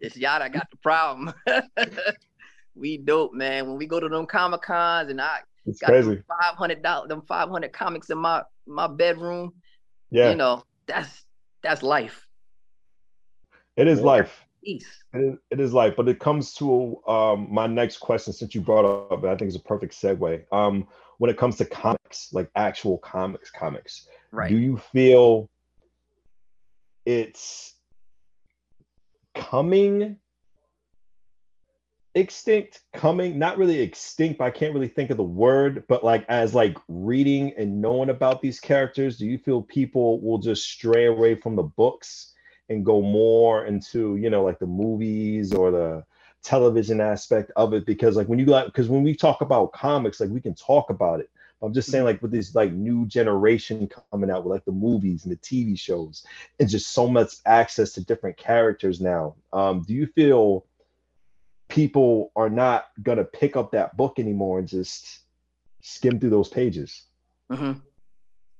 it's 0.00 0.16
y'all 0.16 0.48
got 0.48 0.70
the 0.70 0.78
problem. 0.82 1.34
we 2.74 2.96
dope, 2.96 3.34
man. 3.34 3.66
When 3.66 3.76
we 3.76 3.86
go 3.86 4.00
to 4.00 4.08
them 4.08 4.24
comic 4.24 4.62
cons 4.62 5.10
and 5.10 5.20
I 5.20 5.40
it's 5.66 5.80
got 5.80 5.88
crazy. 5.88 6.22
five 6.26 6.54
hundred 6.54 6.82
dollars, 6.82 7.10
them 7.10 7.20
five 7.28 7.50
hundred 7.50 7.74
comics 7.74 8.08
in 8.08 8.16
my 8.16 8.42
my 8.66 8.86
bedroom, 8.86 9.52
Yeah, 10.10 10.30
you 10.30 10.36
know, 10.36 10.64
that's 10.86 11.26
that's 11.62 11.82
life. 11.82 12.27
It 13.78 13.88
is 13.88 14.00
life. 14.00 14.44
Peace. 14.64 14.86
It 15.14 15.18
is, 15.20 15.38
it 15.50 15.60
is 15.60 15.72
life, 15.72 15.94
but 15.96 16.08
it 16.08 16.18
comes 16.18 16.52
to 16.54 17.00
um, 17.06 17.48
my 17.50 17.66
next 17.66 17.98
question 17.98 18.32
since 18.32 18.54
you 18.54 18.60
brought 18.60 18.84
up, 18.84 19.22
and 19.22 19.30
I 19.30 19.36
think 19.36 19.48
it's 19.48 19.56
a 19.56 19.60
perfect 19.60 19.94
segue. 19.94 20.42
Um, 20.52 20.86
when 21.18 21.30
it 21.30 21.38
comes 21.38 21.56
to 21.56 21.64
comics, 21.64 22.32
like 22.32 22.50
actual 22.56 22.98
comics, 22.98 23.50
comics, 23.50 24.06
Right. 24.30 24.50
do 24.50 24.58
you 24.58 24.76
feel 24.76 25.48
it's 27.06 27.74
coming 29.34 30.18
extinct 32.14 32.80
coming 32.92 33.38
not 33.38 33.56
really 33.56 33.80
extinct 33.80 34.38
but 34.38 34.44
i 34.44 34.50
can't 34.50 34.74
really 34.74 34.88
think 34.88 35.10
of 35.10 35.16
the 35.16 35.22
word 35.22 35.84
but 35.88 36.02
like 36.02 36.26
as 36.28 36.54
like 36.54 36.76
reading 36.88 37.52
and 37.56 37.80
knowing 37.80 38.10
about 38.10 38.42
these 38.42 38.58
characters 38.58 39.16
do 39.16 39.26
you 39.26 39.38
feel 39.38 39.62
people 39.62 40.20
will 40.20 40.38
just 40.38 40.64
stray 40.68 41.06
away 41.06 41.34
from 41.34 41.54
the 41.54 41.62
books 41.62 42.34
and 42.68 42.84
go 42.84 43.00
more 43.00 43.66
into 43.66 44.16
you 44.16 44.30
know 44.30 44.42
like 44.44 44.58
the 44.58 44.66
movies 44.66 45.52
or 45.52 45.70
the 45.70 46.04
television 46.42 47.00
aspect 47.00 47.50
of 47.56 47.72
it 47.72 47.84
because 47.84 48.16
like 48.16 48.28
when 48.28 48.38
you 48.38 48.46
like 48.46 48.66
because 48.66 48.88
when 48.88 49.02
we 49.02 49.14
talk 49.14 49.40
about 49.40 49.72
comics 49.72 50.20
like 50.20 50.30
we 50.30 50.40
can 50.40 50.54
talk 50.54 50.88
about 50.90 51.20
it 51.20 51.28
I'm 51.62 51.74
just 51.74 51.90
saying, 51.90 52.04
like 52.04 52.22
with 52.22 52.30
this 52.30 52.54
like 52.54 52.72
new 52.72 53.06
generation 53.06 53.88
coming 54.10 54.30
out 54.30 54.44
with 54.44 54.52
like 54.52 54.64
the 54.64 54.72
movies 54.72 55.24
and 55.24 55.32
the 55.32 55.36
TV 55.38 55.78
shows, 55.78 56.24
and 56.60 56.68
just 56.68 56.90
so 56.90 57.08
much 57.08 57.34
access 57.46 57.92
to 57.92 58.04
different 58.04 58.36
characters 58.36 59.00
now. 59.00 59.34
Um, 59.52 59.82
do 59.86 59.94
you 59.94 60.06
feel 60.06 60.66
people 61.68 62.30
are 62.36 62.48
not 62.48 62.86
gonna 63.02 63.24
pick 63.24 63.56
up 63.56 63.72
that 63.72 63.96
book 63.96 64.18
anymore 64.18 64.60
and 64.60 64.68
just 64.68 65.20
skim 65.82 66.20
through 66.20 66.30
those 66.30 66.48
pages? 66.48 67.06
Mm-hmm. 67.50 67.80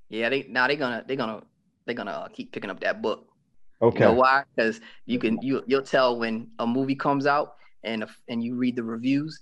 Yeah, 0.08 0.28
they 0.28 0.46
now 0.48 0.66
they're 0.66 0.76
gonna 0.76 1.04
they're 1.06 1.16
gonna 1.16 1.42
they're 1.86 1.94
gonna 1.94 2.10
uh, 2.10 2.28
keep 2.28 2.52
picking 2.52 2.70
up 2.70 2.80
that 2.80 3.00
book. 3.00 3.27
Okay. 3.80 3.98
You 3.98 4.04
know 4.06 4.14
why? 4.14 4.44
Because 4.54 4.80
you 5.06 5.18
can 5.18 5.40
you 5.42 5.62
you'll 5.66 5.82
tell 5.82 6.18
when 6.18 6.48
a 6.58 6.66
movie 6.66 6.96
comes 6.96 7.26
out 7.26 7.54
and 7.84 8.04
and 8.28 8.42
you 8.42 8.56
read 8.56 8.76
the 8.76 8.82
reviews 8.82 9.40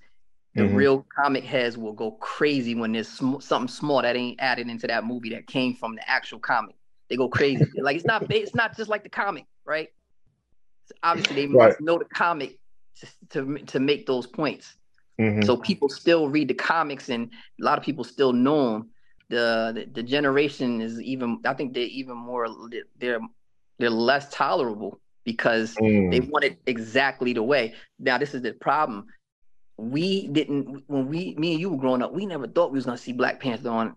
the 0.56 0.62
mm-hmm. 0.62 0.74
real 0.74 1.06
comic 1.14 1.44
heads 1.44 1.76
will 1.76 1.92
go 1.92 2.12
crazy 2.12 2.74
when 2.74 2.92
there's 2.92 3.08
sm- 3.08 3.40
something 3.40 3.68
small 3.68 4.00
that 4.00 4.16
ain't 4.16 4.40
added 4.40 4.68
into 4.68 4.86
that 4.86 5.04
movie 5.04 5.28
that 5.30 5.46
came 5.46 5.74
from 5.74 5.94
the 5.94 6.10
actual 6.10 6.38
comic. 6.38 6.74
They 7.10 7.16
go 7.16 7.28
crazy. 7.28 7.66
like 7.76 7.94
it's 7.96 8.06
not 8.06 8.24
it's 8.32 8.54
not 8.54 8.74
just 8.74 8.88
like 8.88 9.02
the 9.02 9.10
comic, 9.10 9.44
right? 9.66 9.90
So 10.86 10.94
obviously, 11.02 11.36
they 11.36 11.46
right. 11.46 11.68
must 11.68 11.80
know 11.82 11.98
the 11.98 12.06
comic 12.06 12.58
to, 13.00 13.06
to, 13.30 13.58
to 13.66 13.80
make 13.80 14.06
those 14.06 14.26
points. 14.26 14.76
Mm-hmm. 15.20 15.42
So 15.42 15.58
people 15.58 15.90
still 15.90 16.30
read 16.30 16.48
the 16.48 16.54
comics, 16.54 17.10
and 17.10 17.30
a 17.60 17.64
lot 17.64 17.76
of 17.76 17.84
people 17.84 18.02
still 18.02 18.32
know 18.32 18.72
them. 18.72 18.90
The, 19.28 19.72
the 19.74 19.90
the 19.92 20.02
generation 20.02 20.80
is 20.80 21.02
even. 21.02 21.40
I 21.44 21.52
think 21.52 21.74
they're 21.74 21.82
even 21.82 22.16
more. 22.16 22.46
They're 22.98 23.20
they're 23.78 23.90
less 23.90 24.30
tolerable 24.30 25.00
because 25.24 25.74
mm. 25.74 26.10
they 26.10 26.20
want 26.20 26.44
it 26.44 26.58
exactly 26.66 27.32
the 27.32 27.42
way. 27.42 27.74
Now, 27.98 28.18
this 28.18 28.34
is 28.34 28.42
the 28.42 28.52
problem 28.52 29.06
we 29.78 30.28
didn't 30.28 30.84
when 30.86 31.06
we 31.06 31.34
me 31.36 31.52
and 31.52 31.60
you 31.60 31.70
were 31.70 31.76
growing 31.76 32.02
up, 32.02 32.12
we 32.12 32.26
never 32.26 32.46
thought 32.46 32.72
we 32.72 32.76
was 32.76 32.86
gonna 32.86 32.96
see 32.96 33.12
Black 33.12 33.40
Panther 33.40 33.68
on 33.68 33.96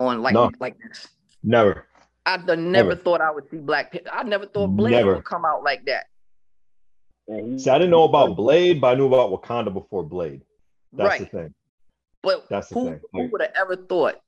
on 0.00 0.22
like 0.22 0.34
no. 0.34 0.50
like 0.60 0.76
this. 0.78 1.08
Never. 1.42 1.86
I 2.26 2.38
never, 2.38 2.56
never, 2.56 2.96
thought 2.96 3.20
I 3.20 3.30
would 3.30 3.48
see 3.50 3.58
Black 3.58 3.92
Panther. 3.92 4.10
I 4.12 4.22
never 4.22 4.46
thought 4.46 4.68
Blade 4.68 4.92
never. 4.92 5.16
would 5.16 5.24
come 5.24 5.44
out 5.44 5.62
like 5.62 5.84
that. 5.84 6.06
See, 7.28 7.70
I 7.70 7.78
didn't 7.78 7.90
know 7.90 8.04
about 8.04 8.36
Blade, 8.36 8.80
but 8.80 8.88
I 8.88 8.94
knew 8.94 9.06
about 9.06 9.30
Wakanda 9.30 9.72
before 9.72 10.02
Blade. 10.02 10.42
That's 10.92 11.08
right. 11.08 11.20
the 11.20 11.38
thing. 11.38 11.54
But 12.22 12.48
That's 12.48 12.68
the 12.68 12.74
who, 12.74 12.84
thing. 12.86 13.00
who 13.12 13.26
would 13.26 13.42
have 13.42 13.52
ever 13.54 13.76
thought 13.76 14.20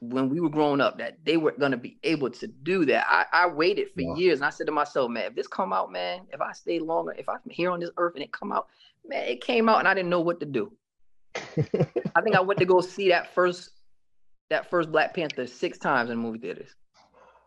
when 0.00 0.28
we 0.28 0.40
were 0.40 0.48
growing 0.48 0.80
up 0.80 0.98
that 0.98 1.18
they 1.24 1.36
were 1.36 1.52
gonna 1.52 1.76
be 1.76 1.98
able 2.02 2.30
to 2.30 2.46
do 2.46 2.84
that? 2.86 3.06
I, 3.08 3.26
I 3.32 3.46
waited 3.46 3.88
for 3.94 4.00
yeah. 4.00 4.14
years 4.14 4.38
and 4.38 4.46
I 4.46 4.50
said 4.50 4.66
to 4.66 4.72
myself, 4.72 5.10
man, 5.10 5.26
if 5.26 5.34
this 5.34 5.46
come 5.46 5.72
out, 5.72 5.92
man, 5.92 6.22
if 6.32 6.40
I 6.40 6.52
stay 6.52 6.78
longer, 6.78 7.12
if 7.12 7.28
I'm 7.28 7.40
here 7.50 7.70
on 7.70 7.80
this 7.80 7.90
earth 7.96 8.14
and 8.14 8.24
it 8.24 8.32
come 8.32 8.52
out, 8.52 8.68
man, 9.06 9.24
it 9.24 9.42
came 9.42 9.68
out 9.68 9.78
and 9.78 9.88
I 9.88 9.94
didn't 9.94 10.10
know 10.10 10.20
what 10.20 10.40
to 10.40 10.46
do. 10.46 10.72
I 11.36 12.20
think 12.22 12.34
I 12.34 12.40
went 12.40 12.58
to 12.60 12.66
go 12.66 12.80
see 12.80 13.10
that 13.10 13.34
first 13.34 13.70
that 14.48 14.68
first 14.68 14.90
Black 14.90 15.14
Panther 15.14 15.46
six 15.46 15.78
times 15.78 16.10
in 16.10 16.18
movie 16.18 16.38
theaters. 16.38 16.74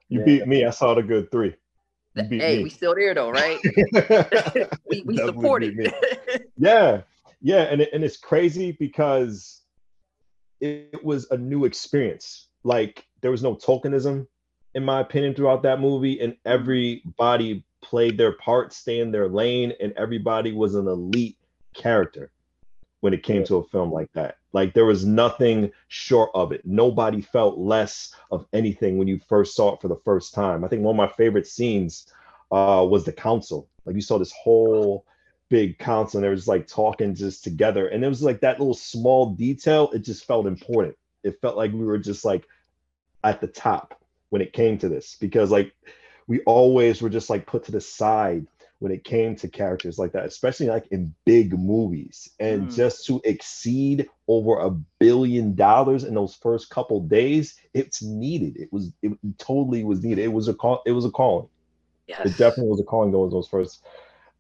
You 0.10 0.20
yeah. 0.20 0.26
beat 0.26 0.48
me. 0.48 0.66
I 0.66 0.70
saw 0.70 0.94
the 0.94 1.04
good 1.04 1.32
three. 1.32 1.56
hey, 2.16 2.58
me. 2.58 2.64
we 2.64 2.70
still 2.70 2.96
there 2.96 3.14
though, 3.14 3.30
right? 3.30 3.58
we 4.90 5.02
we 5.02 5.18
supported. 5.18 5.94
yeah, 6.58 7.02
yeah, 7.42 7.64
and 7.64 7.82
it, 7.82 7.90
and 7.94 8.04
it's 8.04 8.18
crazy 8.18 8.72
because 8.80 9.63
it, 10.64 11.04
was 11.04 11.30
a 11.32 11.38
new 11.38 11.66
experience. 11.66 12.48
Like 12.64 13.06
there 13.22 13.32
was 13.32 13.44
no 13.44 13.56
tokenism, 13.56 14.28
in 14.74 14.86
my 14.86 15.02
opinion, 15.02 15.36
throughout 15.36 15.64
that 15.64 15.80
movie, 15.80 16.20
and 16.22 16.36
everybody 16.46 17.64
played 17.82 18.18
their 18.18 18.34
part, 18.34 18.74
stay 18.74 19.00
in 19.00 19.12
their 19.12 19.28
lane, 19.28 19.74
and 19.82 19.94
everybody 19.98 20.54
was 20.54 20.76
an 20.76 20.88
elite 20.88 21.38
character 21.74 22.32
when 23.02 23.14
it 23.14 23.24
came 23.24 23.40
yeah. 23.40 23.46
to 23.46 23.58
a 23.58 23.64
film 23.66 23.92
like 23.92 24.12
that. 24.14 24.38
Like 24.54 24.74
there 24.74 24.86
was 24.86 25.06
nothing 25.06 25.72
short 25.90 26.30
of 26.34 26.54
it. 26.54 26.62
Nobody 26.64 27.22
felt 27.22 27.58
less 27.58 28.16
of 28.32 28.46
anything 28.54 28.98
when 28.98 29.08
you 29.08 29.20
first 29.28 29.56
saw 29.56 29.74
it 29.74 29.82
for 29.82 29.90
the 29.90 30.00
first 30.06 30.34
time. 30.34 30.64
I 30.64 30.70
think 30.70 30.84
one 30.84 30.96
of 30.96 31.10
my 31.10 31.14
favorite 31.18 31.48
scenes 31.48 32.08
uh, 32.52 32.86
was 32.90 33.04
the 33.04 33.12
council. 33.12 33.68
Like 33.86 33.96
you 33.96 34.02
saw 34.02 34.18
this 34.18 34.32
whole 34.32 35.06
big 35.54 35.78
council 35.78 36.18
and 36.18 36.26
they 36.26 36.32
was 36.32 36.48
like 36.48 36.66
talking 36.66 37.14
just 37.14 37.44
together. 37.44 37.88
And 37.88 38.04
it 38.04 38.08
was 38.08 38.24
like 38.24 38.42
that 38.42 38.58
little 38.58 38.74
small 38.74 39.36
detail, 39.36 39.92
it 39.94 40.00
just 40.00 40.26
felt 40.26 40.48
important. 40.48 40.98
It 41.24 41.40
felt 41.42 41.56
like 41.56 41.72
we 41.72 41.86
were 41.86 42.00
just 42.00 42.26
like 42.26 42.48
at 43.24 43.40
the 43.40 43.46
top 43.46 44.02
when 44.30 44.42
it 44.42 44.52
came 44.52 44.80
to 44.80 44.90
this 44.90 45.16
because 45.22 45.52
like 45.52 45.72
we 46.26 46.40
always 46.48 47.04
were 47.04 47.10
just 47.10 47.30
like 47.30 47.46
put 47.46 47.66
to 47.66 47.72
the 47.72 47.80
side 47.80 48.48
when 48.80 48.92
it 48.92 49.04
came 49.04 49.36
to 49.36 49.48
characters 49.48 50.00
like 50.00 50.14
that, 50.14 50.26
especially 50.26 50.70
like 50.70 50.88
in 50.88 51.14
big 51.24 51.56
movies. 51.56 52.32
And 52.40 52.68
mm. 52.68 52.76
just 52.76 53.06
to 53.06 53.22
exceed 53.24 54.10
over 54.28 54.58
a 54.58 54.72
billion 54.72 55.54
dollars 55.54 56.04
in 56.04 56.16
those 56.16 56.34
first 56.34 56.72
couple 56.72 57.00
days, 57.02 57.60
it's 57.76 58.02
needed. 58.02 58.58
It 58.58 58.74
was 58.74 58.92
it 59.04 59.16
totally 59.38 59.84
was 59.84 60.04
needed. 60.04 60.24
It 60.24 60.34
was 60.34 60.48
a 60.48 60.56
call, 60.56 60.82
it 60.88 60.94
was 60.94 61.06
a 61.06 61.12
calling. 61.12 61.48
Yes. 62.08 62.26
It 62.26 62.38
definitely 62.40 62.72
was 62.72 62.80
a 62.80 62.86
calling 62.86 63.12
those 63.12 63.32
those 63.32 63.48
first 63.48 63.84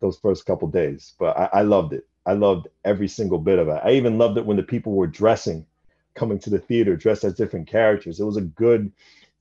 those 0.03 0.17
first 0.17 0.45
couple 0.45 0.67
days. 0.67 1.13
But 1.17 1.37
I, 1.37 1.49
I 1.53 1.61
loved 1.61 1.93
it. 1.93 2.05
I 2.25 2.33
loved 2.33 2.67
every 2.83 3.07
single 3.07 3.39
bit 3.39 3.57
of 3.57 3.69
it. 3.69 3.81
I 3.83 3.91
even 3.91 4.17
loved 4.17 4.37
it 4.37 4.45
when 4.45 4.57
the 4.57 4.63
people 4.63 4.91
were 4.93 5.07
dressing, 5.07 5.65
coming 6.13 6.37
to 6.39 6.49
the 6.49 6.59
theater 6.59 6.95
dressed 6.95 7.23
as 7.23 7.33
different 7.33 7.67
characters. 7.67 8.19
It 8.19 8.25
was 8.25 8.37
a 8.37 8.41
good 8.41 8.91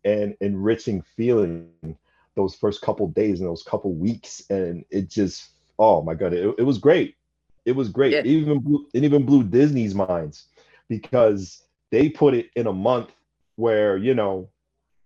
and 0.04 0.36
enriching 0.40 1.02
feeling 1.16 1.68
those 2.36 2.54
first 2.54 2.80
couple 2.80 3.08
days 3.08 3.40
and 3.40 3.48
those 3.48 3.64
couple 3.64 3.92
weeks, 3.92 4.42
and 4.50 4.84
it 4.90 5.10
just 5.10 5.50
oh 5.78 6.00
my 6.00 6.14
god, 6.14 6.32
it, 6.32 6.54
it 6.58 6.62
was 6.62 6.78
great. 6.78 7.16
It 7.64 7.72
was 7.72 7.88
great. 7.88 8.12
Yeah. 8.12 8.20
It 8.20 8.26
even 8.26 8.60
blew, 8.60 8.86
it 8.94 9.04
even 9.04 9.26
blew 9.26 9.42
Disney's 9.42 9.94
minds 9.94 10.46
because 10.88 11.64
they 11.90 12.08
put 12.08 12.34
it 12.34 12.50
in 12.56 12.68
a 12.68 12.72
month 12.72 13.10
where 13.56 13.96
you 13.96 14.14
know 14.14 14.48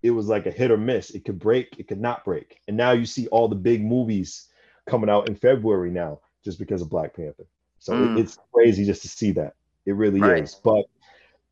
it 0.02 0.10
was 0.10 0.28
like 0.28 0.44
a 0.44 0.50
hit 0.50 0.70
or 0.70 0.76
miss. 0.76 1.10
It 1.10 1.24
could 1.24 1.38
break, 1.38 1.76
it 1.78 1.88
could 1.88 2.00
not 2.00 2.26
break, 2.26 2.60
and 2.68 2.76
now 2.76 2.92
you 2.92 3.06
see 3.06 3.26
all 3.28 3.48
the 3.48 3.56
big 3.56 3.82
movies 3.82 4.48
coming 4.86 5.10
out 5.10 5.28
in 5.28 5.34
February 5.34 5.90
now 5.90 6.20
just 6.44 6.58
because 6.58 6.82
of 6.82 6.90
Black 6.90 7.14
Panther. 7.14 7.46
So 7.78 7.92
mm. 7.92 8.16
it, 8.16 8.20
it's 8.20 8.38
crazy 8.52 8.84
just 8.84 9.02
to 9.02 9.08
see 9.08 9.32
that. 9.32 9.54
It 9.84 9.94
really 9.94 10.20
right. 10.20 10.42
is. 10.42 10.54
But 10.54 10.86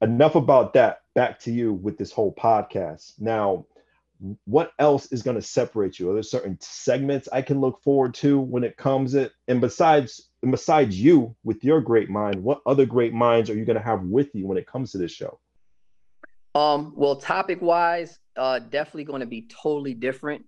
enough 0.01 0.35
about 0.35 0.75
that. 0.75 1.03
Back 1.15 1.39
to 1.41 1.53
you 1.53 1.73
with 1.73 1.97
this 1.97 2.11
whole 2.11 2.35
podcast. 2.35 3.13
Now, 3.21 3.67
what 4.45 4.73
else 4.79 5.07
is 5.13 5.23
going 5.23 5.37
to 5.37 5.43
separate 5.43 5.99
you? 5.99 6.11
Are 6.11 6.15
there 6.15 6.23
certain 6.23 6.59
segments 6.61 7.29
I 7.33 7.43
can 7.43 7.61
look 7.61 7.83
forward 7.83 8.15
to 8.15 8.39
when 8.39 8.65
it 8.65 8.77
comes 8.77 9.15
it? 9.15 9.33
And 9.49 9.61
besides, 9.61 10.31
and 10.43 10.51
besides 10.51 11.01
you 11.01 11.37
with 11.45 11.63
your 11.63 11.81
great 11.81 12.11
mind, 12.11 12.43
what 12.43 12.61
other 12.67 12.87
great 12.87 13.13
minds 13.13 13.51
are 13.51 13.55
you 13.55 13.65
going 13.65 13.79
to 13.79 13.83
have 13.83 14.03
with 14.03 14.35
you 14.35 14.47
when 14.47 14.59
it 14.59 14.67
comes 14.67 14.93
to 14.93 14.99
this 14.99 15.13
show? 15.13 15.39
Um, 16.55 16.93
well, 16.97 17.17
topic 17.17 17.61
wise, 17.61 18.19
uh, 18.37 18.61
definitely 18.61 19.05
going 19.05 19.21
to 19.21 19.27
be 19.27 19.49
totally 19.49 19.95
different. 19.95 20.45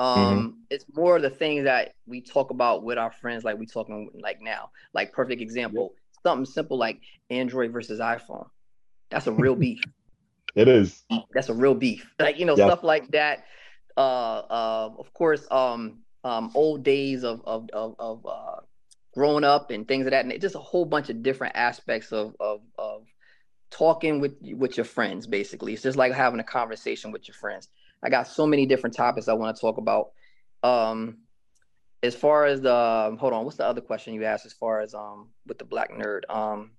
Um, 0.00 0.16
mm-hmm. 0.16 0.48
it's 0.70 0.86
more 0.94 1.16
of 1.16 1.22
the 1.22 1.28
things 1.28 1.64
that 1.64 1.92
we 2.06 2.22
talk 2.22 2.48
about 2.48 2.82
with 2.84 2.96
our 2.96 3.12
friends, 3.12 3.44
like 3.44 3.58
we 3.58 3.66
talking 3.66 4.10
like 4.18 4.40
now, 4.40 4.70
like 4.94 5.12
perfect 5.12 5.42
example, 5.42 5.92
something 6.22 6.46
simple 6.46 6.78
like 6.78 7.02
Android 7.28 7.70
versus 7.70 8.00
iPhone. 8.00 8.48
That's 9.10 9.26
a 9.26 9.32
real 9.32 9.54
beef. 9.54 9.80
It 10.56 10.66
is. 10.66 11.04
That's 11.32 11.48
a 11.48 11.54
real 11.54 11.74
beef. 11.74 12.12
Like 12.18 12.40
you 12.40 12.44
know 12.44 12.56
yeah. 12.56 12.66
stuff 12.66 12.82
like 12.82 13.08
that. 13.12 13.44
Uh, 13.96 14.38
uh, 14.50 14.90
of 14.98 15.14
course, 15.14 15.46
um, 15.48 16.00
um, 16.24 16.50
old 16.56 16.82
days 16.82 17.22
of 17.22 17.40
of 17.44 17.70
of, 17.72 17.94
of 18.00 18.26
uh, 18.26 18.56
growing 19.14 19.44
up 19.44 19.70
and 19.70 19.86
things 19.86 20.06
of 20.06 20.10
that, 20.10 20.24
and 20.24 20.40
just 20.40 20.56
a 20.56 20.58
whole 20.58 20.84
bunch 20.84 21.08
of 21.08 21.22
different 21.22 21.54
aspects 21.54 22.10
of 22.10 22.34
of 22.40 22.62
of 22.76 23.06
talking 23.70 24.18
with 24.18 24.34
with 24.56 24.76
your 24.76 24.82
friends. 24.82 25.28
Basically, 25.28 25.72
it's 25.72 25.84
just 25.84 25.96
like 25.96 26.12
having 26.12 26.40
a 26.40 26.44
conversation 26.44 27.12
with 27.12 27.28
your 27.28 27.36
friends. 27.36 27.68
I 28.02 28.10
got 28.10 28.26
so 28.26 28.46
many 28.46 28.66
different 28.66 28.96
topics 28.96 29.28
I 29.28 29.34
want 29.34 29.56
to 29.56 29.60
talk 29.60 29.78
about. 29.78 30.10
Um, 30.62 31.18
as 32.02 32.14
far 32.14 32.46
as 32.46 32.60
the 32.60 33.16
hold 33.18 33.32
on, 33.32 33.44
what's 33.44 33.58
the 33.58 33.66
other 33.66 33.80
question 33.80 34.14
you 34.14 34.24
asked? 34.24 34.46
As 34.46 34.52
far 34.52 34.80
as 34.80 34.94
um 34.94 35.28
with 35.46 35.58
the 35.58 35.64
black 35.64 35.92
nerd, 35.92 36.22
um, 36.30 36.72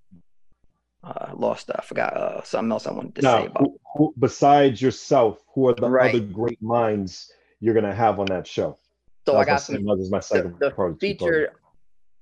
uh, 1.03 1.31
lost. 1.35 1.69
I 1.73 1.81
forgot 1.83 2.15
uh, 2.15 2.43
something 2.43 2.71
else 2.71 2.87
I 2.87 2.91
wanted 2.91 3.15
to 3.15 3.21
now, 3.21 3.39
say 3.39 3.45
about. 3.47 3.63
Who, 3.63 3.79
who, 3.95 4.13
besides 4.19 4.81
yourself, 4.81 5.43
who 5.53 5.67
are 5.67 5.73
the 5.73 5.89
right. 5.89 6.13
other 6.13 6.23
great 6.23 6.61
minds 6.61 7.31
you're 7.59 7.73
gonna 7.73 7.93
have 7.93 8.19
on 8.19 8.27
that 8.27 8.47
show? 8.47 8.77
So 9.25 9.37
I 9.37 9.45
got 9.45 9.57
some. 9.57 9.83
my 9.83 10.19
second 10.19 10.59
the, 10.59 10.69
the 10.69 10.97
feature 10.99 11.53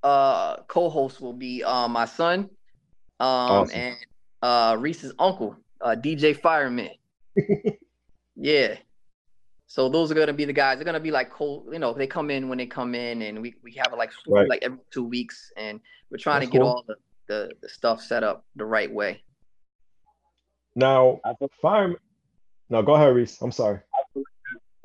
uh, 0.03 0.57
co-host 0.63 1.21
will 1.21 1.33
be 1.33 1.63
uh, 1.63 1.87
my 1.87 2.05
son, 2.05 2.49
um, 3.19 3.27
awesome. 3.27 3.79
and 3.79 3.97
uh, 4.41 4.77
Reese's 4.79 5.13
uncle, 5.19 5.55
uh, 5.81 5.95
DJ 5.95 6.37
Fireman. 6.37 6.91
yeah. 8.35 8.75
So 9.69 9.87
those 9.87 10.09
are 10.11 10.15
gonna 10.15 10.33
be 10.33 10.45
the 10.45 10.53
guys. 10.53 10.77
They're 10.77 10.83
gonna 10.83 10.99
be 10.99 11.11
like 11.11 11.29
cold, 11.29 11.67
you 11.71 11.77
know. 11.77 11.93
They 11.93 12.07
come 12.07 12.31
in 12.31 12.49
when 12.49 12.57
they 12.57 12.65
come 12.65 12.95
in, 12.95 13.21
and 13.21 13.39
we 13.39 13.53
we 13.63 13.71
have 13.73 13.93
it 13.93 13.97
like 13.97 14.11
right. 14.27 14.49
like 14.49 14.63
every 14.63 14.79
two 14.89 15.03
weeks, 15.03 15.53
and 15.55 15.79
we're 16.09 16.17
trying 16.17 16.39
That's 16.39 16.51
to 16.51 16.57
get 16.57 16.61
cool. 16.63 16.69
all 16.69 16.83
the 16.87 16.95
the, 17.27 17.51
the 17.61 17.69
stuff 17.69 18.01
set 18.01 18.23
up 18.23 18.45
the 18.55 18.65
right 18.65 18.91
way. 18.91 19.21
Now, 20.75 21.19
fire. 21.61 21.93
No, 22.71 22.81
go 22.81 22.95
ahead, 22.95 23.13
Reese. 23.13 23.39
I'm 23.43 23.51
sorry. 23.51 23.79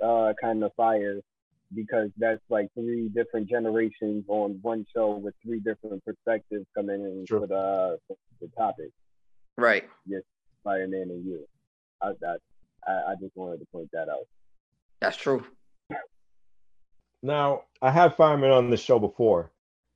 Uh, 0.03 0.35
kind 0.39 0.63
of 0.63 0.71
fire 0.75 1.21
because 1.75 2.11
that's 2.19 2.43
like 2.51 2.69
three 2.75 3.09
different 3.09 3.49
generations 3.49 4.25
on 4.29 4.59
one 4.61 4.85
show 4.95 5.13
with 5.13 5.35
three 5.43 5.61
different 5.61 6.05
perspectives 6.05 6.67
coming 6.77 7.01
in 7.01 7.25
sure. 7.27 7.41
for 7.41 7.47
the, 7.47 7.99
for 8.07 8.17
the 8.43 8.49
topic. 8.55 8.91
Right. 9.57 9.85
Yes. 10.07 10.23
fireman 10.63 11.11
and 11.11 11.25
you. 11.25 11.47
I, 12.03 12.13
I 12.23 12.93
I 12.93 13.15
just 13.19 13.35
wanted 13.35 13.61
to 13.61 13.67
point 13.73 13.89
that 13.95 14.11
out. 14.11 14.27
That's 15.05 15.17
true. 15.19 15.45
Now, 17.23 17.65
I 17.83 17.91
had 17.91 18.17
Fireman 18.17 18.51
on 18.51 18.71
the 18.71 18.77
show 18.77 18.99
before. 18.99 19.53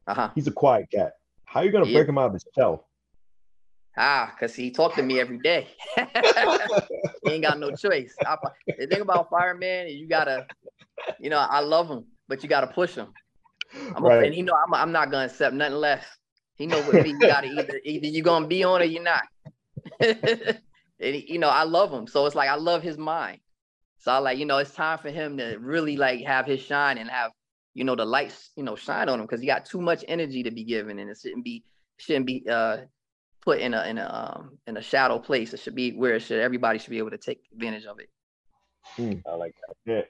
Uh-huh. 0.07 0.31
He's 0.35 0.47
a 0.47 0.53
quiet 0.53 0.91
cat. 0.93 1.15
How 1.47 1.61
are 1.61 1.65
you 1.65 1.71
gonna 1.73 1.87
Yeah. 1.87 1.95
break 1.99 2.09
him 2.09 2.19
out 2.19 2.27
of 2.27 2.33
his 2.35 2.45
shell? 2.55 2.87
Ah, 3.97 4.31
because 4.35 4.55
he 4.55 4.71
talked 4.71 4.97
to 4.97 5.03
me 5.03 5.19
every 5.19 5.39
day. 5.39 5.67
he 7.23 7.33
ain't 7.33 7.43
got 7.43 7.59
no 7.59 7.75
choice. 7.75 8.15
I, 8.25 8.37
the 8.79 8.87
thing 8.87 9.01
about 9.01 9.31
fireman 9.31 9.87
is 9.89 9.95
you 9.95 10.07
gotta, 10.07 10.47
you 11.19 11.31
know, 11.31 11.39
I 11.39 11.61
love 11.61 11.89
him, 11.89 12.05
but 12.29 12.43
you 12.43 12.49
gotta 12.51 12.67
push 12.67 12.95
him. 12.95 13.15
I'm 13.97 14.05
a, 14.05 14.09
Right. 14.09 14.27
and 14.27 14.35
he 14.35 14.43
know 14.43 14.55
I'm, 14.55 14.75
I'm 14.75 14.93
not 14.93 15.11
gonna 15.11 15.25
accept 15.27 15.55
nothing 15.55 15.77
less. 15.77 16.05
He 16.57 16.67
know 16.67 16.81
what 16.81 17.03
me. 17.03 17.11
You 17.11 17.27
gotta 17.27 17.47
either 17.47 17.81
either 17.85 18.07
you 18.07 18.23
gonna 18.23 18.47
be 18.47 18.63
on 18.63 18.83
or 18.83 18.85
you're 18.85 19.03
not. 19.03 19.23
and 20.01 20.61
he- 21.01 21.27
you 21.33 21.39
know, 21.39 21.49
I 21.49 21.65
love 21.65 21.93
him, 21.93 22.07
so 22.07 22.27
it's 22.27 22.35
like 22.37 22.49
I 22.51 22.55
love 22.57 22.83
his 22.83 22.99
mind. 22.99 23.41
So 24.09 24.13
I 24.15 24.19
like, 24.21 24.39
you 24.39 24.47
know, 24.47 24.57
it's 24.57 24.73
time 24.73 24.97
for 24.97 25.11
him 25.11 25.37
to 25.37 25.59
really 25.59 25.99
like 25.99 26.25
have 26.25 26.47
his 26.47 26.63
shine 26.63 26.97
and 26.97 27.11
have, 27.11 27.31
you 27.75 27.85
know, 27.85 27.95
the 27.95 28.07
lights, 28.07 28.53
you 28.57 28.63
know, 28.63 28.75
shine 28.75 29.07
on 29.11 29.21
him 29.21 29.27
because 29.27 29.43
he 29.43 29.47
got 29.47 29.67
too 29.67 29.83
much 29.83 30.03
energy 30.09 30.43
to 30.45 30.51
be 30.51 30.65
given, 30.65 30.99
and 30.99 31.11
it 31.11 31.19
shouldn't 31.21 31.45
be 31.45 31.63
shouldn't 31.99 32.25
be 32.25 32.43
uh 32.49 32.79
put 33.45 33.59
in 33.59 33.75
a 33.75 33.85
in 33.85 33.99
a 33.99 34.09
um 34.11 34.57
in 34.67 34.79
a 34.79 34.81
shadow 34.81 35.19
place. 35.19 35.53
It 35.53 35.61
should 35.61 35.75
be 35.75 35.93
where 35.93 36.15
it 36.15 36.21
should 36.21 36.41
everybody 36.41 36.79
should 36.79 36.89
be 36.89 36.97
able 36.97 37.11
to 37.11 37.19
take 37.19 37.43
advantage 37.53 37.85
of 37.85 37.99
it. 38.01 38.09
I 39.29 39.35
like 39.35 39.55
that. 39.69 39.77
Yeah. 39.85 40.03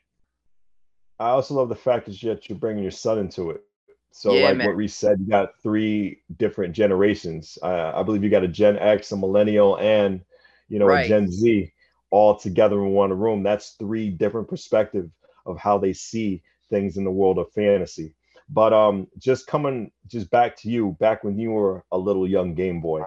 I 1.19 1.31
also 1.31 1.55
love 1.55 1.69
the 1.69 1.75
fact 1.75 2.07
that 2.07 2.23
you- 2.23 2.33
that 2.33 2.49
you're 2.49 2.57
bringing 2.57 2.85
your 2.85 2.93
son 2.93 3.19
into 3.19 3.51
it. 3.51 3.65
So, 4.13 4.33
Yeah, 4.33 4.45
like 4.45 4.59
man. 4.59 4.67
what 4.69 4.77
Reese 4.77 4.95
said, 4.95 5.19
you 5.19 5.27
got 5.27 5.61
three 5.61 6.23
different 6.37 6.73
generations. 6.73 7.59
Uh, 7.61 7.91
I 7.97 8.05
believe 8.05 8.23
you 8.23 8.31
got 8.31 8.45
a 8.45 8.49
Gen 8.49 8.79
X, 8.79 9.11
a 9.11 9.17
Millennial, 9.17 9.77
and 9.79 10.21
you 10.69 10.79
know 10.79 10.87
Right. 10.87 11.05
a 11.05 11.09
Gen 11.09 11.29
Z 11.33 11.73
all 12.11 12.37
together 12.37 12.77
in 12.85 12.93
one 12.93 13.13
room. 13.13 13.43
That's 13.43 13.71
three 13.73 14.11
different 14.11 14.49
perspectives 14.49 15.11
of 15.47 15.59
how 15.59 15.79
they 15.79 15.93
see 15.93 16.43
things 16.71 16.97
in 16.97 17.05
the 17.05 17.11
world 17.11 17.39
of 17.39 17.53
fantasy. 17.53 18.15
But 18.51 18.73
um, 18.73 19.09
just 19.19 19.47
coming 19.47 19.91
just 20.07 20.31
back 20.31 20.57
to 20.59 20.71
you, 20.71 20.97
back 20.99 21.23
when 21.23 21.39
you 21.39 21.51
were 21.53 21.85
a 21.93 21.99
little 21.99 22.27
young 22.27 22.55
Game 22.55 22.81
Boy, 22.81 23.03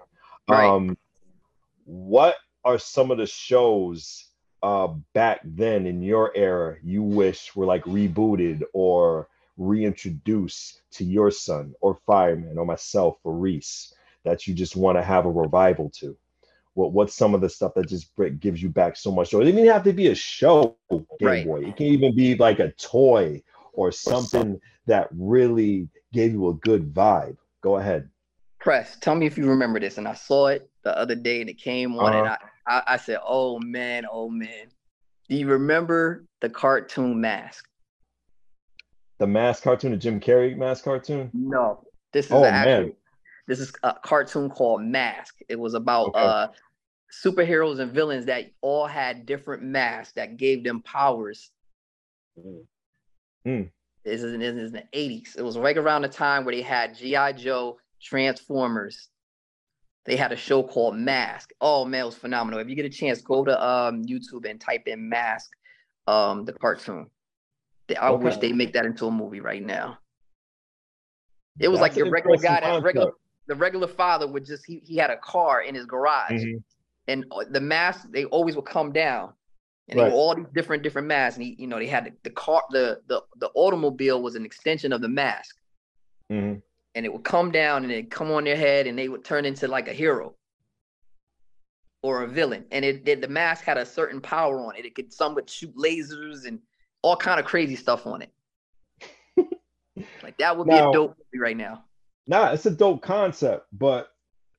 Right. 0.47 0.68
um, 0.68 0.97
what 1.86 2.36
are 2.64 2.78
some 2.78 3.12
of 3.12 3.18
the 3.18 3.26
shows 3.26 4.28
uh, 4.64 4.88
back 5.14 5.41
then 5.43 5.88
in 5.88 6.04
your 6.04 6.32
era 6.36 6.78
you 6.84 7.02
wish 7.02 7.56
were 7.56 7.66
like 7.66 7.84
rebooted 7.86 8.62
or 8.74 9.28
reintroduced 9.58 10.82
to 10.91 11.04
your 11.04 11.32
son 11.32 11.74
or 11.82 11.95
Fireman 12.06 12.58
or 12.58 12.66
myself 12.66 13.18
or 13.24 13.34
Reese 13.34 13.93
that 14.24 14.47
you 14.47 14.54
just 14.54 14.76
want 14.76 14.97
to 14.97 15.04
have 15.04 15.26
a 15.26 15.32
revival 15.32 15.89
to? 15.95 16.16
What 16.74 16.93
what's 16.93 17.15
some 17.15 17.36
of 17.36 17.41
the 17.41 17.49
stuff 17.49 17.74
that 17.76 17.88
just 17.88 18.11
gives 18.39 18.61
you 18.63 18.69
back 18.69 18.95
so 18.95 19.11
much 19.11 19.32
joy? 19.32 19.41
It 19.41 19.45
doesn't 19.45 19.59
even 19.59 19.72
have 19.72 19.84
to 19.84 19.93
be 19.93 20.07
a 20.07 20.15
show, 20.15 20.78
Game 20.89 21.07
Right. 21.22 21.45
Boy. 21.45 21.65
It 21.65 21.76
can 21.76 21.88
even 21.88 22.15
be 22.15 22.36
like 22.36 22.59
a 22.59 22.72
toy 22.74 23.43
or 23.74 23.91
something 23.91 24.59
that 24.88 25.09
really 25.11 25.89
gave 26.13 26.32
you 26.32 26.49
a 26.49 26.53
good 26.53 26.93
vibe. 26.93 27.38
Go 27.61 27.78
ahead. 27.78 28.09
Press, 28.59 28.97
tell 28.99 29.15
me 29.15 29.26
if 29.26 29.38
you 29.38 29.47
remember 29.47 29.80
this. 29.80 29.97
And 29.97 30.07
I 30.07 30.13
saw 30.13 30.47
it 30.47 30.69
the 30.84 30.97
other 30.97 31.15
day 31.15 31.41
and 31.41 31.49
it 31.49 31.57
came 31.57 31.97
on 31.97 32.13
and 32.13 32.28
uh-huh. 32.28 32.38
I, 32.67 32.78
I 32.78 32.84
I 32.93 32.97
said, 32.97 33.19
oh 33.26 33.59
man, 33.59 34.05
oh 34.11 34.30
man. 34.30 34.67
Do 35.30 35.36
you 35.36 35.47
remember 35.47 36.26
the 36.41 36.49
cartoon 36.49 37.22
mask? 37.22 37.67
The 39.19 39.28
mask 39.28 39.63
cartoon, 39.63 39.91
the 39.91 39.97
Jim 39.97 40.19
Carrey 40.19 40.57
mask 40.57 40.84
cartoon. 40.84 41.30
No. 41.34 41.86
This 42.11 42.26
is 42.26 42.32
Oh, 42.32 42.43
an 42.43 42.53
actual 42.53 42.72
man. 42.72 42.93
This 43.52 43.60
is 43.60 43.74
a 43.84 43.93
cartoon 44.02 44.49
called 44.49 44.82
Mask. 44.82 45.36
It 45.49 45.60
was 45.60 45.74
about 45.74 46.08
Okay. 46.08 46.24
uh 46.24 46.47
superheroes 47.12 47.80
and 47.80 47.91
villains 47.91 48.26
that 48.28 48.45
all 48.62 48.88
had 48.88 49.26
different 49.26 49.62
masks 49.62 50.14
that 50.14 50.38
gave 50.38 50.64
them 50.64 50.82
powers 50.84 51.52
Mhm. 53.45 53.70
This 54.06 54.24
is, 54.24 54.38
this 54.39 54.56
is 54.56 54.74
in 54.74 54.74
the 54.74 54.88
80s. 54.97 55.36
It 55.36 55.41
was 55.41 55.58
right 55.58 55.78
around 55.78 56.04
the 56.04 56.08
time 56.08 56.45
where 56.45 56.56
they 56.56 56.62
had 56.62 56.95
G.I. 56.95 57.34
Joe, 57.34 57.78
Transformers. 58.02 59.10
They 60.06 60.16
had 60.16 60.32
a 60.32 60.36
show 60.38 60.64
called 60.64 60.95
Mask. 60.95 61.52
Oh 61.60 61.84
man, 61.84 62.02
it 62.02 62.06
was 62.06 62.16
phenomenal. 62.16 62.60
If 62.62 62.70
you 62.70 62.76
get 62.76 62.86
a 62.86 62.89
chance, 62.89 63.22
go 63.22 63.43
to 63.43 63.64
um, 63.64 64.04
YouTube 64.06 64.49
and 64.49 64.62
type 64.62 64.88
in 64.88 65.10
Mask, 65.10 65.52
um, 66.08 66.45
the 66.45 66.54
cartoon. 66.54 67.10
I 67.99 68.12
wish 68.12 68.38
they 68.38 68.54
make 68.54 68.74
that 68.74 68.86
into 68.86 69.08
a 69.08 69.12
movie 69.12 69.41
right 69.41 69.62
now. 69.62 69.99
It 71.60 71.68
was 71.68 71.80
That's 71.80 71.91
like 71.91 71.97
your 71.97 72.10
regular 72.10 72.38
guy 72.38 72.62
that 72.62 72.84
regular. 72.84 73.12
The 73.47 73.55
regular 73.55 73.87
father 73.87 74.27
would 74.27 74.45
just 74.45 74.65
he, 74.65 74.81
he 74.85 74.95
had 74.97 75.09
a 75.09 75.17
car 75.17 75.61
in 75.61 75.75
his 75.75 75.85
garage. 75.85 76.31
Mhm. 76.31 76.63
and 77.07 77.25
the 77.49 77.59
mask 77.59 78.07
they 78.11 78.25
always 78.25 78.55
would 78.55 78.65
come 78.65 78.91
down. 78.91 79.33
And 79.89 79.99
they 79.99 80.03
were 80.03 80.11
all 80.11 80.35
these 80.35 80.45
different 80.53 80.83
different 80.83 81.07
masks. 81.07 81.37
And 81.37 81.45
he, 81.45 81.55
you 81.59 81.67
know 81.67 81.77
they 81.79 81.87
had 81.87 82.05
the, 82.05 82.13
the 82.23 82.29
car 82.29 82.63
the, 82.69 83.01
the 83.07 83.21
the 83.37 83.49
automobile 83.55 84.21
was 84.21 84.35
an 84.35 84.45
extension 84.45 84.93
of 84.93 85.01
the 85.01 85.09
mask. 85.09 85.55
Mhm. 86.31 86.61
and 86.95 87.05
it 87.05 87.11
would 87.11 87.23
come 87.23 87.51
down 87.51 87.83
and 87.83 87.91
it'd 87.91 88.09
come 88.09 88.31
on 88.31 88.45
their 88.45 88.55
head 88.55 88.87
and 88.87 88.97
they 88.97 89.09
would 89.09 89.25
turn 89.25 89.43
into 89.45 89.67
like 89.67 89.87
a 89.89 89.93
hero 89.93 90.33
or 92.03 92.23
a 92.23 92.27
villain. 92.27 92.65
And 92.71 92.85
it, 92.85 93.07
it 93.07 93.21
the 93.21 93.27
mask 93.27 93.65
had 93.65 93.77
a 93.77 93.85
certain 93.85 94.21
power 94.21 94.59
on 94.61 94.75
it. 94.77 94.85
It 94.85 94.95
could 94.95 95.11
some 95.11 95.35
would 95.35 95.49
shoot 95.49 95.75
lasers 95.75 96.45
and 96.45 96.59
all 97.01 97.17
kind 97.17 97.39
of 97.39 97.45
crazy 97.45 97.75
stuff 97.75 98.05
on 98.07 98.21
it. 98.21 98.31
Like 100.23 100.37
that 100.37 100.57
would 100.57 100.67
be 100.67 100.75
a 100.75 100.91
dope 100.93 101.17
movie 101.17 101.41
right 101.41 101.57
now 101.57 101.83
Nah, 102.28 102.51
it's 102.51 102.65
a 102.65 102.72
dope 102.72 103.01
concept, 103.01 103.67
but 103.74 104.09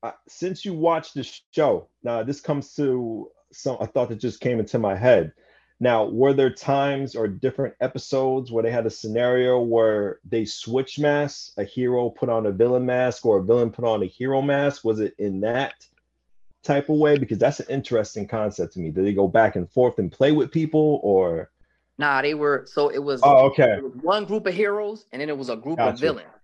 uh, 0.02 0.12
since 0.28 0.64
you 0.64 0.74
watched 0.74 1.14
the 1.14 1.28
show, 1.52 1.88
now 2.02 2.22
this 2.22 2.40
comes 2.40 2.74
to 2.74 3.30
some 3.52 3.76
a 3.80 3.86
thought 3.86 4.08
that 4.08 4.16
just 4.20 4.40
came 4.40 4.58
into 4.58 4.78
my 4.78 4.96
head. 4.96 5.32
Now, 5.78 6.04
were 6.04 6.32
there 6.32 6.52
times 6.52 7.16
or 7.16 7.26
different 7.26 7.74
episodes 7.80 8.52
where 8.52 8.62
they 8.62 8.70
had 8.70 8.86
a 8.86 8.90
scenario 8.90 9.60
where 9.60 10.20
they 10.28 10.44
switch 10.44 10.98
masks? 10.98 11.52
A 11.56 11.64
hero 11.64 12.10
put 12.10 12.28
on 12.28 12.46
a 12.46 12.52
villain 12.52 12.86
mask, 12.86 13.26
or 13.26 13.38
a 13.38 13.42
villain 13.42 13.70
put 13.70 13.84
on 13.84 14.02
a 14.02 14.06
hero 14.06 14.42
mask? 14.42 14.84
Was 14.84 15.00
it 15.00 15.14
in 15.18 15.40
that 15.40 15.74
type 16.62 16.88
of 16.88 16.96
way? 16.96 17.18
Because 17.18 17.38
that's 17.38 17.60
an 17.60 17.66
interesting 17.68 18.28
concept 18.28 18.74
to 18.74 18.80
me. 18.80 18.90
Did 18.90 19.04
they 19.04 19.12
go 19.12 19.26
back 19.26 19.56
and 19.56 19.70
forth 19.70 19.98
and 19.98 20.10
play 20.10 20.32
with 20.32 20.50
people, 20.52 21.00
or? 21.02 21.50
nah 21.98 22.22
they 22.22 22.32
were 22.34 22.64
so 22.66 22.88
it 22.88 22.98
was 22.98 23.20
Oh, 23.22 23.46
okay. 23.46 23.74
it 23.76 23.84
was 23.84 23.92
one 24.00 24.24
group 24.24 24.46
of 24.46 24.54
heroes 24.54 25.04
and 25.12 25.20
then 25.20 25.28
it 25.28 25.36
was 25.36 25.50
a 25.50 25.56
group 25.56 25.76
Gotcha. 25.76 25.92
of 25.92 26.00
villains 26.00 26.41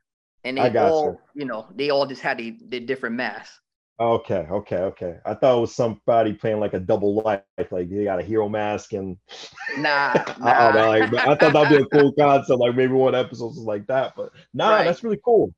and 0.48 0.58
they 0.58 0.62
I 0.62 0.88
all 0.88 1.20
you 1.34 1.44
know 1.44 1.66
they 1.76 1.90
all 1.90 2.06
just 2.06 2.22
had 2.22 2.38
the, 2.38 2.56
the 2.68 2.80
different 2.80 3.16
masks 3.16 3.60
Okay, 4.00 4.46
okay, 4.48 4.76
okay. 4.76 5.16
I 5.26 5.34
thought 5.34 5.58
it 5.58 5.60
was 5.60 5.74
somebody 5.74 6.32
playing 6.32 6.60
like 6.60 6.72
a 6.72 6.78
double 6.78 7.16
life, 7.22 7.42
like 7.72 7.90
they 7.90 8.04
got 8.04 8.20
a 8.20 8.22
hero 8.22 8.48
mask 8.48 8.92
and 8.92 9.16
nah, 9.78 10.14
I, 10.40 10.70
nah. 10.70 10.70
know, 10.70 10.88
like, 10.88 11.14
I 11.14 11.34
thought 11.34 11.52
that'd 11.52 11.68
be 11.68 11.82
a 11.82 11.86
cool 11.86 12.12
concept. 12.18 12.60
Like 12.60 12.76
maybe 12.76 12.92
one 12.92 13.16
episode 13.16 13.48
was 13.48 13.58
like 13.58 13.86
that, 13.88 14.14
but 14.16 14.30
nah, 14.54 14.76
Right. 14.76 14.84
that's 14.84 15.02
really 15.02 15.18
cool. 15.24 15.52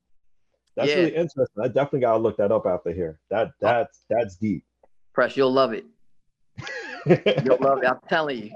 That's 0.76 0.88
Yeah. 0.90 0.96
really 0.96 1.16
interesting. 1.16 1.62
I 1.62 1.66
definitely 1.68 2.00
gotta 2.00 2.18
look 2.18 2.38
that 2.38 2.50
up 2.50 2.64
after 2.66 2.92
here. 2.92 3.20
That 3.30 3.48
oh. 3.48 3.52
that's 3.60 4.04
that's 4.08 4.36
deep. 4.36 4.64
press 5.12 5.36
you'll 5.36 5.52
love 5.52 5.74
it 5.74 5.84
you'll 7.44 7.58
love 7.60 7.82
it 7.82 7.86
i'm 7.88 7.98
telling 8.08 8.38
you 8.44 8.50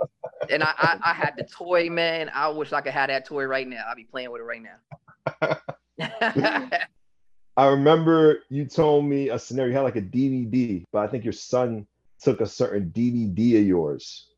and 0.50 0.62
I, 0.62 0.72
I 0.78 0.98
i 1.10 1.12
had 1.14 1.34
the 1.36 1.44
toy 1.44 1.88
man 1.90 2.30
i 2.34 2.48
wish 2.48 2.72
i 2.72 2.80
could 2.80 2.92
have 2.92 3.08
that 3.08 3.26
toy 3.26 3.44
right 3.44 3.66
now 3.66 3.82
i'll 3.88 3.96
be 3.96 4.04
playing 4.04 4.30
with 4.30 4.40
it 4.40 4.44
right 4.44 4.62
now 4.62 5.58
I 7.56 7.66
remember 7.68 8.40
you 8.50 8.64
told 8.64 9.04
me 9.04 9.28
a 9.30 9.38
scenario. 9.38 9.70
You 9.70 9.76
had 9.76 9.82
like 9.82 9.96
a 9.96 10.02
DVD, 10.02 10.84
but 10.92 11.00
I 11.00 11.06
think 11.06 11.24
your 11.24 11.32
son 11.32 11.86
took 12.20 12.40
a 12.40 12.46
certain 12.46 12.90
DVD 12.90 13.58
of 13.60 13.66
yours 13.66 14.28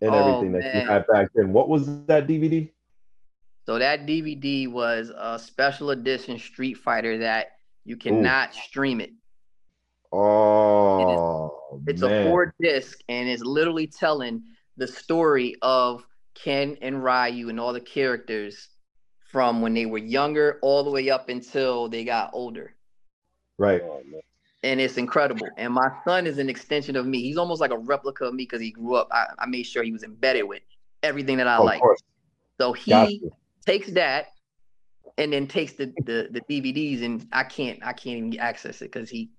and 0.00 0.14
Oh, 0.14 0.18
everything 0.18 0.52
that 0.52 0.64
you 0.72 0.80
had 0.80 1.06
back 1.06 1.28
then. 1.34 1.52
What 1.52 1.68
was 1.68 1.86
that 1.86 2.26
DVD? 2.26 2.70
so 3.66 3.78
that 3.78 4.06
dvd 4.06 4.68
was 4.70 5.10
a 5.16 5.38
special 5.38 5.90
edition 5.90 6.38
street 6.38 6.74
fighter 6.76 7.18
that 7.18 7.48
you 7.84 7.96
cannot 7.96 8.54
stream 8.54 9.00
it 9.00 9.10
Oh, 10.12 11.80
It's 11.86 12.02
man. 12.02 12.10
a 12.10 12.22
four 12.24 12.54
disc, 12.60 12.98
and 13.08 13.28
it's 13.28 13.42
literally 13.42 13.86
telling 13.86 14.42
the 14.76 14.86
story 14.86 15.56
of 15.62 16.06
Ken 16.34 16.76
and 16.82 17.02
Ryu 17.02 17.48
and 17.48 17.58
all 17.60 17.72
the 17.72 17.80
characters 17.80 18.68
from 19.32 19.62
when 19.62 19.72
they 19.72 19.86
were 19.86 19.98
younger 19.98 20.58
all 20.60 20.84
the 20.84 20.90
way 20.90 21.08
up 21.08 21.30
until 21.30 21.88
they 21.88 22.04
got 22.04 22.30
older. 22.34 22.74
right. 23.58 23.80
Oh. 23.82 24.02
And 24.64 24.80
it's 24.80 24.96
incredible. 24.96 25.48
And 25.56 25.72
my 25.72 25.88
son 26.04 26.24
is 26.24 26.38
an 26.38 26.48
extension 26.48 26.94
of 26.94 27.04
me. 27.04 27.20
He's 27.20 27.36
almost 27.36 27.60
like 27.60 27.72
a 27.72 27.78
replica 27.78 28.26
of 28.26 28.34
me 28.34 28.44
because 28.44 28.60
he 28.60 28.70
grew 28.70 28.94
up. 28.94 29.08
I, 29.10 29.26
I 29.40 29.46
made 29.46 29.64
sure 29.64 29.82
he 29.82 29.90
was 29.90 30.04
embedded 30.04 30.46
with 30.46 30.62
everything 31.02 31.38
that 31.38 31.48
I 31.48 31.56
Of 31.56 31.64
like. 31.64 31.82
So 32.60 32.72
he 32.72 32.92
Got 32.92 33.32
takes 33.66 33.90
that 33.92 34.26
and 35.18 35.32
then 35.32 35.46
takes 35.46 35.72
the, 35.72 35.92
the 36.04 36.28
the 36.30 36.40
DVDs 36.42 37.02
and 37.02 37.26
I 37.32 37.44
can't 37.44 37.84
I 37.84 37.92
can't 37.92 38.18
even 38.18 38.38
access 38.38 38.82
it 38.82 38.92
because 38.92 39.10
he 39.10 39.30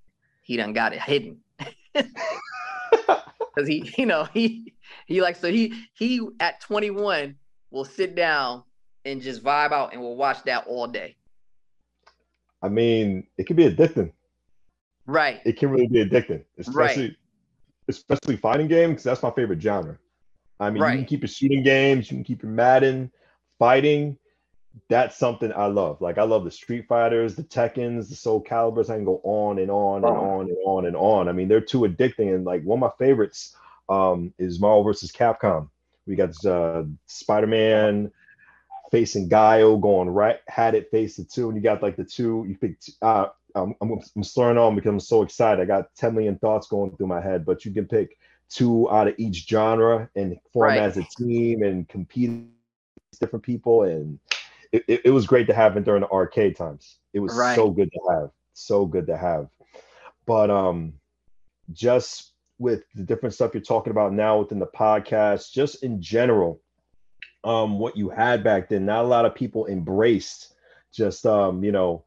he 0.41 0.57
done 0.57 0.73
got 0.73 0.93
it 0.93 1.01
hidden. 1.01 1.37
Cause 1.95 3.67
he 3.67 3.93
you 3.97 4.05
know 4.05 4.27
he 4.33 4.73
he 5.05 5.21
like 5.21 5.35
so 5.35 5.49
he 5.49 5.85
he 5.93 6.27
at 6.39 6.59
21 6.61 7.35
will 7.71 7.85
sit 7.85 8.15
down 8.15 8.63
and 9.05 9.21
just 9.21 9.43
vibe 9.43 9.71
out 9.71 9.93
and 9.93 10.01
we'll 10.01 10.15
watch 10.15 10.43
that 10.43 10.65
all 10.67 10.87
day. 10.87 11.15
I 12.61 12.69
mean, 12.69 13.27
it 13.37 13.45
can 13.45 13.55
be 13.55 13.69
addicting. 13.69 14.11
Right. 15.05 15.41
It 15.45 15.57
can 15.57 15.69
really 15.69 15.87
be 15.87 16.05
addicting, 16.05 16.43
especially 16.57 17.17
especially 17.89 18.37
fighting 18.37 18.67
games, 18.67 19.03
that's 19.03 19.21
my 19.21 19.31
favorite 19.31 19.61
genre. 19.61 19.97
I 20.59 20.69
mean, 20.69 20.81
Right. 20.81 20.91
you 20.93 20.97
can 20.99 21.05
keep 21.05 21.21
your 21.21 21.27
shooting 21.27 21.63
games, 21.63 22.09
you 22.09 22.15
can 22.17 22.23
keep 22.23 22.41
your 22.41 22.51
Madden, 22.51 23.11
fighting. 23.59 24.17
That's 24.89 25.17
something 25.17 25.51
I 25.53 25.65
love. 25.65 25.99
Like 26.01 26.17
I 26.17 26.23
love 26.23 26.45
the 26.45 26.51
Street 26.51 26.87
Fighters, 26.87 27.35
the 27.35 27.43
Tekkens, 27.43 28.09
the 28.09 28.15
Soul 28.15 28.41
Calibers. 28.41 28.89
I 28.89 28.95
can 28.95 29.05
go 29.05 29.19
on 29.23 29.59
and 29.59 29.69
on 29.69 29.97
and 29.97 30.05
Oh. 30.05 30.39
on 30.39 30.47
and 30.47 30.57
on 30.65 30.85
and 30.85 30.95
on. 30.95 31.27
I 31.27 31.31
mean, 31.31 31.47
they're 31.47 31.61
too 31.61 31.81
addicting. 31.81 32.33
And 32.33 32.43
like 32.45 32.63
one 32.63 32.77
of 32.77 32.81
my 32.81 33.05
favorites 33.05 33.55
um, 33.89 34.33
is 34.39 34.59
Marvel 34.61 34.83
versus 34.83 35.11
Capcom. 35.11 35.69
We 36.07 36.15
got 36.15 36.43
uh, 36.45 36.83
Spider-Man 37.05 38.11
facing 38.93 39.27
Gaio 39.27 39.81
going 39.81 40.07
right, 40.07 40.37
had 40.47 40.75
it 40.75 40.91
face 40.91 41.15
the 41.17 41.23
two, 41.23 41.47
and 41.47 41.57
you 41.57 41.63
got 41.63 41.81
like 41.81 41.97
the 41.97 42.03
two. 42.05 42.45
You 42.47 42.55
pick. 42.55 42.77
Uh, 43.01 43.25
I'm, 43.55 43.73
I'm, 43.81 43.99
I'm 44.15 44.23
slurring 44.23 44.59
on 44.59 44.75
because 44.75 44.89
I'm 44.89 44.99
so 44.99 45.23
excited. 45.23 45.61
I 45.61 45.65
got 45.65 45.93
10 45.95 46.13
million 46.13 46.37
thoughts 46.37 46.67
going 46.67 46.95
through 46.95 47.07
my 47.07 47.19
head, 47.19 47.43
but 47.43 47.65
you 47.65 47.71
can 47.71 47.85
pick 47.85 48.17
two 48.49 48.89
out 48.91 49.07
of 49.07 49.15
each 49.17 49.47
genre 49.47 50.09
and 50.15 50.37
form 50.51 50.69
Right. 50.69 50.79
as 50.79 50.97
a 50.97 51.03
team 51.17 51.63
and 51.63 51.89
compete 51.89 52.29
against 52.29 53.19
different 53.19 53.43
people. 53.43 53.83
And 53.83 54.19
it, 54.71 54.83
it, 54.87 55.01
it 55.05 55.09
was 55.09 55.25
great 55.25 55.47
to 55.47 55.53
have 55.55 55.75
it 55.75 55.85
during 55.85 56.01
the 56.01 56.09
arcade 56.09 56.55
times. 56.55 56.97
It 57.13 57.19
was 57.19 57.33
Right. 57.35 57.55
so 57.55 57.69
good 57.71 57.91
to 57.91 57.99
have, 58.11 58.29
so 58.53 58.85
good 58.85 59.07
to 59.07 59.17
have. 59.17 59.49
But 60.27 60.49
um, 60.51 60.93
just 61.73 62.33
with 62.59 62.83
the 62.95 63.03
different 63.03 63.33
stuff 63.35 63.53
you're 63.53 63.61
talking 63.61 63.91
about 63.91 64.13
now 64.13 64.39
within 64.39 64.59
the 64.59 64.67
podcast, 64.67 65.51
just 65.51 65.83
in 65.83 66.01
general, 66.01 66.59
um, 67.43 67.79
what 67.79 67.97
you 67.97 68.09
had 68.09 68.43
back 68.43 68.69
then, 68.69 68.85
not 68.85 69.05
a 69.05 69.07
lot 69.07 69.25
of 69.25 69.35
people 69.35 69.67
embraced 69.67 70.53
just 70.93 71.25
um, 71.25 71.63
you 71.63 71.71
know, 71.71 72.03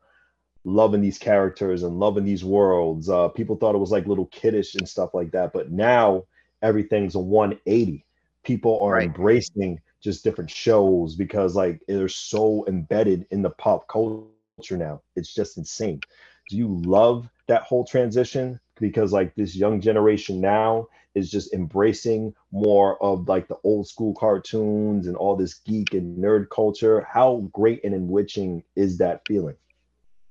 loving 0.64 1.00
these 1.00 1.18
characters 1.18 1.82
and 1.82 1.98
loving 1.98 2.24
these 2.24 2.44
worlds. 2.44 3.08
Uh, 3.08 3.28
people 3.28 3.56
thought 3.56 3.74
it 3.74 3.78
was 3.78 3.90
like 3.90 4.06
little 4.06 4.26
kiddish 4.26 4.74
and 4.74 4.88
stuff 4.88 5.14
like 5.14 5.30
that, 5.32 5.52
but 5.52 5.70
now 5.70 6.24
everything's 6.62 7.14
a 7.14 7.18
180. 7.20 8.04
People 8.44 8.80
are 8.82 8.98
Right. 8.98 9.00
embracing 9.00 9.80
just 10.02 10.24
different 10.24 10.50
shows 10.50 11.14
because 11.16 11.56
like 11.56 11.80
they're 11.88 12.08
so 12.08 12.64
embedded 12.68 13.26
in 13.30 13.42
the 13.42 13.50
pop 13.50 13.88
culture 13.88 14.26
now. 14.26 14.50
It's 14.64 14.84
just 14.84 15.12
insane. 15.14 15.58
Do 16.04 16.10
you 16.10 16.28
love 16.28 16.90
that 17.16 17.32
whole 17.32 17.56
transition? 17.56 18.58
Because 18.78 19.12
like 19.12 19.34
this 19.34 19.56
young 19.56 19.80
generation 19.80 20.40
now 20.40 20.88
is 21.14 21.30
just 21.30 21.54
embracing 21.54 22.34
more 22.52 23.02
of 23.02 23.26
like 23.26 23.48
the 23.48 23.56
old 23.64 23.88
school 23.88 24.14
cartoons 24.14 25.06
and 25.06 25.16
all 25.16 25.34
this 25.34 25.54
geek 25.54 25.94
and 25.94 26.22
nerd 26.22 26.48
culture. 26.50 27.06
How 27.10 27.48
great 27.52 27.82
and 27.84 27.94
enriching 27.94 28.62
is 28.74 28.98
that 28.98 29.22
feeling? 29.26 29.56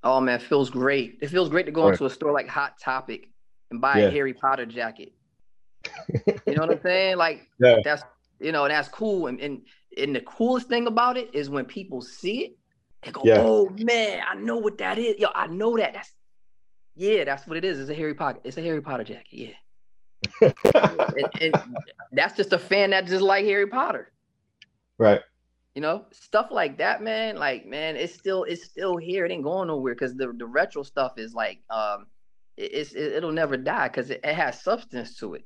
Oh 0.04 0.20
man, 0.22 0.36
it 0.40 0.44
feels 0.44 0.70
great. 0.70 1.18
It 1.22 1.30
feels 1.30 1.50
great 1.50 1.66
to 1.66 1.72
go 1.72 1.88
into 1.90 2.06
a 2.06 2.10
store 2.10 2.32
like 2.32 2.48
Hot 2.48 2.80
Topic 2.80 3.30
and 3.72 3.82
buy 3.82 4.02
Yeah. 4.02 4.08
a 4.08 4.12
Harry 4.12 4.34
Potter 4.34 4.66
jacket. 4.66 5.14
You 6.48 6.54
know 6.54 6.62
what 6.62 6.70
I'm 6.70 6.82
saying? 6.84 7.18
Like 7.18 7.50
Yeah. 7.60 7.78
that's 7.84 8.04
you 8.40 8.52
know 8.52 8.68
that's 8.68 8.88
cool. 8.90 9.28
And, 9.28 9.40
and 9.40 9.62
and 9.98 10.16
the 10.16 10.22
coolest 10.22 10.68
thing 10.68 10.86
about 10.86 11.18
it 11.18 11.34
is 11.34 11.50
when 11.50 11.66
people 11.66 12.02
see 12.02 12.46
it, 12.46 12.58
they 13.02 13.12
go, 13.12 13.22
Yeah. 13.24 13.42
"Oh 13.44 13.70
man, 13.80 14.22
I 14.30 14.36
know 14.36 14.58
what 14.58 14.78
that 14.78 15.00
is. 15.00 15.16
Yo, 15.18 15.30
I 15.34 15.48
know 15.48 15.76
that. 15.78 15.94
That's 15.96 16.14
yeah, 16.96 17.24
that's 17.24 17.48
what 17.48 17.58
it 17.58 17.66
is. 17.66 17.80
It's 17.80 17.90
a 17.90 17.96
Harry 17.96 18.14
Potter. 18.14 18.40
It's 18.44 18.58
a 18.58 18.62
Harry 18.62 18.82
Potter 18.82 19.04
jacket. 19.04 19.28
Yeah, 19.32 19.52
and, 20.42 21.30
and 21.42 21.56
that's 22.12 22.36
just 22.36 22.54
a 22.54 22.60
fan 22.60 22.92
that 22.92 23.06
just 23.06 23.22
like 23.22 23.46
Harry 23.46 23.68
Potter. 23.68 24.12
right. 24.98 25.22
You 25.74 25.82
know, 25.82 26.06
stuff 26.12 26.48
like 26.52 26.78
that, 26.78 27.04
man. 27.04 27.36
Like, 27.36 27.66
man, 27.66 27.98
it's 27.98 28.14
still 28.14 28.46
it's 28.46 28.64
still 28.64 28.96
here. 28.96 29.26
It 29.26 29.32
ain't 29.34 29.44
going 29.44 29.68
nowhere 29.68 29.94
because 29.94 30.16
the 30.16 30.32
the 30.32 30.46
retro 30.46 30.84
stuff 30.84 31.18
is 31.18 31.34
like, 31.34 31.60
um, 31.70 32.06
it, 32.56 32.72
it's 32.74 32.94
it, 32.94 33.12
it'll 33.12 33.34
never 33.34 33.58
die 33.58 33.90
because 33.90 34.10
it, 34.10 34.22
it 34.24 34.36
has 34.36 34.62
substance 34.62 35.18
to 35.18 35.34
it. 35.34 35.46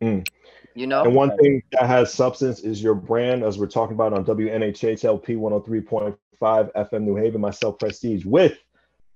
Mm. 0.00 0.26
You 0.74 0.86
know, 0.86 1.04
And 1.04 1.14
one 1.14 1.36
thing 1.36 1.62
that 1.72 1.86
has 1.86 2.14
substance 2.14 2.60
is 2.60 2.82
your 2.82 2.94
brand, 2.94 3.44
as 3.44 3.58
we're 3.58 3.66
talking 3.66 3.94
about 3.94 4.14
on 4.14 4.24
WNHHLP 4.24 5.36
103.5 5.36 6.16
FM 6.72 7.02
New 7.02 7.16
Haven, 7.16 7.42
myself, 7.42 7.78
Prestige, 7.78 8.24
with 8.24 8.56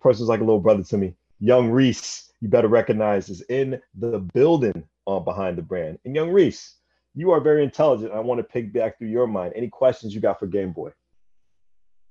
persons 0.00 0.28
like 0.28 0.40
a 0.40 0.44
little 0.44 0.60
brother 0.60 0.82
to 0.84 0.98
me, 0.98 1.14
Young 1.40 1.70
Reese, 1.70 2.32
you 2.40 2.48
better 2.48 2.68
recognize, 2.68 3.28
is 3.28 3.42
in 3.42 3.80
the 3.94 4.20
building 4.34 4.84
uh, 5.06 5.20
behind 5.20 5.58
the 5.58 5.62
brand. 5.62 5.98
And 6.04 6.14
Young 6.14 6.30
Reese, 6.30 6.76
you 7.14 7.30
are 7.30 7.40
very 7.40 7.62
intelligent. 7.62 8.12
I 8.12 8.20
want 8.20 8.38
to 8.38 8.44
pick 8.44 8.72
back 8.72 8.98
through 8.98 9.08
your 9.08 9.26
mind. 9.26 9.52
Any 9.56 9.68
questions 9.68 10.14
you 10.14 10.20
got 10.20 10.38
for 10.38 10.46
Game 10.46 10.72
Boy? 10.72 10.92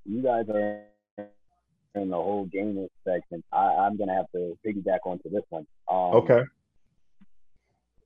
You 0.06 0.22
guys 0.22 0.46
are 0.50 0.82
in 1.96 2.10
the 2.10 2.16
whole 2.16 2.46
gaming 2.46 2.88
section. 3.08 3.44
I, 3.52 3.66
I'm 3.66 3.98
gonna 3.98 4.14
have 4.14 4.30
to 4.34 4.58
piggyback 4.66 5.00
onto 5.06 5.30
this 5.30 5.44
one. 5.50 5.66
Um, 5.90 6.16
Okay. 6.16 6.44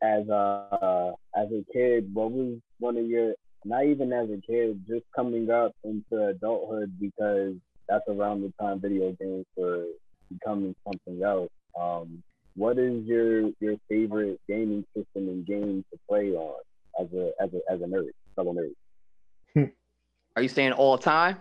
As 0.01 0.27
a 0.29 1.13
as 1.35 1.47
a 1.51 1.65
kid, 1.73 2.09
what 2.13 2.31
was 2.31 2.57
one 2.79 2.95
of 2.95 3.05
your 3.05 3.33
not 3.65 3.85
even 3.85 4.13
as 4.13 4.29
a 4.29 4.37
kid, 4.37 4.81
just 4.87 5.03
coming 5.13 5.51
up 5.51 5.73
into 5.83 6.27
adulthood 6.27 6.93
because 6.99 7.55
that's 7.89 8.07
around 8.07 8.41
the 8.41 8.53
time 8.61 8.79
video 8.79 9.11
games 9.19 9.45
were 9.57 9.85
becoming 10.31 10.75
something 10.87 11.23
else. 11.23 11.49
Um, 11.79 12.23
what 12.55 12.77
is 12.77 13.05
your 13.05 13.49
your 13.59 13.75
favorite 13.89 14.39
gaming 14.47 14.85
system 14.95 15.27
and 15.29 15.45
game 15.45 15.83
to 15.91 15.99
play 16.09 16.31
on 16.31 16.59
as 16.99 17.07
a 17.13 17.31
as 17.41 17.49
a 17.53 17.71
as 17.71 17.81
a 17.81 17.85
nerd, 17.85 18.09
fellow 18.35 18.53
nerd? 18.53 19.71
are 20.35 20.41
you 20.41 20.49
saying 20.49 20.73
all 20.73 20.97
time? 20.97 21.37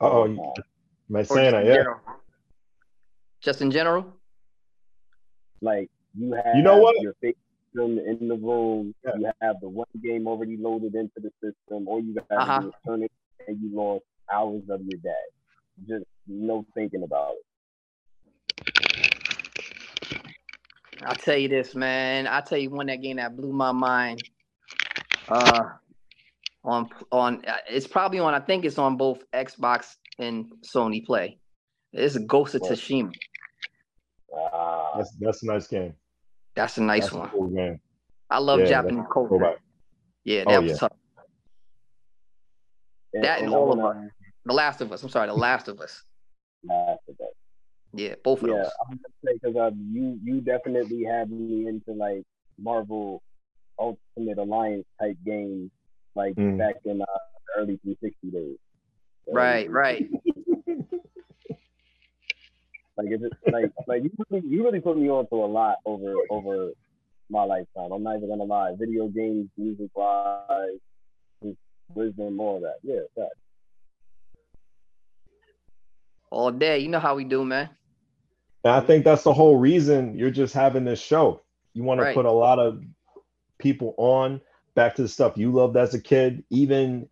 Uh-oh. 0.00 0.24
Uh, 0.24 0.62
Am 1.10 1.16
Or 1.16 1.24
saying 1.24 1.52
just 1.52 1.54
in 1.56 1.66
Yeah. 1.66 1.74
general? 1.74 2.00
Just 3.42 3.60
in 3.62 3.70
general? 3.70 4.06
like 5.60 5.88
you 6.16 6.32
have 6.32 6.56
You 6.56 6.62
know 6.62 6.78
what? 6.78 7.00
your 7.00 7.14
favorite 7.20 7.36
system 7.72 7.98
in 7.98 8.28
the 8.28 8.36
room, 8.36 8.94
Yeah. 9.04 9.16
you 9.18 9.30
have 9.40 9.60
the 9.60 9.68
one 9.68 9.86
game 10.02 10.26
already 10.26 10.56
loaded 10.56 10.94
into 10.94 11.20
the 11.20 11.30
system, 11.42 11.88
or 11.88 12.00
you 12.00 12.14
got 12.14 12.28
to 12.28 12.36
Uh-huh. 12.36 12.60
do 12.60 12.68
is 12.68 12.74
turn 12.86 13.02
it 13.02 13.12
and 13.48 13.60
you 13.60 13.74
lost 13.74 14.04
hours 14.32 14.62
of 14.68 14.80
your 14.82 14.98
day. 14.98 15.24
Just 15.88 16.04
no 16.26 16.64
thinking 16.74 17.02
about 17.02 17.32
it. 17.34 17.44
I'll 21.02 21.14
tell 21.16 21.36
you 21.36 21.48
this, 21.48 21.74
man. 21.74 22.26
I'll 22.26 22.42
tell 22.42 22.58
you 22.58 22.70
one 22.70 22.86
that 22.86 23.02
game 23.02 23.16
that 23.16 23.36
blew 23.36 23.52
my 23.52 23.72
mind. 23.72 24.22
Uh 25.28 25.64
on 26.64 26.88
on 27.12 27.44
uh, 27.46 27.56
it's 27.68 27.86
probably 27.86 28.18
on 28.20 28.34
I 28.34 28.40
think 28.40 28.64
it's 28.64 28.78
on 28.78 28.96
both 28.96 29.22
Xbox 29.32 29.96
and 30.18 30.50
Sony 30.62 31.04
Play. 31.04 31.38
It's 31.92 32.16
Ghost 32.18 32.54
of 32.54 32.62
What? 32.62 32.72
Tsushima. 32.72 33.12
Ah, 34.36 34.96
That's, 34.96 35.12
that's 35.20 35.42
a 35.42 35.46
nice 35.46 35.66
game. 35.66 35.94
That's 36.56 36.78
a 36.78 36.82
nice 36.82 37.04
That's 37.04 37.14
a 37.14 37.18
one. 37.18 37.28
cool 37.30 37.48
game. 37.48 37.80
I 38.30 38.38
love 38.38 38.60
Yeah, 38.60 38.66
Japanese 38.66 39.04
culture. 39.12 39.38
back. 39.38 39.56
Yeah, 40.24 40.44
Oh, 40.46 40.50
that 40.52 40.62
was 40.62 40.72
yeah. 40.72 40.76
tough. 40.78 40.92
and, 43.12 43.24
that 43.24 43.40
and 43.42 43.50
I 43.50 43.56
all 43.56 43.72
of 43.72 43.78
wanna 43.78 44.10
The 44.44 44.52
Last 44.54 44.80
of 44.80 44.90
Us. 44.92 45.02
I'm 45.02 45.08
sorry, 45.10 45.28
The 45.28 45.34
Last 45.34 45.68
of 45.68 45.80
Us. 45.80 46.02
laugh 46.64 46.72
at 46.72 46.86
that. 46.88 46.93
Yeah, 47.94 48.16
both 48.24 48.42
of 48.42 48.48
Yeah, 48.48 48.64
those. 48.64 48.78
I'm 48.88 48.96
gonna 48.98 49.14
say 49.24 49.38
because 49.42 49.56
uh, 49.56 49.70
you 49.92 50.18
you 50.22 50.40
definitely 50.40 51.04
had 51.04 51.30
me 51.30 51.66
into 51.66 51.92
like 51.92 52.24
Marvel 52.58 53.22
Ultimate 53.78 54.38
Alliance 54.38 54.84
type 55.00 55.16
games, 55.24 55.70
like 56.14 56.34
Mm. 56.38 56.58
back 56.58 56.76
in 56.84 57.00
uh, 57.02 57.06
the 57.06 57.60
early 57.60 57.78
360 57.82 58.30
days. 58.30 58.56
So, 59.26 59.34
Right, 59.34 59.70
right. 59.70 60.08
Like 62.96 63.08
if 63.10 63.22
it's 63.22 63.36
like 63.50 63.70
like 63.86 64.02
you 64.04 64.10
really, 64.30 64.46
you 64.46 64.64
really 64.64 64.80
put 64.80 64.96
me 64.98 65.08
on 65.10 65.26
to 65.28 65.36
a 65.44 65.46
lot 65.46 65.76
over 65.86 66.14
over 66.30 66.70
my 67.30 67.44
lifetime. 67.44 67.92
I'm 67.92 68.02
not 68.02 68.16
even 68.16 68.28
gonna 68.28 68.44
lie. 68.44 68.74
Video 68.78 69.08
games, 69.08 69.48
music 69.56 69.90
wise, 69.96 70.78
wisdom, 71.94 72.40
all 72.40 72.56
of 72.56 72.62
that. 72.62 72.76
Yeah, 72.82 73.00
that. 73.16 73.30
All 76.30 76.50
day. 76.50 76.78
You 76.78 76.88
know 76.88 77.00
how 77.00 77.14
we 77.16 77.24
do, 77.24 77.44
man. 77.44 77.70
And 78.64 78.72
I 78.72 78.80
think 78.80 79.04
that's 79.04 79.22
the 79.22 79.34
whole 79.34 79.56
reason 79.56 80.16
you're 80.18 80.30
just 80.30 80.54
having 80.54 80.84
this 80.84 81.00
show. 81.00 81.42
You 81.74 81.82
want 81.82 82.00
to 82.00 82.12
put 82.14 82.24
a 82.24 82.32
lot 82.32 82.58
of 82.58 82.82
people 83.58 83.94
on 83.98 84.40
back 84.74 84.94
to 84.96 85.02
the 85.02 85.08
stuff 85.08 85.36
you 85.36 85.52
loved 85.52 85.76
as 85.76 85.94
a 85.94 86.00
kid, 86.00 86.44
even 86.50 87.08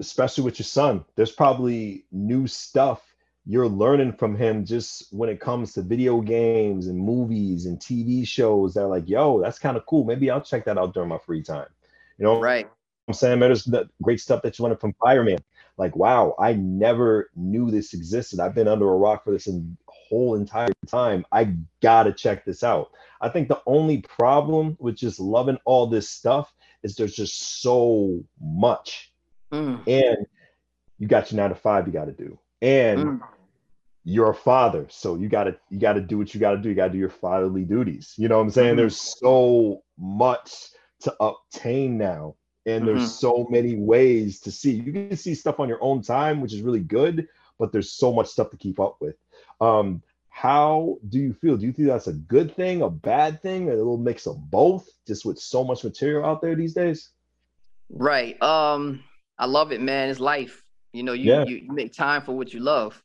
especially 0.00 0.44
with 0.44 0.58
your 0.58 0.64
son. 0.64 1.04
There's 1.16 1.32
probably 1.32 2.04
new 2.12 2.46
stuff 2.46 3.02
you're 3.44 3.68
learning 3.68 4.12
from 4.12 4.36
him 4.36 4.64
just 4.64 5.12
when 5.12 5.28
it 5.28 5.40
comes 5.40 5.72
to 5.72 5.82
video 5.82 6.20
games 6.20 6.86
and 6.86 6.98
movies 6.98 7.66
and 7.66 7.80
TV 7.80 8.26
shows 8.26 8.74
that 8.74 8.82
are 8.82 8.88
like, 8.88 9.08
yo, 9.08 9.40
that's 9.40 9.58
kind 9.58 9.76
of 9.76 9.86
cool. 9.86 10.04
Maybe 10.04 10.30
I'll 10.30 10.40
check 10.40 10.66
that 10.66 10.78
out 10.78 10.94
during 10.94 11.08
my 11.08 11.18
free 11.18 11.42
time. 11.42 11.66
You 12.18 12.24
know, 12.26 12.40
Right. 12.40 12.68
I'm 13.08 13.14
saying 13.14 13.40
there's 13.40 13.64
the 13.64 13.88
great 14.02 14.20
stuff 14.20 14.42
that 14.42 14.58
you 14.58 14.64
learned 14.66 14.80
from 14.80 14.94
Fireman. 15.00 15.38
Like, 15.78 15.96
wow, 15.96 16.34
I 16.38 16.52
never 16.52 17.30
knew 17.34 17.70
this 17.70 17.94
existed. 17.94 18.38
I've 18.38 18.54
been 18.54 18.68
under 18.68 18.86
a 18.86 18.96
rock 18.96 19.24
for 19.24 19.30
this 19.30 19.46
in 19.46 19.78
whole 20.08 20.34
entire 20.34 20.72
time. 20.86 21.24
I 21.32 21.54
gotta 21.80 22.12
check 22.12 22.44
this 22.44 22.62
out. 22.62 22.90
I 23.20 23.28
think 23.28 23.48
the 23.48 23.60
only 23.66 24.02
problem 24.02 24.76
with 24.78 24.96
just 24.96 25.20
loving 25.20 25.58
all 25.64 25.86
this 25.86 26.08
stuff 26.08 26.52
is 26.82 26.94
there's 26.94 27.14
just 27.14 27.62
so 27.62 28.22
much. 28.40 29.12
Mm, 29.52 29.82
And 29.86 30.26
you 30.98 31.06
got 31.06 31.30
your 31.30 31.40
nine 31.40 31.50
to 31.50 31.56
five 31.56 31.86
you 31.86 31.92
gotta 31.92 32.12
do. 32.12 32.38
And 32.60 33.00
mm. 33.00 33.20
you're 34.04 34.30
a 34.30 34.34
father, 34.34 34.86
so 34.90 35.16
you 35.16 35.28
gotta 35.28 35.56
you 35.70 35.78
gotta 35.78 36.00
do 36.00 36.18
what 36.18 36.34
you 36.34 36.40
gotta 36.40 36.58
do. 36.58 36.68
You 36.68 36.74
gotta 36.74 36.92
do 36.92 36.98
your 36.98 37.08
fatherly 37.08 37.64
duties. 37.64 38.14
You 38.16 38.28
know 38.28 38.38
what 38.38 38.44
I'm 38.44 38.50
saying? 38.50 38.68
Mm-hmm. 38.70 38.76
There's 38.76 39.18
so 39.18 39.82
much 39.98 40.68
to 41.00 41.14
obtain 41.20 41.98
now, 41.98 42.34
and 42.66 42.84
mm-hmm. 42.84 42.98
there's 42.98 43.14
so 43.18 43.46
many 43.50 43.76
ways 43.76 44.40
to 44.40 44.50
see. 44.50 44.72
You 44.72 44.92
can 44.92 45.16
see 45.16 45.34
stuff 45.34 45.60
on 45.60 45.68
your 45.68 45.82
own 45.82 46.02
time, 46.02 46.40
which 46.40 46.52
is 46.52 46.62
really 46.62 46.80
good, 46.80 47.28
but 47.58 47.72
there's 47.72 47.92
so 47.92 48.12
much 48.12 48.28
stuff 48.28 48.50
to 48.50 48.56
keep 48.56 48.80
up 48.80 48.96
with. 49.00 49.16
Um, 49.60 50.02
how 50.30 50.98
do 51.08 51.18
you 51.18 51.32
feel? 51.32 51.56
Do 51.56 51.66
you 51.66 51.72
think 51.72 51.88
that's 51.88 52.06
a 52.06 52.12
good 52.12 52.54
thing, 52.54 52.82
a 52.82 52.90
bad 52.90 53.42
thing, 53.42 53.68
a 53.70 53.74
little 53.74 53.98
mix 53.98 54.26
of 54.26 54.50
both? 54.50 54.88
Just 55.06 55.24
with 55.24 55.38
so 55.38 55.64
much 55.64 55.82
material 55.84 56.24
out 56.24 56.40
there 56.40 56.54
these 56.54 56.74
days. 56.74 57.10
Right. 57.90 58.40
Um, 58.42 59.02
I 59.38 59.46
love 59.46 59.72
it, 59.72 59.80
man. 59.80 60.10
It's 60.10 60.20
life. 60.20 60.62
You 60.92 61.02
know, 61.02 61.12
you 61.12 61.32
yeah. 61.32 61.44
you, 61.44 61.56
you 61.56 61.72
make 61.72 61.92
time 61.92 62.22
for 62.22 62.36
what 62.36 62.54
you 62.54 62.60
love 62.60 63.02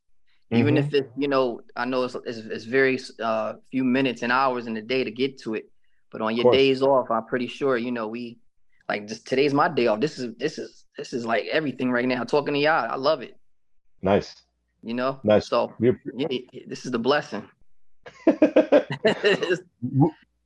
even 0.54 0.76
mm-hmm. 0.76 0.86
if 0.86 0.94
it 0.94 1.12
you 1.18 1.28
know 1.28 1.62
i 1.76 1.86
know 1.86 2.04
it's, 2.04 2.16
it's, 2.26 2.38
it's 2.40 2.66
very 2.66 3.00
uh, 3.22 3.54
few 3.72 3.84
minutes 3.84 4.22
and 4.22 4.32
hours 4.32 4.68
in 4.68 4.74
the 4.74 4.82
day 4.82 5.04
to 5.04 5.12
get 5.12 5.38
to 5.38 5.56
it 5.56 5.70
but 6.12 6.22
on 6.22 6.36
your 6.36 6.52
days 6.52 6.82
off 6.82 7.10
i'm 7.12 7.26
pretty 7.26 7.48
sure 7.48 7.78
you 7.78 7.92
know 7.92 8.08
we 8.08 8.38
like 8.90 9.08
just 9.08 9.28
today's 9.28 9.54
my 9.54 9.68
day 9.68 9.88
off 9.88 10.00
this 10.00 10.20
is 10.20 10.36
this 10.38 10.58
is 10.58 10.86
this 10.98 11.14
is 11.14 11.26
like 11.26 11.46
everything 11.46 11.92
right 11.92 12.08
now 12.08 12.24
talking 12.24 12.54
to 12.54 12.60
y'all 12.60 12.90
i 12.90 12.96
love 12.96 13.22
it 13.22 13.38
nice 14.02 14.43
you 14.84 14.94
know 14.94 15.20
nice 15.24 15.48
so 15.48 15.74
yeah, 15.80 15.92
this 16.68 16.86
is 16.86 16.92
the 16.92 17.00
blessing 17.00 17.48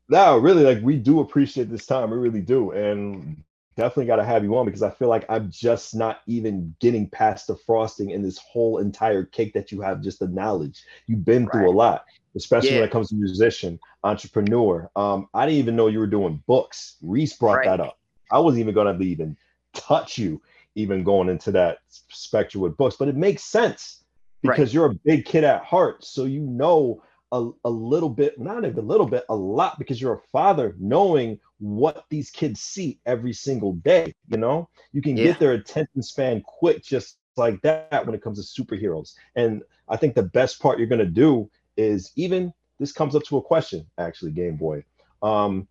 no 0.10 0.38
really 0.38 0.64
like 0.64 0.82
we 0.84 0.96
do 0.96 1.20
appreciate 1.20 1.70
this 1.70 1.86
time 1.86 2.12
we 2.12 2.18
really 2.18 2.42
do 2.42 2.72
and 2.72 3.44
definitely 3.78 4.06
got 4.06 4.18
to 4.18 4.26
have 4.26 4.44
you 4.44 4.58
on 4.58 4.66
because 4.66 4.82
I 4.82 4.90
feel 4.90 5.08
like 5.08 5.24
I'm 5.30 5.50
just 5.50 5.96
not 5.96 6.22
even 6.26 6.76
getting 6.80 7.08
past 7.10 7.48
the 7.48 7.56
frosting 7.56 8.10
in 8.10 8.24
this 8.24 8.40
whole 8.40 8.80
entire 8.80 9.24
cake 9.24 9.54
that 9.54 9.72
you 9.72 9.80
have 9.82 10.02
just 10.02 10.20
the 10.20 10.28
knowledge. 10.28 10.84
You've 11.06 11.24
been 11.24 11.46
right. 11.46 11.52
through 11.52 11.70
a 11.70 11.72
lot, 11.72 12.06
especially 12.36 12.72
yeah. 12.72 12.78
when 12.78 12.86
it 12.86 12.92
comes 12.92 13.10
to 13.10 13.16
musician, 13.16 13.80
entrepreneur. 14.04 14.90
Um, 14.96 15.30
I 15.34 15.46
didn't 15.46 15.60
even 15.60 15.76
know 15.76 15.88
you 15.88 16.00
were 16.00 16.08
doing 16.08 16.44
books. 16.48 16.98
Reese 17.04 17.34
brought 17.34 17.58
right. 17.58 17.66
that 17.66 17.80
up. 17.80 18.00
I 18.32 18.40
wasn't 18.40 18.62
even 18.62 18.74
going 18.74 18.98
to 18.98 19.06
even 19.06 19.38
touch 19.74 20.18
you, 20.18 20.42
even 20.74 21.04
going 21.04 21.30
into 21.30 21.52
that 21.52 21.78
spectrum 21.88 22.64
with 22.64 22.76
books, 22.78 22.96
but 22.98 23.08
it 23.08 23.16
makes 23.16 23.44
sense 23.44 24.04
because 24.42 24.60
right. 24.60 24.74
you're 24.74 24.92
a 24.92 24.96
big 24.96 25.26
kid 25.26 25.44
at 25.44 25.64
heart. 25.64 26.04
So 26.04 26.26
you 26.26 26.42
know 26.42 27.04
a, 27.32 27.50
a 27.66 27.70
little 27.70 28.10
bit, 28.10 28.40
not 28.40 28.66
even 28.66 28.78
a 28.78 28.82
little 28.82 29.08
bit, 29.08 29.26
a 29.30 29.36
lot 29.36 29.78
because 29.78 30.02
you're 30.02 30.16
a 30.16 30.28
father 30.32 30.76
knowing 30.80 31.40
what 31.60 32.06
these 32.10 32.30
kids 32.30 32.62
see 32.62 33.00
every 33.06 33.34
single 33.34 33.74
day. 33.74 34.14
You 34.30 34.38
know, 34.38 34.70
you 34.94 35.02
can 35.02 35.18
yeah. 35.18 35.26
get 35.26 35.40
their 35.40 35.54
attention 35.54 36.02
span 36.02 36.42
quick 36.42 36.84
just 36.84 37.18
like 37.36 37.62
that 37.62 38.06
when 38.06 38.16
it 38.16 38.22
comes 38.22 38.54
to 38.54 38.64
superheroes. 38.64 39.14
And 39.36 39.64
I 39.90 39.98
think 39.98 40.16
the 40.16 40.24
best 40.24 40.60
part 40.60 40.80
you're 40.80 40.88
going 40.88 41.00
to 41.00 41.06
do 41.06 41.50
is 41.76 42.12
even 42.16 42.54
this 42.80 42.92
comes 42.92 43.16
up 43.16 43.24
to 43.24 43.38
a 43.38 43.42
question, 43.42 43.86
actually, 43.98 44.32
Game 44.32 44.56
Boy. 44.56 44.84
Um, 45.22 45.68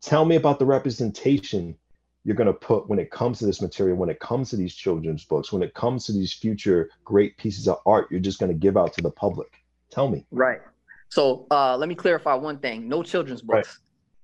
tell 0.00 0.24
me 0.24 0.36
about 0.36 0.58
the 0.58 0.66
representation 0.66 1.76
you're 2.24 2.36
going 2.36 2.46
to 2.46 2.52
put 2.52 2.88
when 2.88 2.98
it 2.98 3.10
comes 3.10 3.38
to 3.40 3.46
this 3.46 3.60
material, 3.60 3.96
when 3.96 4.08
it 4.08 4.20
comes 4.20 4.50
to 4.50 4.56
these 4.56 4.74
children's 4.74 5.24
books, 5.24 5.52
when 5.52 5.62
it 5.62 5.74
comes 5.74 6.06
to 6.06 6.12
these 6.12 6.32
future 6.32 6.90
great 7.04 7.36
pieces 7.36 7.66
of 7.66 7.78
art 7.86 8.08
you're 8.10 8.20
just 8.20 8.38
going 8.38 8.52
to 8.52 8.58
give 8.58 8.76
out 8.76 8.92
to 8.94 9.02
the 9.02 9.10
public. 9.10 9.62
Tell 9.90 10.08
me. 10.08 10.24
Right. 10.30 10.60
So 11.08 11.46
uh, 11.50 11.76
let 11.76 11.88
me 11.88 11.94
clarify 11.94 12.34
one 12.34 12.58
thing: 12.58 12.88
no 12.88 13.02
children's 13.02 13.42
books. 13.42 13.78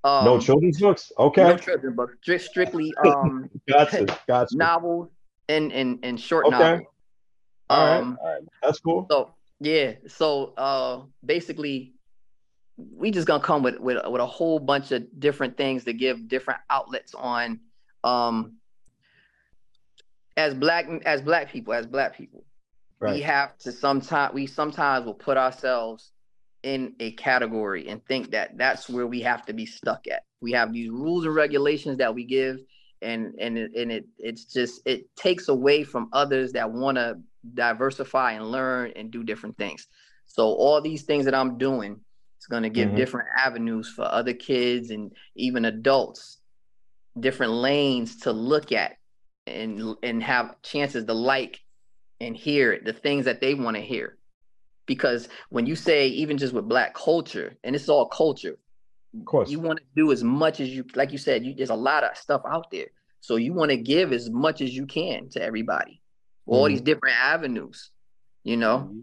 Right. 0.05 0.19
Um, 0.19 0.25
no 0.25 0.41
children's 0.41 0.81
books. 0.81 1.13
Okay. 1.19 1.43
No 1.43 1.57
children's 1.57 1.97
books. 1.97 2.17
Just 2.25 2.47
strictly 2.47 2.95
um, 3.05 3.51
gotcha. 3.69 4.07
Gotcha. 4.27 4.57
novels 4.57 5.11
and 5.49 5.71
and 5.73 5.99
and 6.03 6.19
short 6.19 6.47
okay. 6.47 6.59
novels. 6.59 6.87
All 7.69 7.87
right. 7.87 7.99
Um, 7.99 8.19
All 8.23 8.33
right. 8.33 8.43
That's 8.63 8.81
cool. 8.81 9.07
So 9.11 9.35
yeah. 9.61 9.95
So 10.07 10.55
uh, 10.57 11.03
basically, 11.25 11.93
we 12.79 13.11
just 13.11 13.27
gonna 13.27 13.43
come 13.43 13.63
with 13.63 13.79
with 13.81 13.99
with 14.07 14.23
a 14.23 14.27
whole 14.27 14.59
bunch 14.59 14.93
of 14.93 15.21
different 15.21 15.59
things 15.59 15.85
to 15.85 15.93
give 15.93 16.29
different 16.29 16.61
outlets 16.71 17.15
on 17.15 17.61
um 18.05 18.57
as 20.37 20.55
black 20.55 20.87
as 21.05 21.21
black 21.23 21.51
people 21.51 21.73
as 21.73 21.87
black 21.87 22.17
people 22.17 22.45
right. 23.01 23.15
we 23.15 23.21
have 23.21 23.57
to 23.59 23.73
sometimes 23.73 24.33
we 24.35 24.47
sometimes 24.47 25.05
will 25.05 25.15
put 25.15 25.37
ourselves 25.37 26.13
in 26.63 26.95
a 27.01 27.13
category 27.13 27.89
and 27.89 28.05
think 28.07 28.31
that 28.31 28.57
that's 28.57 28.89
where 28.89 29.07
we 29.07 29.21
have 29.21 29.47
to 29.47 29.53
be 29.53 29.67
stuck 29.67 30.07
at. 30.09 30.23
We 30.41 30.53
have 30.53 30.73
these 30.73 30.91
rules 30.91 31.25
and 31.25 31.35
regulations 31.35 31.99
that 31.99 32.15
we 32.15 32.25
give 32.25 32.59
and 33.01 33.35
and 33.39 33.57
it, 33.57 33.71
and 33.77 33.93
it 33.93 34.07
it's 34.19 34.45
just 34.45 34.83
it 34.85 35.15
takes 35.17 35.49
away 35.49 35.85
from 35.85 36.09
others 36.13 36.53
that 36.53 36.71
want 36.71 36.97
to 36.97 37.19
diversify 37.55 38.33
and 38.33 38.51
learn 38.51 38.93
and 38.97 39.11
do 39.11 39.23
different 39.23 39.57
things. 39.57 39.87
So 40.27 40.47
all 40.47 40.81
these 40.81 41.05
things 41.05 41.25
that 41.25 41.35
I'm 41.35 41.59
doing 41.59 42.01
it's 42.37 42.47
going 42.47 42.63
to 42.63 42.71
give 42.71 42.89
mm-hmm. 42.89 42.97
different 42.97 43.29
avenues 43.37 43.89
for 43.89 44.05
other 44.05 44.33
kids 44.33 44.91
and 44.91 45.13
even 45.35 45.65
adults 45.65 46.38
different 47.21 47.53
lanes 47.53 48.17
to 48.21 48.33
look 48.33 48.73
at 48.73 48.97
and 49.47 49.97
and 50.03 50.23
have 50.23 50.61
chances 50.63 51.05
to 51.05 51.15
like 51.15 51.61
and 52.21 52.37
hear 52.37 52.81
the 52.85 52.93
things 52.93 53.25
that 53.25 53.41
they 53.41 53.55
want 53.55 53.77
to 53.77 53.83
hear. 53.83 54.17
Because 54.87 55.29
when 55.51 55.67
you 55.67 55.77
say 55.77 56.09
even 56.09 56.39
just 56.39 56.55
with 56.55 56.69
black 56.69 56.95
culture 56.95 57.55
and 57.63 57.75
it's 57.77 57.89
all 57.89 58.07
culture 58.07 58.59
of 59.19 59.25
course. 59.25 59.51
you 59.51 59.61
want 59.61 59.79
to 59.79 59.85
do 59.95 60.13
as 60.13 60.25
much 60.25 60.61
as 60.61 60.69
you 60.69 60.85
like 60.95 61.13
you 61.13 61.19
said 61.19 61.45
you, 61.45 61.55
there's 61.55 61.71
a 61.71 61.75
lot 61.75 62.05
of 62.05 62.17
stuff 62.17 62.43
out 62.49 62.71
there. 62.71 62.89
So 63.21 63.37
you 63.37 63.53
want 63.53 63.71
to 63.71 63.77
give 63.77 64.13
as 64.13 64.31
much 64.31 64.61
as 64.61 64.75
you 64.75 64.87
can 64.87 65.29
to 65.31 65.43
everybody. 65.43 66.01
All 66.47 66.65
mm-hmm. 66.65 66.75
these 66.75 66.81
different 66.81 67.17
avenues 67.17 67.91
you 68.45 68.57
know? 68.57 68.79
Mm-hmm. 68.79 69.01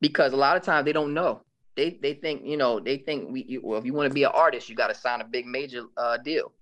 because 0.00 0.32
a 0.32 0.36
lot 0.36 0.56
of 0.56 0.62
times 0.62 0.84
they 0.84 0.92
don't 0.92 1.14
know. 1.14 1.42
They 1.76 1.98
they 2.02 2.14
think 2.14 2.42
you 2.44 2.56
know 2.56 2.80
they 2.80 2.98
think 2.98 3.30
we 3.30 3.58
well 3.62 3.78
if 3.78 3.84
you 3.84 3.94
want 3.94 4.08
to 4.08 4.14
be 4.14 4.24
an 4.24 4.32
artist 4.34 4.68
you 4.68 4.74
got 4.74 4.88
to 4.88 4.94
sign 4.94 5.20
a 5.20 5.24
big 5.24 5.46
major 5.46 5.84
uh, 5.96 6.18
deal 6.18 6.52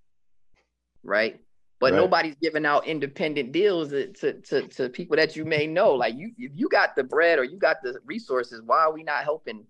right 1.03 1.41
but 1.81 1.93
right. 1.93 1.99
nobody's 1.99 2.35
giving 2.37 2.67
out 2.67 2.87
independent 2.87 3.53
deals 3.53 3.91
to, 3.91 4.13
to, 4.41 4.63
to 4.69 4.89
people 4.89 5.17
that 5.17 5.37
you 5.37 5.45
may 5.45 5.67
know. 5.67 5.93
Like 5.95 6.17
you, 6.17 6.33
if 6.37 6.53
you 6.55 6.69
got 6.69 6.97
the 6.97 7.05
bread 7.05 7.39
or 7.39 7.45
you 7.45 7.57
got 7.57 7.83
the 7.83 7.99
resources, 8.05 8.61
why 8.65 8.81
are 8.81 8.93
we 8.93 9.05
not 9.05 9.23
helping 9.23 9.65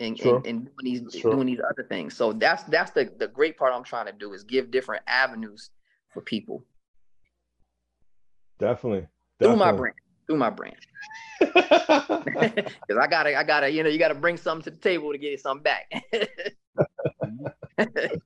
and, 0.00 0.18
sure. 0.18 0.36
and, 0.36 0.46
and, 0.46 0.64
doing 0.64 1.02
these 1.04 1.20
sure. 1.20 1.32
doing 1.32 1.46
these 1.46 1.60
other 1.60 1.86
things? 1.86 2.16
So 2.16 2.32
that's 2.32 2.62
that's 2.64 2.90
the 2.92 3.12
the 3.18 3.28
great 3.28 3.58
part 3.58 3.74
I'm 3.74 3.84
trying 3.84 4.06
to 4.06 4.12
do 4.12 4.32
is 4.32 4.44
give 4.44 4.70
different 4.70 5.02
avenues 5.06 5.70
for 6.14 6.22
people. 6.22 6.64
Definitely. 8.58 9.08
Definitely. 9.38 9.56
Through 9.56 9.56
my 9.56 9.72
brand. 9.72 9.94
Through 10.26 10.36
my 10.36 10.50
brand. 10.50 10.76
Because 12.88 13.02
I 13.02 13.06
gotta, 13.06 13.38
I 13.38 13.44
gotta, 13.44 13.70
you 13.70 13.82
know, 13.82 13.88
you 13.88 13.98
gotta 13.98 14.14
bring 14.14 14.36
something 14.36 14.64
to 14.64 14.70
the 14.70 14.76
table 14.76 15.12
to 15.12 15.18
get 15.18 15.40
something 15.40 15.62
back. 15.62 15.92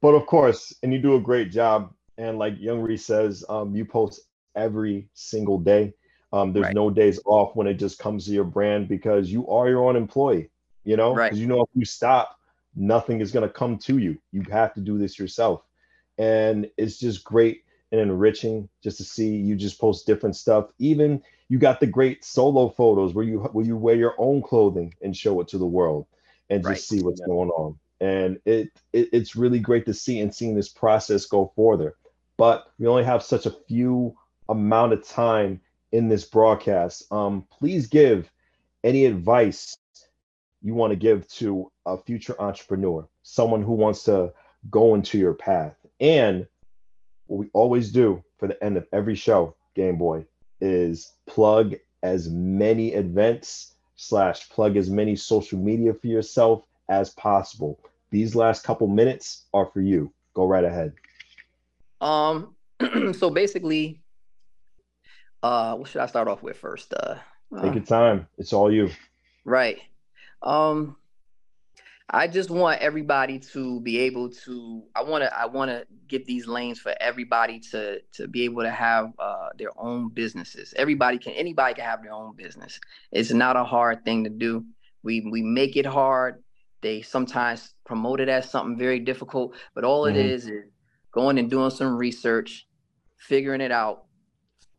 but 0.00 0.14
of 0.14 0.26
course, 0.26 0.74
and 0.82 0.92
you 0.92 0.98
do 0.98 1.16
a 1.16 1.20
great 1.20 1.50
job. 1.50 1.92
And 2.16 2.38
like 2.38 2.58
Young 2.58 2.80
Reese 2.80 3.06
says, 3.06 3.44
um, 3.48 3.74
you 3.74 3.84
post 3.84 4.20
every 4.54 5.08
single 5.14 5.58
day. 5.58 5.94
Um, 6.32 6.52
there's 6.52 6.64
right. 6.64 6.74
no 6.74 6.90
days 6.90 7.20
off 7.24 7.56
when 7.56 7.66
it 7.66 7.74
just 7.74 7.98
comes 7.98 8.26
to 8.26 8.32
your 8.32 8.44
brand 8.44 8.88
because 8.88 9.30
you 9.30 9.48
are 9.48 9.68
your 9.68 9.88
own 9.88 9.96
employee. 9.96 10.50
You 10.84 10.96
know, 10.96 11.14
because 11.14 11.30
right. 11.30 11.34
you 11.34 11.46
know 11.46 11.62
if 11.62 11.68
you 11.74 11.84
stop, 11.84 12.38
nothing 12.74 13.20
is 13.20 13.32
gonna 13.32 13.48
come 13.48 13.78
to 13.78 13.98
you. 13.98 14.18
You 14.32 14.42
have 14.50 14.74
to 14.74 14.80
do 14.80 14.98
this 14.98 15.18
yourself, 15.18 15.62
and 16.16 16.70
it's 16.76 16.98
just 16.98 17.24
great 17.24 17.64
and 17.92 18.00
enriching 18.00 18.68
just 18.82 18.98
to 18.98 19.04
see 19.04 19.36
you 19.36 19.56
just 19.56 19.80
post 19.80 20.06
different 20.06 20.36
stuff. 20.36 20.66
Even 20.78 21.22
you 21.48 21.58
got 21.58 21.80
the 21.80 21.86
great 21.86 22.24
solo 22.24 22.68
photos 22.68 23.14
where 23.14 23.24
you 23.24 23.40
where 23.52 23.66
you 23.66 23.76
wear 23.76 23.96
your 23.96 24.14
own 24.18 24.42
clothing 24.42 24.94
and 25.02 25.16
show 25.16 25.40
it 25.40 25.48
to 25.48 25.58
the 25.58 25.66
world 25.66 26.06
and 26.50 26.62
just 26.62 26.68
right. 26.68 26.78
see 26.78 27.02
what's 27.02 27.20
yeah. 27.20 27.26
going 27.26 27.50
on 27.50 27.78
and 28.00 28.38
it, 28.44 28.70
it 28.92 29.08
it's 29.12 29.36
really 29.36 29.58
great 29.58 29.86
to 29.86 29.94
see 29.94 30.20
and 30.20 30.34
seeing 30.34 30.54
this 30.54 30.68
process 30.68 31.26
go 31.26 31.52
further. 31.56 31.96
But 32.36 32.70
we 32.78 32.86
only 32.86 33.04
have 33.04 33.22
such 33.22 33.46
a 33.46 33.56
few 33.66 34.16
amount 34.48 34.92
of 34.92 35.06
time 35.06 35.60
in 35.92 36.08
this 36.08 36.24
broadcast. 36.24 37.10
Um, 37.12 37.46
please 37.50 37.86
give 37.88 38.30
any 38.84 39.04
advice 39.06 39.76
you 40.62 40.74
want 40.74 40.92
to 40.92 40.96
give 40.96 41.28
to 41.28 41.70
a 41.86 41.96
future 41.96 42.40
entrepreneur 42.40 43.08
someone 43.22 43.62
who 43.62 43.72
wants 43.72 44.04
to 44.04 44.32
go 44.70 44.94
into 44.94 45.18
your 45.18 45.34
path. 45.34 45.74
And 46.00 46.46
what 47.26 47.38
we 47.38 47.50
always 47.52 47.92
do 47.92 48.22
for 48.38 48.48
the 48.48 48.62
end 48.62 48.76
of 48.76 48.86
every 48.92 49.14
show 49.14 49.54
game 49.74 49.98
boy 49.98 50.26
is 50.60 51.12
plug 51.26 51.74
as 52.02 52.28
many 52.28 52.94
events 52.94 53.74
slash 53.96 54.48
plug 54.48 54.76
as 54.76 54.88
many 54.88 55.16
social 55.16 55.58
media 55.58 55.92
for 55.94 56.06
yourself 56.06 56.62
as 56.88 57.10
possible. 57.10 57.78
These 58.10 58.34
last 58.34 58.64
couple 58.64 58.86
minutes 58.86 59.46
are 59.52 59.66
for 59.72 59.80
you. 59.80 60.12
Go 60.34 60.46
right 60.46 60.64
ahead. 60.64 60.92
Um, 62.00 62.54
so 63.12 63.30
basically, 63.30 64.00
uh, 65.42 65.74
what 65.76 65.88
should 65.88 66.00
I 66.00 66.06
start 66.06 66.28
off 66.28 66.42
with 66.42 66.56
first? 66.56 66.92
Uh, 66.94 67.16
take 67.62 67.74
your 67.74 67.84
time. 67.84 68.28
It's 68.38 68.52
all 68.52 68.72
you. 68.72 68.90
Right. 69.44 69.78
Um, 70.42 70.96
I 72.10 72.26
just 72.26 72.48
want 72.48 72.80
everybody 72.80 73.38
to 73.52 73.80
be 73.80 73.98
able 74.00 74.30
to. 74.30 74.82
I 74.94 75.02
want 75.02 75.24
to. 75.24 75.38
I 75.38 75.46
want 75.46 75.70
to 75.70 75.86
give 76.06 76.26
these 76.26 76.46
lanes 76.46 76.78
for 76.78 76.94
everybody 77.00 77.60
to 77.72 78.00
to 78.14 78.28
be 78.28 78.44
able 78.44 78.62
to 78.62 78.70
have 78.70 79.12
uh, 79.18 79.50
their 79.58 79.78
own 79.78 80.08
businesses. 80.08 80.72
Everybody 80.76 81.18
can. 81.18 81.34
Anybody 81.34 81.74
can 81.74 81.84
have 81.84 82.02
their 82.02 82.12
own 82.12 82.34
business. 82.34 82.80
It's 83.12 83.32
not 83.32 83.56
a 83.56 83.64
hard 83.64 84.04
thing 84.04 84.24
to 84.24 84.30
do. 84.30 84.64
We 85.02 85.20
we 85.20 85.42
make 85.42 85.76
it 85.76 85.84
hard. 85.84 86.42
They 86.80 87.02
sometimes 87.02 87.74
promote 87.84 88.20
it 88.20 88.28
as 88.28 88.50
something 88.50 88.78
very 88.78 89.00
difficult, 89.00 89.54
but 89.74 89.84
all 89.84 90.04
mm-hmm. 90.04 90.16
it 90.16 90.26
is 90.26 90.46
is 90.46 90.64
going 91.12 91.38
and 91.38 91.50
doing 91.50 91.70
some 91.70 91.96
research, 91.96 92.66
figuring 93.16 93.60
it 93.60 93.72
out, 93.72 94.04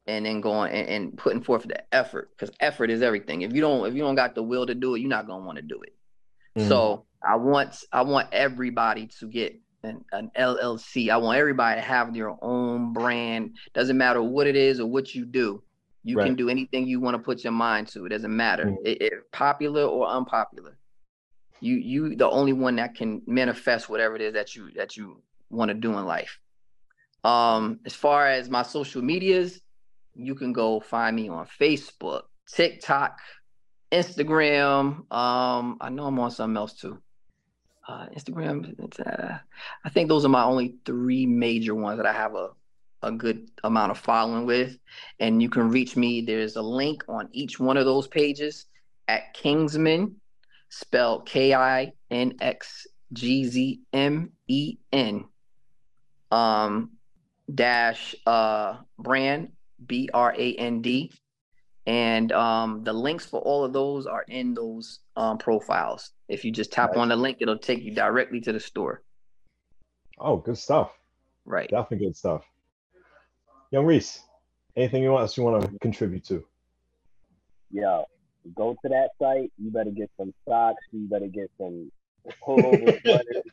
and 0.08 0.26
then 0.26 0.42
going 0.42 0.72
and, 0.72 0.90
and 0.90 1.18
putting 1.18 1.42
forth 1.42 1.64
the 1.64 1.94
effort. 1.94 2.30
Because 2.38 2.56
effort 2.60 2.90
is 2.90 3.02
everything. 3.02 3.42
If 3.42 3.54
you 3.54 3.62
don't 3.62 3.86
if 3.88 3.94
you 3.94 4.02
don't 4.02 4.16
got 4.16 4.36
the 4.36 4.44
will 4.44 4.66
to 4.66 4.76
do 4.76 4.96
it, 4.96 5.00
you're 5.00 5.10
not 5.10 5.28
gonna 5.28 5.46
want 5.46 5.58
to 5.58 5.62
do 5.62 5.82
it. 5.82 5.96
Mm-hmm. 6.58 6.70
So 6.70 7.06
I 7.24 7.36
want 7.36 7.84
I 7.92 8.02
want 8.02 8.30
everybody 8.32 9.08
to 9.20 9.28
get 9.28 9.60
an, 9.84 10.04
an 10.12 10.32
LLC. 10.38 11.10
I 11.10 11.18
want 11.18 11.38
everybody 11.38 11.82
to 11.82 11.86
have 11.86 12.14
their 12.14 12.32
own 12.44 12.94
brand. 12.94 13.58
Doesn't 13.74 13.98
matter 13.98 14.22
what 14.22 14.48
it 14.48 14.56
is 14.56 14.80
or 14.80 14.88
what 14.88 15.14
you 15.14 15.26
do. 15.26 15.64
You 16.04 16.18
right. 16.18 16.26
can 16.26 16.36
do 16.36 16.50
anything 16.50 16.88
you 16.88 17.00
want 17.00 17.16
to 17.16 17.20
put 17.22 17.44
your 17.44 17.54
mind 17.54 17.88
to. 17.90 18.06
It 18.06 18.10
doesn't 18.10 18.36
matter. 18.36 18.66
Mm-hmm. 18.66 18.86
It, 18.86 19.02
it, 19.02 19.14
popular 19.32 19.84
or 19.84 20.08
unpopular. 20.08 20.78
You 21.62 21.76
you 21.76 22.16
the 22.16 22.30
only 22.30 22.54
one 22.54 22.78
that 22.78 22.96
can 22.96 23.22
manifest 23.26 23.90
whatever 23.90 24.16
it 24.16 24.22
is 24.22 24.34
that 24.34 24.56
you 24.56 24.72
that 24.76 24.98
you 24.98 25.22
want 25.50 25.70
to 25.70 25.76
do 25.76 25.98
in 25.98 26.06
life. 26.06 26.40
Um, 27.24 27.80
as 27.86 27.94
far 27.94 28.28
as 28.28 28.50
my 28.50 28.64
social 28.64 29.02
medias, 29.02 29.60
you 30.16 30.36
can 30.36 30.54
go 30.54 30.80
find 30.80 31.16
me 31.16 31.28
on 31.28 31.48
Facebook, 31.60 32.24
TikTok, 32.52 33.20
Instagram. 33.92 35.12
Um, 35.12 35.78
I 35.82 35.90
know 35.90 36.06
I'm 36.06 36.20
on 36.20 36.32
something 36.32 36.58
else 36.58 36.74
too 36.74 37.02
uh, 37.90 38.06
Instagram. 38.16 38.90
Uh, 39.06 39.40
I 39.84 39.90
think 39.90 40.08
those 40.08 40.24
are 40.24 40.30
my 40.30 40.44
only 40.44 40.76
three 40.86 41.26
major 41.26 41.76
ones 41.76 41.98
that 41.98 42.06
I 42.06 42.14
have 42.14 42.36
a 42.36 42.50
a 43.02 43.14
good 43.14 43.50
amount 43.64 43.92
of 43.92 43.98
following 43.98 44.46
with. 44.46 44.78
And 45.22 45.42
you 45.42 45.50
can 45.50 45.70
reach 45.70 45.96
me. 45.96 46.20
There's 46.20 46.58
a 46.58 46.62
link 46.62 47.02
on 47.08 47.30
each 47.32 47.58
one 47.58 47.78
of 47.78 47.86
those 47.86 48.10
pages 48.10 48.66
at 49.08 49.34
Kingsmen, 49.34 50.16
spelled 50.70 51.26
K 51.26 51.54
I 51.54 51.94
N 52.10 52.36
X 52.40 52.88
G 53.14 53.46
Z 53.46 53.82
M 53.92 54.32
E 54.48 54.78
N, 54.92 55.26
um, 56.32 56.92
dash 57.54 58.16
uh, 58.26 58.78
brand 58.98 59.52
B 59.86 60.10
R 60.14 60.34
A 60.38 60.54
N 60.56 60.82
D. 60.82 61.12
And 61.86 62.32
um, 62.32 62.84
the 62.84 62.94
links 62.94 63.26
for 63.26 63.42
all 63.42 63.66
of 63.66 63.74
those 63.74 64.06
are 64.06 64.24
in 64.28 64.54
those 64.54 65.00
um, 65.16 65.40
profiles. 65.40 66.12
If 66.28 66.46
you 66.46 66.52
just 66.52 66.72
tap 66.72 66.96
on 66.98 67.10
the 67.10 67.16
link, 67.16 67.38
it'll 67.42 67.58
take 67.58 67.82
you 67.82 67.96
directly 67.96 68.42
to 68.42 68.54
the 68.54 68.60
store. 68.60 69.02
Oh, 70.20 70.38
good 70.38 70.58
stuff. 70.58 70.92
Right. 71.46 71.68
Definitely 71.70 72.06
good 72.06 72.16
stuff. 72.16 72.44
Young 73.72 73.86
Reese, 73.86 74.22
anything 74.76 75.02
you 75.02 75.12
want 75.12 75.36
you 75.36 75.44
want 75.44 75.64
to 75.64 75.80
contribute 75.80 76.26
to? 76.26 76.44
Yeah, 77.72 78.04
go 78.56 78.76
to 78.82 78.90
that 78.90 79.10
site. 79.22 79.52
You 79.58 79.72
better 79.72 79.92
get 79.92 80.10
some 80.18 80.34
socks. 80.48 80.84
You 80.92 81.08
better 81.08 81.28
get 81.28 81.52
some 81.58 81.92
pullover 82.46 83.02
sweaters, 83.06 83.44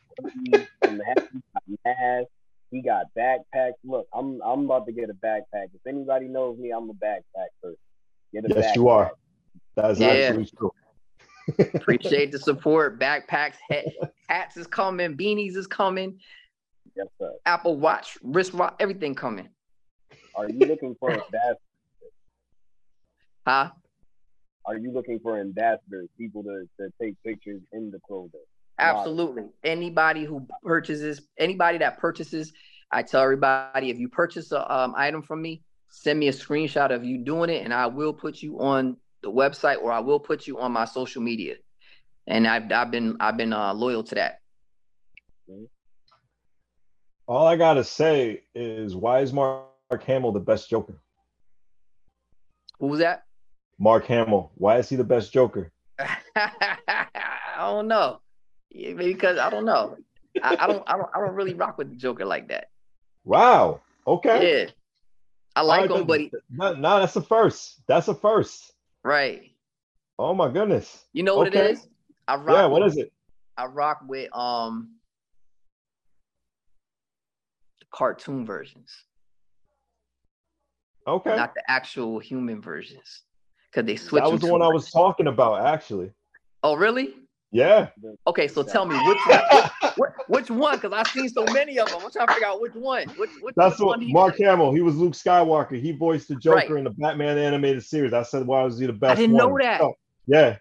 some 0.85 1.01
masks. 1.85 2.31
He 2.71 2.83
got 2.83 3.07
backpacks. 3.17 3.75
Look, 3.85 4.07
I'm 4.13 4.41
I'm 4.43 4.65
about 4.65 4.87
to 4.87 4.93
get 4.93 5.09
a 5.11 5.15
backpack. 5.15 5.67
If 5.75 5.87
anybody 5.87 6.27
knows 6.27 6.59
me, 6.59 6.71
I'm 6.71 6.91
a 6.91 6.95
backpack 6.95 7.49
person. 7.63 7.79
Get 8.33 8.45
a 8.45 8.49
yes, 8.49 8.67
backpack. 8.67 8.77
you 8.77 8.89
are. 8.89 9.13
That 9.77 9.91
is 9.93 10.01
yeah. 10.01 10.09
absolutely 10.09 10.51
true. 10.57 10.73
Appreciate 11.75 12.33
the 12.33 12.39
support. 12.39 12.99
Backpacks, 12.99 13.55
hats 14.29 14.57
is 14.57 14.67
coming, 14.67 15.17
beanies 15.17 15.57
is 15.57 15.67
coming. 15.67 16.19
Yes, 16.97 17.07
sir. 17.21 17.33
Apple 17.45 17.77
Watch, 17.77 18.19
wristwatch, 18.23 18.75
everything 18.81 19.15
coming. 19.15 19.49
Are 20.35 20.49
you 20.49 20.67
looking 20.67 20.97
for 20.99 21.11
a 21.11 21.13
ambassadors? 21.13 21.57
Huh? 23.47 23.71
Are 24.67 24.77
you 24.77 24.93
looking 24.93 25.21
for 25.21 25.41
ambassadors, 25.41 26.09
people 26.19 26.43
to, 26.43 26.69
to 26.81 26.91
take 27.01 27.15
pictures 27.25 27.63
in 27.73 27.91
the 27.91 28.01
clothing? 28.01 28.41
Absolutely. 28.79 29.45
Anybody 29.65 30.25
who 30.25 30.47
purchases, 30.63 31.23
anybody 31.39 31.79
that 31.79 31.99
purchases, 31.99 32.53
I 32.91 33.03
tell 33.03 33.23
everybody 33.23 33.91
if 33.91 33.99
you 33.99 34.09
purchase 34.09 34.53
an 34.53 34.65
um, 34.69 34.95
item 34.97 35.23
from 35.23 35.41
me, 35.41 35.63
send 35.89 36.19
me 36.19 36.29
a 36.29 36.33
screenshot 36.33 36.91
of 36.91 37.05
you 37.05 37.19
doing 37.19 37.49
it, 37.49 37.65
and 37.65 37.73
I 37.73 37.87
will 37.87 38.13
put 38.13 38.43
you 38.43 38.61
on 38.61 38.97
the 39.23 39.31
website 39.31 39.83
or 39.83 39.93
I 39.93 40.01
will 40.01 40.21
put 40.21 40.47
you 40.47 40.59
on 40.59 40.73
my 40.73 40.85
social 40.85 41.23
media. 41.23 41.57
And 42.27 42.47
I've 42.47 42.71
I've 42.73 42.91
been 42.91 43.17
I've 43.21 43.37
been 43.37 43.53
uh, 43.53 43.73
loyal 43.73 44.03
to 44.05 44.15
that. 44.17 44.41
All 47.29 47.47
I 47.47 47.57
gotta 47.57 47.85
say 47.85 48.43
is 48.55 48.97
why 48.97 49.21
is 49.21 49.33
Mark 49.33 49.69
Hamill 50.05 50.33
the 50.33 50.41
best 50.41 50.69
Joker? 50.69 51.01
Who 52.81 52.89
was 52.89 52.99
that? 52.99 53.26
Mark 53.79 54.07
Hamill. 54.07 54.53
Why 54.55 54.79
is 54.79 54.89
he 54.89 54.97
the 54.97 55.05
best 55.05 55.33
Joker? 55.33 55.73
I 55.99 57.07
don't 57.59 57.89
know. 57.89 58.21
Maybe 58.73 59.13
because 59.13 59.39
I 59.39 59.51
don't 59.51 59.65
know. 59.65 59.97
I, 60.43 60.57
I, 60.61 60.67
don't 60.67 60.83
I 60.87 60.97
don't 60.97 61.09
I 61.15 61.21
don't 61.21 61.35
really 61.35 61.55
rock 61.55 61.79
with 61.79 61.91
the 61.91 61.97
Joker 61.97 62.25
like 62.25 62.49
that. 62.49 62.69
Wow. 63.25 63.81
Okay. 64.07 64.65
Yeah. 64.65 64.71
I 65.55 65.63
like 65.63 65.89
right, 65.89 66.01
him, 66.01 66.07
but 66.07 66.21
he, 66.21 66.31
no, 66.51 66.75
no, 66.75 67.01
that's 67.01 67.17
a 67.17 67.23
first. 67.23 67.81
That's 67.87 68.09
a 68.09 68.15
first. 68.15 68.75
Right. 69.03 69.53
Oh 70.19 70.35
my 70.35 70.51
goodness. 70.51 71.05
You 71.15 71.23
know 71.23 71.37
what 71.37 71.49
okay. 71.49 71.61
it 71.61 71.71
is? 71.73 71.89
I 72.29 72.37
rock 72.37 72.57
yeah, 72.57 72.67
what 72.67 72.83
with, 72.83 72.93
is 72.93 72.99
it? 72.99 73.13
I 73.57 73.65
rock 73.65 74.01
with 74.07 74.35
um 74.37 74.97
the 77.81 77.87
cartoon 77.91 78.45
versions. 78.45 78.93
Okay. 81.07 81.37
Not 81.37 81.55
the 81.55 81.63
actual 81.71 82.19
human 82.19 82.61
versions. 82.61 83.23
Cause 83.73 83.85
they 83.85 83.97
switch. 83.97 84.23
That 84.23 84.33
was 84.33 84.41
the 84.41 84.49
one 84.51 84.61
much. 84.61 84.71
I 84.71 84.73
was 84.73 84.91
talking 84.91 85.27
about, 85.27 85.67
actually. 85.67 86.11
Oh, 86.63 86.75
really? 86.75 87.15
Yeah. 87.53 87.89
Okay, 88.27 88.49
so 88.49 88.63
tell 88.63 88.87
me 88.87 88.97
which 89.07 89.19
which, 89.97 90.11
which 90.29 90.51
one? 90.51 90.77
Because 90.77 90.93
I've 90.93 91.07
seen 91.09 91.29
so 91.29 91.45
many 91.53 91.79
of 91.79 91.89
them. 91.89 92.01
I'm 92.03 92.11
trying 92.11 92.27
to 92.27 92.35
figure 92.35 92.49
out 92.49 92.61
which 92.61 92.75
one. 92.75 93.09
Which, 93.11 93.31
which 93.41 93.55
That's 93.57 93.79
which 93.79 93.87
what 93.87 94.01
Mark 94.03 94.37
did. 94.37 94.47
Hamill. 94.47 94.73
He 94.73 94.81
was 94.81 94.97
Luke 94.97 95.13
Skywalker. 95.13 95.81
He 95.81 95.93
voiced 95.93 96.29
the 96.29 96.37
Joker 96.37 96.57
right. 96.57 96.71
in 96.71 96.85
the 96.85 96.91
Batman 96.91 97.39
animated 97.39 97.85
series. 97.85 98.13
I 98.13 98.23
said, 98.23 98.47
why 98.47 98.63
was 98.63 98.79
he 98.79 98.87
the 98.87 98.93
best? 98.93 99.13
I 99.13 99.15
didn't 99.15 99.37
one? 99.37 99.49
know 99.49 99.59
that. 99.63 99.81
Oh, 99.81 99.95
yeah. 100.27 100.57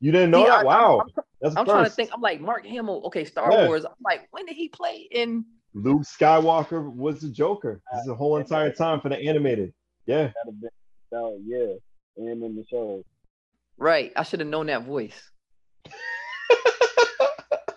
You 0.00 0.12
didn't 0.12 0.32
know 0.32 0.44
that? 0.44 0.60
I, 0.60 0.64
wow. 0.64 1.00
I'm, 1.00 1.24
I'm, 1.50 1.58
I'm 1.58 1.64
trying 1.64 1.84
to 1.84 1.90
think. 1.90 2.10
I'm 2.12 2.20
like 2.20 2.40
Mark 2.40 2.66
Hamill. 2.66 3.02
Okay, 3.06 3.24
Star 3.24 3.50
yeah. 3.52 3.66
Wars. 3.66 3.84
I'm 3.84 3.92
like, 4.04 4.28
when 4.32 4.44
did 4.44 4.56
he 4.56 4.68
play 4.68 5.08
in? 5.10 5.44
Luke 5.72 6.02
Skywalker 6.02 6.92
was 6.92 7.20
the 7.20 7.28
Joker. 7.28 7.80
This 7.92 8.02
is 8.02 8.06
the 8.06 8.14
whole 8.14 8.36
entire 8.36 8.70
time 8.70 9.00
for 9.00 9.08
the 9.08 9.18
animated. 9.18 9.72
Yeah. 10.06 10.30
So 11.10 11.38
yeah, 11.46 11.74
and 12.16 12.42
in 12.42 12.56
the 12.56 12.64
show. 12.70 13.04
Right. 13.76 14.12
I 14.16 14.22
should 14.22 14.40
have 14.40 14.48
known 14.48 14.66
that 14.66 14.84
voice 14.84 15.30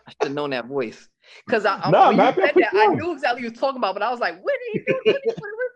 I 0.07 0.11
should 0.11 0.23
have 0.23 0.31
known 0.33 0.51
that 0.51 0.65
voice. 0.65 1.09
Because 1.45 1.65
I, 1.65 1.89
no, 1.89 2.07
when 2.07 2.17
you 2.17 2.33
said 2.33 2.53
I 2.73 2.87
knew 2.95 3.13
exactly 3.13 3.35
what 3.35 3.41
you 3.41 3.49
was 3.49 3.59
talking 3.59 3.77
about, 3.77 3.93
but 3.93 4.01
I 4.01 4.09
was 4.09 4.19
like, 4.19 4.41
what 4.41 4.53
did 4.73 4.81
he 4.85 4.91
do? 4.91 4.99
What 5.05 5.21
did 5.23 5.33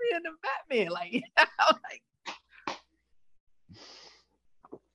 he 0.09 0.15
in 0.15 0.23
the 0.23 0.31
Batman? 0.69 0.91
Like, 0.91 1.23
I 1.37 1.47
was 1.71 1.79
like, 1.89 2.77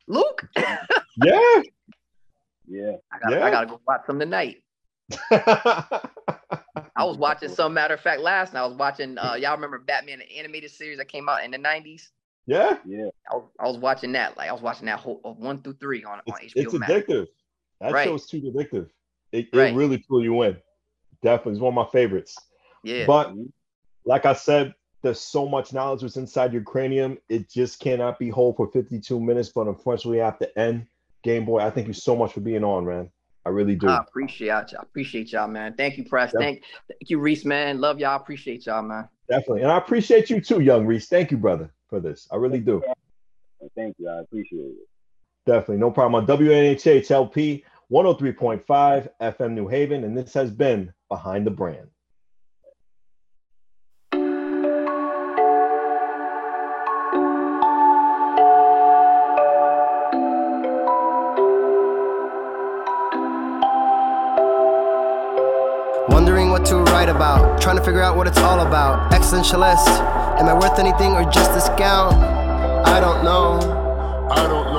Luke? 0.06 0.48
yeah. 0.56 1.62
Yeah. 2.68 2.96
I 3.12 3.18
gotta, 3.18 3.36
yeah. 3.36 3.44
I 3.44 3.50
gotta 3.50 3.66
go 3.66 3.80
watch 3.86 4.02
some 4.06 4.18
tonight. 4.18 4.62
I 5.30 7.04
was 7.04 7.16
watching 7.16 7.48
some 7.48 7.74
matter 7.74 7.94
of 7.94 8.00
fact 8.00 8.20
last 8.20 8.54
night. 8.54 8.60
I 8.60 8.66
was 8.66 8.76
watching 8.76 9.18
uh 9.18 9.34
y'all 9.34 9.54
remember 9.54 9.78
Batman 9.78 10.20
the 10.20 10.38
animated 10.38 10.70
series 10.70 10.98
that 10.98 11.08
came 11.08 11.28
out 11.28 11.44
in 11.44 11.50
the 11.50 11.58
90s? 11.58 12.08
Yeah. 12.46 12.78
Yeah. 12.86 13.08
I 13.30 13.36
was, 13.36 13.44
I 13.58 13.64
was 13.64 13.78
watching 13.78 14.12
that. 14.12 14.36
Like 14.36 14.48
I 14.48 14.52
was 14.52 14.62
watching 14.62 14.86
that 14.86 14.98
whole 14.98 15.20
uh, 15.24 15.30
one 15.30 15.62
through 15.62 15.76
three 15.80 16.04
on, 16.04 16.20
it's, 16.26 16.32
on 16.32 16.40
HBO. 16.40 16.50
It's 16.54 16.74
addictive. 16.74 17.26
That 17.80 17.92
right. 17.92 18.04
show's 18.04 18.26
too 18.26 18.40
addictive. 18.40 18.88
It, 19.32 19.48
right. 19.52 19.72
it 19.72 19.76
really 19.76 19.98
pull 19.98 20.22
you 20.22 20.42
in. 20.42 20.56
Definitely, 21.22 21.52
it's 21.52 21.60
one 21.60 21.76
of 21.76 21.86
my 21.86 21.90
favorites. 21.90 22.36
Yeah. 22.84 23.06
But 23.06 23.34
like 24.04 24.26
I 24.26 24.32
said, 24.32 24.74
there's 25.02 25.20
so 25.20 25.48
much 25.48 25.72
knowledge 25.72 26.02
that's 26.02 26.16
inside 26.16 26.52
your 26.52 26.62
cranium. 26.62 27.18
It 27.28 27.50
just 27.50 27.80
cannot 27.80 28.18
be 28.18 28.28
whole 28.28 28.52
for 28.54 28.68
52 28.68 29.20
minutes. 29.20 29.50
But 29.50 29.66
unfortunately, 29.66 30.18
have 30.18 30.38
to 30.38 30.58
end, 30.58 30.86
Game 31.22 31.44
Boy, 31.44 31.60
I 31.60 31.70
thank 31.70 31.86
you 31.86 31.92
so 31.92 32.16
much 32.16 32.32
for 32.32 32.40
being 32.40 32.64
on, 32.64 32.86
man. 32.86 33.10
I 33.44 33.50
really 33.50 33.76
do. 33.76 33.88
I 33.88 33.98
appreciate 33.98 34.48
y'all. 34.48 34.80
I 34.80 34.82
appreciate 34.82 35.32
y'all, 35.32 35.46
man. 35.46 35.74
Thank 35.74 35.98
you, 35.98 36.04
Press. 36.04 36.32
Thank, 36.36 36.64
thank 36.88 37.10
you, 37.10 37.20
Reese, 37.20 37.44
man. 37.44 37.80
Love 37.80 38.00
y'all. 38.00 38.16
Appreciate 38.16 38.66
y'all, 38.66 38.82
man. 38.82 39.08
Definitely. 39.28 39.62
And 39.62 39.70
I 39.70 39.78
appreciate 39.78 40.30
you 40.30 40.40
too, 40.40 40.60
young 40.60 40.86
Reese. 40.86 41.08
Thank 41.08 41.30
you, 41.30 41.36
brother, 41.36 41.72
for 41.88 42.00
this. 42.00 42.28
I 42.30 42.36
really 42.36 42.60
do. 42.60 42.82
Thank 43.74 43.96
you. 43.98 44.08
I 44.08 44.20
appreciate 44.20 44.60
it. 44.60 44.88
Definitely. 45.46 45.78
No 45.78 45.90
problem. 45.90 46.22
On 46.22 46.26
WNHHLP 46.26 47.62
103.5 47.90 49.08
FM 49.20 49.52
New 49.52 49.68
Haven, 49.68 50.04
and 50.04 50.16
this 50.16 50.34
has 50.34 50.50
been 50.50 50.92
Behind 51.08 51.46
the 51.46 51.50
Brand. 51.50 51.88
About, 66.96 67.60
trying 67.60 67.76
to 67.76 67.84
figure 67.84 68.02
out 68.02 68.16
what 68.16 68.26
it's 68.26 68.38
all 68.38 68.66
about. 68.66 69.12
Existentialist, 69.12 69.86
am 70.40 70.48
I 70.48 70.54
worth 70.54 70.78
anything 70.78 71.12
or 71.12 71.22
just 71.30 71.52
a 71.52 71.60
scout? 71.60 72.14
I 72.14 72.98
don't 73.00 73.22
know. 73.22 73.60
I 74.30 74.48
don't 74.48 74.72
know. 74.72 74.75